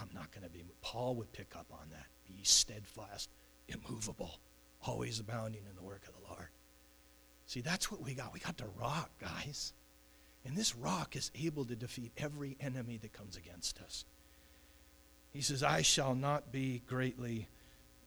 I'm 0.00 0.10
not 0.14 0.30
going 0.32 0.44
to 0.44 0.50
be 0.50 0.60
moved. 0.60 0.80
Paul 0.80 1.14
would 1.16 1.32
pick 1.32 1.54
up 1.56 1.66
on 1.72 1.88
that. 1.90 2.06
Be 2.26 2.42
steadfast, 2.42 3.28
immovable, 3.68 4.38
always 4.86 5.20
abounding 5.20 5.62
in 5.68 5.76
the 5.76 5.82
work 5.82 6.02
of 6.06 6.14
the 6.14 6.28
Lord. 6.28 6.48
See, 7.46 7.60
that's 7.60 7.90
what 7.90 8.02
we 8.02 8.14
got. 8.14 8.32
We 8.32 8.40
got 8.40 8.56
the 8.56 8.68
rock, 8.78 9.10
guys. 9.20 9.72
And 10.44 10.56
this 10.56 10.76
rock 10.76 11.16
is 11.16 11.30
able 11.34 11.64
to 11.66 11.76
defeat 11.76 12.12
every 12.16 12.56
enemy 12.60 12.98
that 13.02 13.12
comes 13.12 13.36
against 13.36 13.80
us. 13.80 14.04
He 15.32 15.40
says, 15.42 15.62
I 15.62 15.82
shall 15.82 16.14
not 16.14 16.52
be 16.52 16.82
greatly 16.86 17.48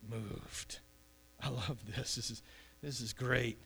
moved. 0.09 0.79
I 1.41 1.49
love 1.49 1.77
this. 1.95 2.15
This 2.15 2.31
is, 2.31 2.43
this 2.81 3.01
is 3.01 3.13
great. 3.13 3.57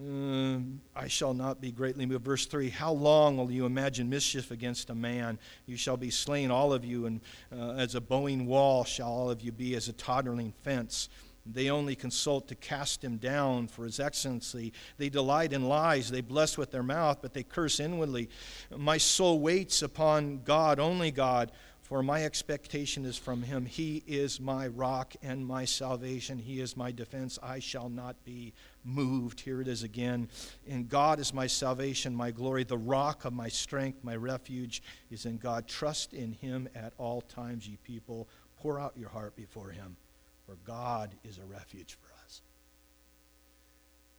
Um, 0.00 0.80
I 0.96 1.08
shall 1.08 1.34
not 1.34 1.60
be 1.60 1.70
greatly 1.70 2.06
moved. 2.06 2.24
Verse 2.24 2.46
3 2.46 2.70
How 2.70 2.92
long 2.92 3.36
will 3.36 3.50
you 3.50 3.66
imagine 3.66 4.08
mischief 4.08 4.50
against 4.50 4.90
a 4.90 4.94
man? 4.94 5.38
You 5.66 5.76
shall 5.76 5.96
be 5.96 6.10
slain, 6.10 6.50
all 6.50 6.72
of 6.72 6.84
you, 6.84 7.06
and 7.06 7.20
uh, 7.52 7.72
as 7.72 7.94
a 7.94 8.00
bowing 8.00 8.46
wall 8.46 8.84
shall 8.84 9.08
all 9.08 9.30
of 9.30 9.42
you 9.42 9.52
be, 9.52 9.74
as 9.74 9.88
a 9.88 9.92
tottering 9.92 10.52
fence. 10.62 11.08
They 11.46 11.68
only 11.68 11.94
consult 11.94 12.48
to 12.48 12.54
cast 12.54 13.04
him 13.04 13.18
down 13.18 13.68
for 13.68 13.84
his 13.84 14.00
excellency. 14.00 14.72
They 14.96 15.10
delight 15.10 15.52
in 15.52 15.68
lies. 15.68 16.10
They 16.10 16.22
bless 16.22 16.56
with 16.56 16.70
their 16.70 16.82
mouth, 16.82 17.18
but 17.20 17.34
they 17.34 17.42
curse 17.42 17.80
inwardly. 17.80 18.30
My 18.74 18.96
soul 18.96 19.40
waits 19.40 19.82
upon 19.82 20.40
God, 20.44 20.78
only 20.78 21.10
God, 21.10 21.52
for 21.84 22.02
my 22.02 22.24
expectation 22.24 23.04
is 23.04 23.16
from 23.16 23.42
him. 23.42 23.64
He 23.64 24.02
is 24.06 24.40
my 24.40 24.66
rock 24.66 25.14
and 25.22 25.46
my 25.46 25.64
salvation. 25.64 26.38
He 26.38 26.60
is 26.60 26.76
my 26.76 26.90
defense. 26.90 27.38
I 27.42 27.60
shall 27.60 27.88
not 27.88 28.16
be 28.24 28.52
moved. 28.84 29.40
Here 29.40 29.60
it 29.60 29.68
is 29.68 29.84
again. 29.84 30.28
And 30.68 30.88
God 30.88 31.20
is 31.20 31.32
my 31.32 31.46
salvation, 31.46 32.14
my 32.14 32.32
glory, 32.32 32.64
the 32.64 32.76
rock 32.76 33.24
of 33.24 33.32
my 33.32 33.48
strength, 33.48 34.02
my 34.02 34.16
refuge 34.16 34.82
is 35.10 35.24
in 35.24 35.38
God. 35.38 35.68
Trust 35.68 36.12
in 36.12 36.32
him 36.32 36.68
at 36.74 36.92
all 36.98 37.20
times, 37.20 37.68
ye 37.68 37.78
people. 37.84 38.28
Pour 38.58 38.80
out 38.80 38.94
your 38.96 39.10
heart 39.10 39.36
before 39.36 39.70
him 39.70 39.96
for 40.46 40.56
God 40.64 41.14
is 41.24 41.38
a 41.38 41.44
refuge 41.44 41.96
for 42.00 42.08
us. 42.24 42.42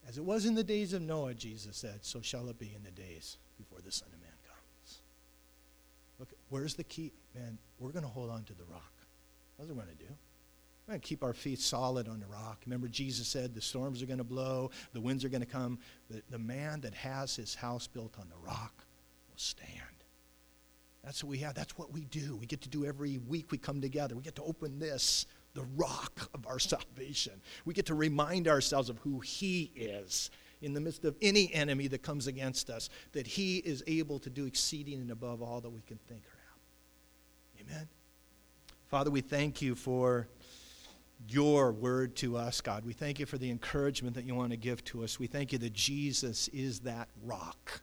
As 0.08 0.18
it 0.18 0.26
was 0.26 0.46
in 0.46 0.56
the 0.56 0.64
days 0.64 0.94
of 0.94 1.02
Noah, 1.02 1.34
Jesus 1.34 1.78
said, 1.78 2.00
so 2.02 2.22
shall 2.22 2.50
it 2.50 2.60
be 2.60 2.72
in 2.76 2.84
the 2.84 2.92
days 2.92 3.38
before 3.58 3.80
the 3.84 3.92
Son 3.92 4.10
of 4.14 4.20
Man 4.20 4.25
where's 6.56 6.74
the 6.74 6.86
key? 6.86 7.12
Man, 7.36 7.58
we're 7.80 7.92
going 7.92 8.06
to 8.06 8.10
hold 8.10 8.30
on 8.30 8.46
to 8.46 8.54
the 8.54 8.64
rock. 8.72 8.94
That's 9.58 9.68
what 9.68 9.76
we're 9.76 9.84
going 9.84 9.98
to 9.98 10.06
do. 10.06 10.12
We're 10.88 10.94
going 10.94 11.02
to 11.02 11.06
keep 11.06 11.22
our 11.22 11.34
feet 11.34 11.60
solid 11.60 12.08
on 12.08 12.22
the 12.22 12.28
rock. 12.28 12.62
Remember, 12.66 12.88
Jesus 12.88 13.28
said 13.28 13.54
the 13.54 13.60
storms 13.60 14.02
are 14.02 14.06
going 14.06 14.20
to 14.20 14.24
blow, 14.24 14.72
the 14.94 15.02
winds 15.02 15.26
are 15.26 15.30
going 15.30 15.42
to 15.42 15.48
come. 15.48 15.80
The, 16.10 16.22
the 16.30 16.40
man 16.40 16.80
that 16.82 16.94
has 16.94 17.36
his 17.36 17.56
house 17.56 17.88
built 17.88 18.14
on 18.18 18.30
the 18.30 18.48
rock 18.48 18.86
will 19.28 19.38
stand. 19.38 19.70
That's 21.04 21.26
what 21.26 21.30
we 21.30 21.40
have. 21.40 21.56
That's 21.56 21.78
what 21.78 21.92
we 21.92 22.06
do. 22.06 22.38
We 22.38 22.46
get 22.46 22.62
to 22.62 22.70
do 22.70 22.86
every 22.86 23.18
week 23.18 23.52
we 23.52 23.58
come 23.58 23.82
together. 23.82 24.16
We 24.16 24.22
get 24.22 24.36
to 24.36 24.44
open 24.44 24.80
this 24.80 25.26
the 25.56 25.66
rock 25.76 26.30
of 26.34 26.48
our 26.48 26.60
salvation. 26.60 27.34
We 27.66 27.74
get 27.74 27.88
to 27.88 27.96
remind 27.96 28.48
ourselves 28.48 28.90
of 28.90 28.98
who 29.00 29.20
He 29.20 29.74
is 29.76 30.30
in 30.62 30.74
the 30.74 30.80
midst 30.80 31.04
of 31.04 31.18
any 31.22 31.54
enemy 31.54 31.88
that 31.88 32.02
comes 32.02 32.28
against 32.28 32.70
us, 32.70 32.90
that 33.12 33.28
He 33.28 33.58
is 33.58 33.84
able 33.88 34.20
to 34.20 34.30
do 34.30 34.46
exceeding 34.46 35.02
and 35.02 35.12
above 35.12 35.42
all 35.42 35.60
that 35.60 35.70
we 35.70 35.82
can 35.82 35.98
think. 36.08 36.24
Amen. 37.70 37.88
Father, 38.88 39.12
we 39.12 39.22
thank 39.22 39.62
you 39.62 39.76
for 39.76 40.28
your 41.28 41.72
word 41.72 42.16
to 42.18 42.38
us, 42.38 42.62
God. 42.62 42.86
We 42.86 42.94
thank 42.94 43.20
you 43.20 43.26
for 43.26 43.38
the 43.38 43.50
encouragement 43.50 44.16
that 44.16 44.26
you 44.26 44.36
want 44.36 44.52
to 44.52 44.58
give 44.58 44.84
to 44.86 45.04
us. 45.04 45.20
We 45.20 45.28
thank 45.28 45.52
you 45.52 45.58
that 45.60 45.74
Jesus 45.74 46.48
is 46.50 46.82
that 46.82 47.08
rock 47.24 47.82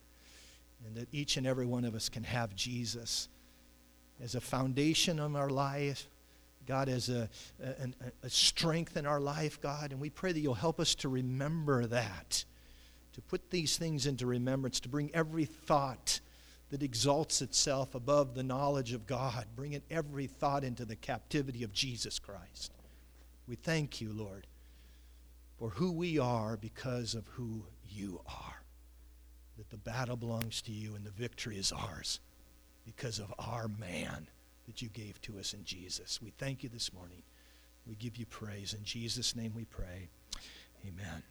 and 0.86 0.96
that 0.96 1.08
each 1.12 1.36
and 1.36 1.46
every 1.46 1.66
one 1.66 1.84
of 1.84 1.94
us 1.94 2.08
can 2.08 2.24
have 2.24 2.54
Jesus 2.54 3.28
as 4.22 4.34
a 4.34 4.40
foundation 4.40 5.18
of 5.18 5.34
our 5.34 5.50
life 5.50 6.08
God, 6.66 6.88
as 6.88 7.08
a, 7.08 7.28
a, 7.60 7.88
a, 8.22 8.30
strength 8.30 8.96
in 8.96 9.06
our 9.06 9.20
life, 9.20 9.60
God. 9.60 9.90
And 9.90 10.00
we 10.00 10.10
pray 10.10 10.32
that 10.32 10.38
you'll 10.38 10.54
help 10.54 10.78
us 10.78 10.94
to 10.96 11.08
remember 11.08 11.86
that, 11.86 12.44
to 13.14 13.20
put 13.20 13.50
these 13.50 13.76
things 13.76 14.06
into 14.06 14.26
remembrance, 14.26 14.78
to 14.80 14.88
bring 14.88 15.10
every 15.12 15.44
thought 15.44 16.20
that 16.72 16.82
exalts 16.82 17.42
itself 17.42 17.94
above 17.94 18.34
the 18.34 18.42
knowledge 18.42 18.94
of 18.94 19.06
God, 19.06 19.44
bringing 19.54 19.82
every 19.90 20.26
thought 20.26 20.64
into 20.64 20.86
the 20.86 20.96
captivity 20.96 21.64
of 21.64 21.72
Jesus 21.74 22.18
Christ. 22.18 22.72
We 23.46 23.56
thank 23.56 24.00
you, 24.00 24.10
Lord, 24.10 24.46
for 25.58 25.68
who 25.68 25.92
we 25.92 26.18
are 26.18 26.56
because 26.56 27.14
of 27.14 27.28
who 27.28 27.66
you 27.86 28.22
are. 28.26 28.62
That 29.58 29.68
the 29.68 29.76
battle 29.76 30.16
belongs 30.16 30.62
to 30.62 30.72
you 30.72 30.94
and 30.94 31.04
the 31.04 31.10
victory 31.10 31.58
is 31.58 31.72
ours 31.72 32.20
because 32.86 33.18
of 33.18 33.34
our 33.38 33.68
man 33.68 34.28
that 34.66 34.80
you 34.80 34.88
gave 34.88 35.20
to 35.22 35.38
us 35.38 35.52
in 35.52 35.64
Jesus. 35.64 36.22
We 36.22 36.32
thank 36.38 36.62
you 36.62 36.70
this 36.70 36.90
morning. 36.90 37.22
We 37.86 37.96
give 37.96 38.16
you 38.16 38.24
praise. 38.24 38.72
In 38.72 38.82
Jesus' 38.82 39.36
name 39.36 39.52
we 39.54 39.66
pray. 39.66 40.08
Amen. 40.88 41.22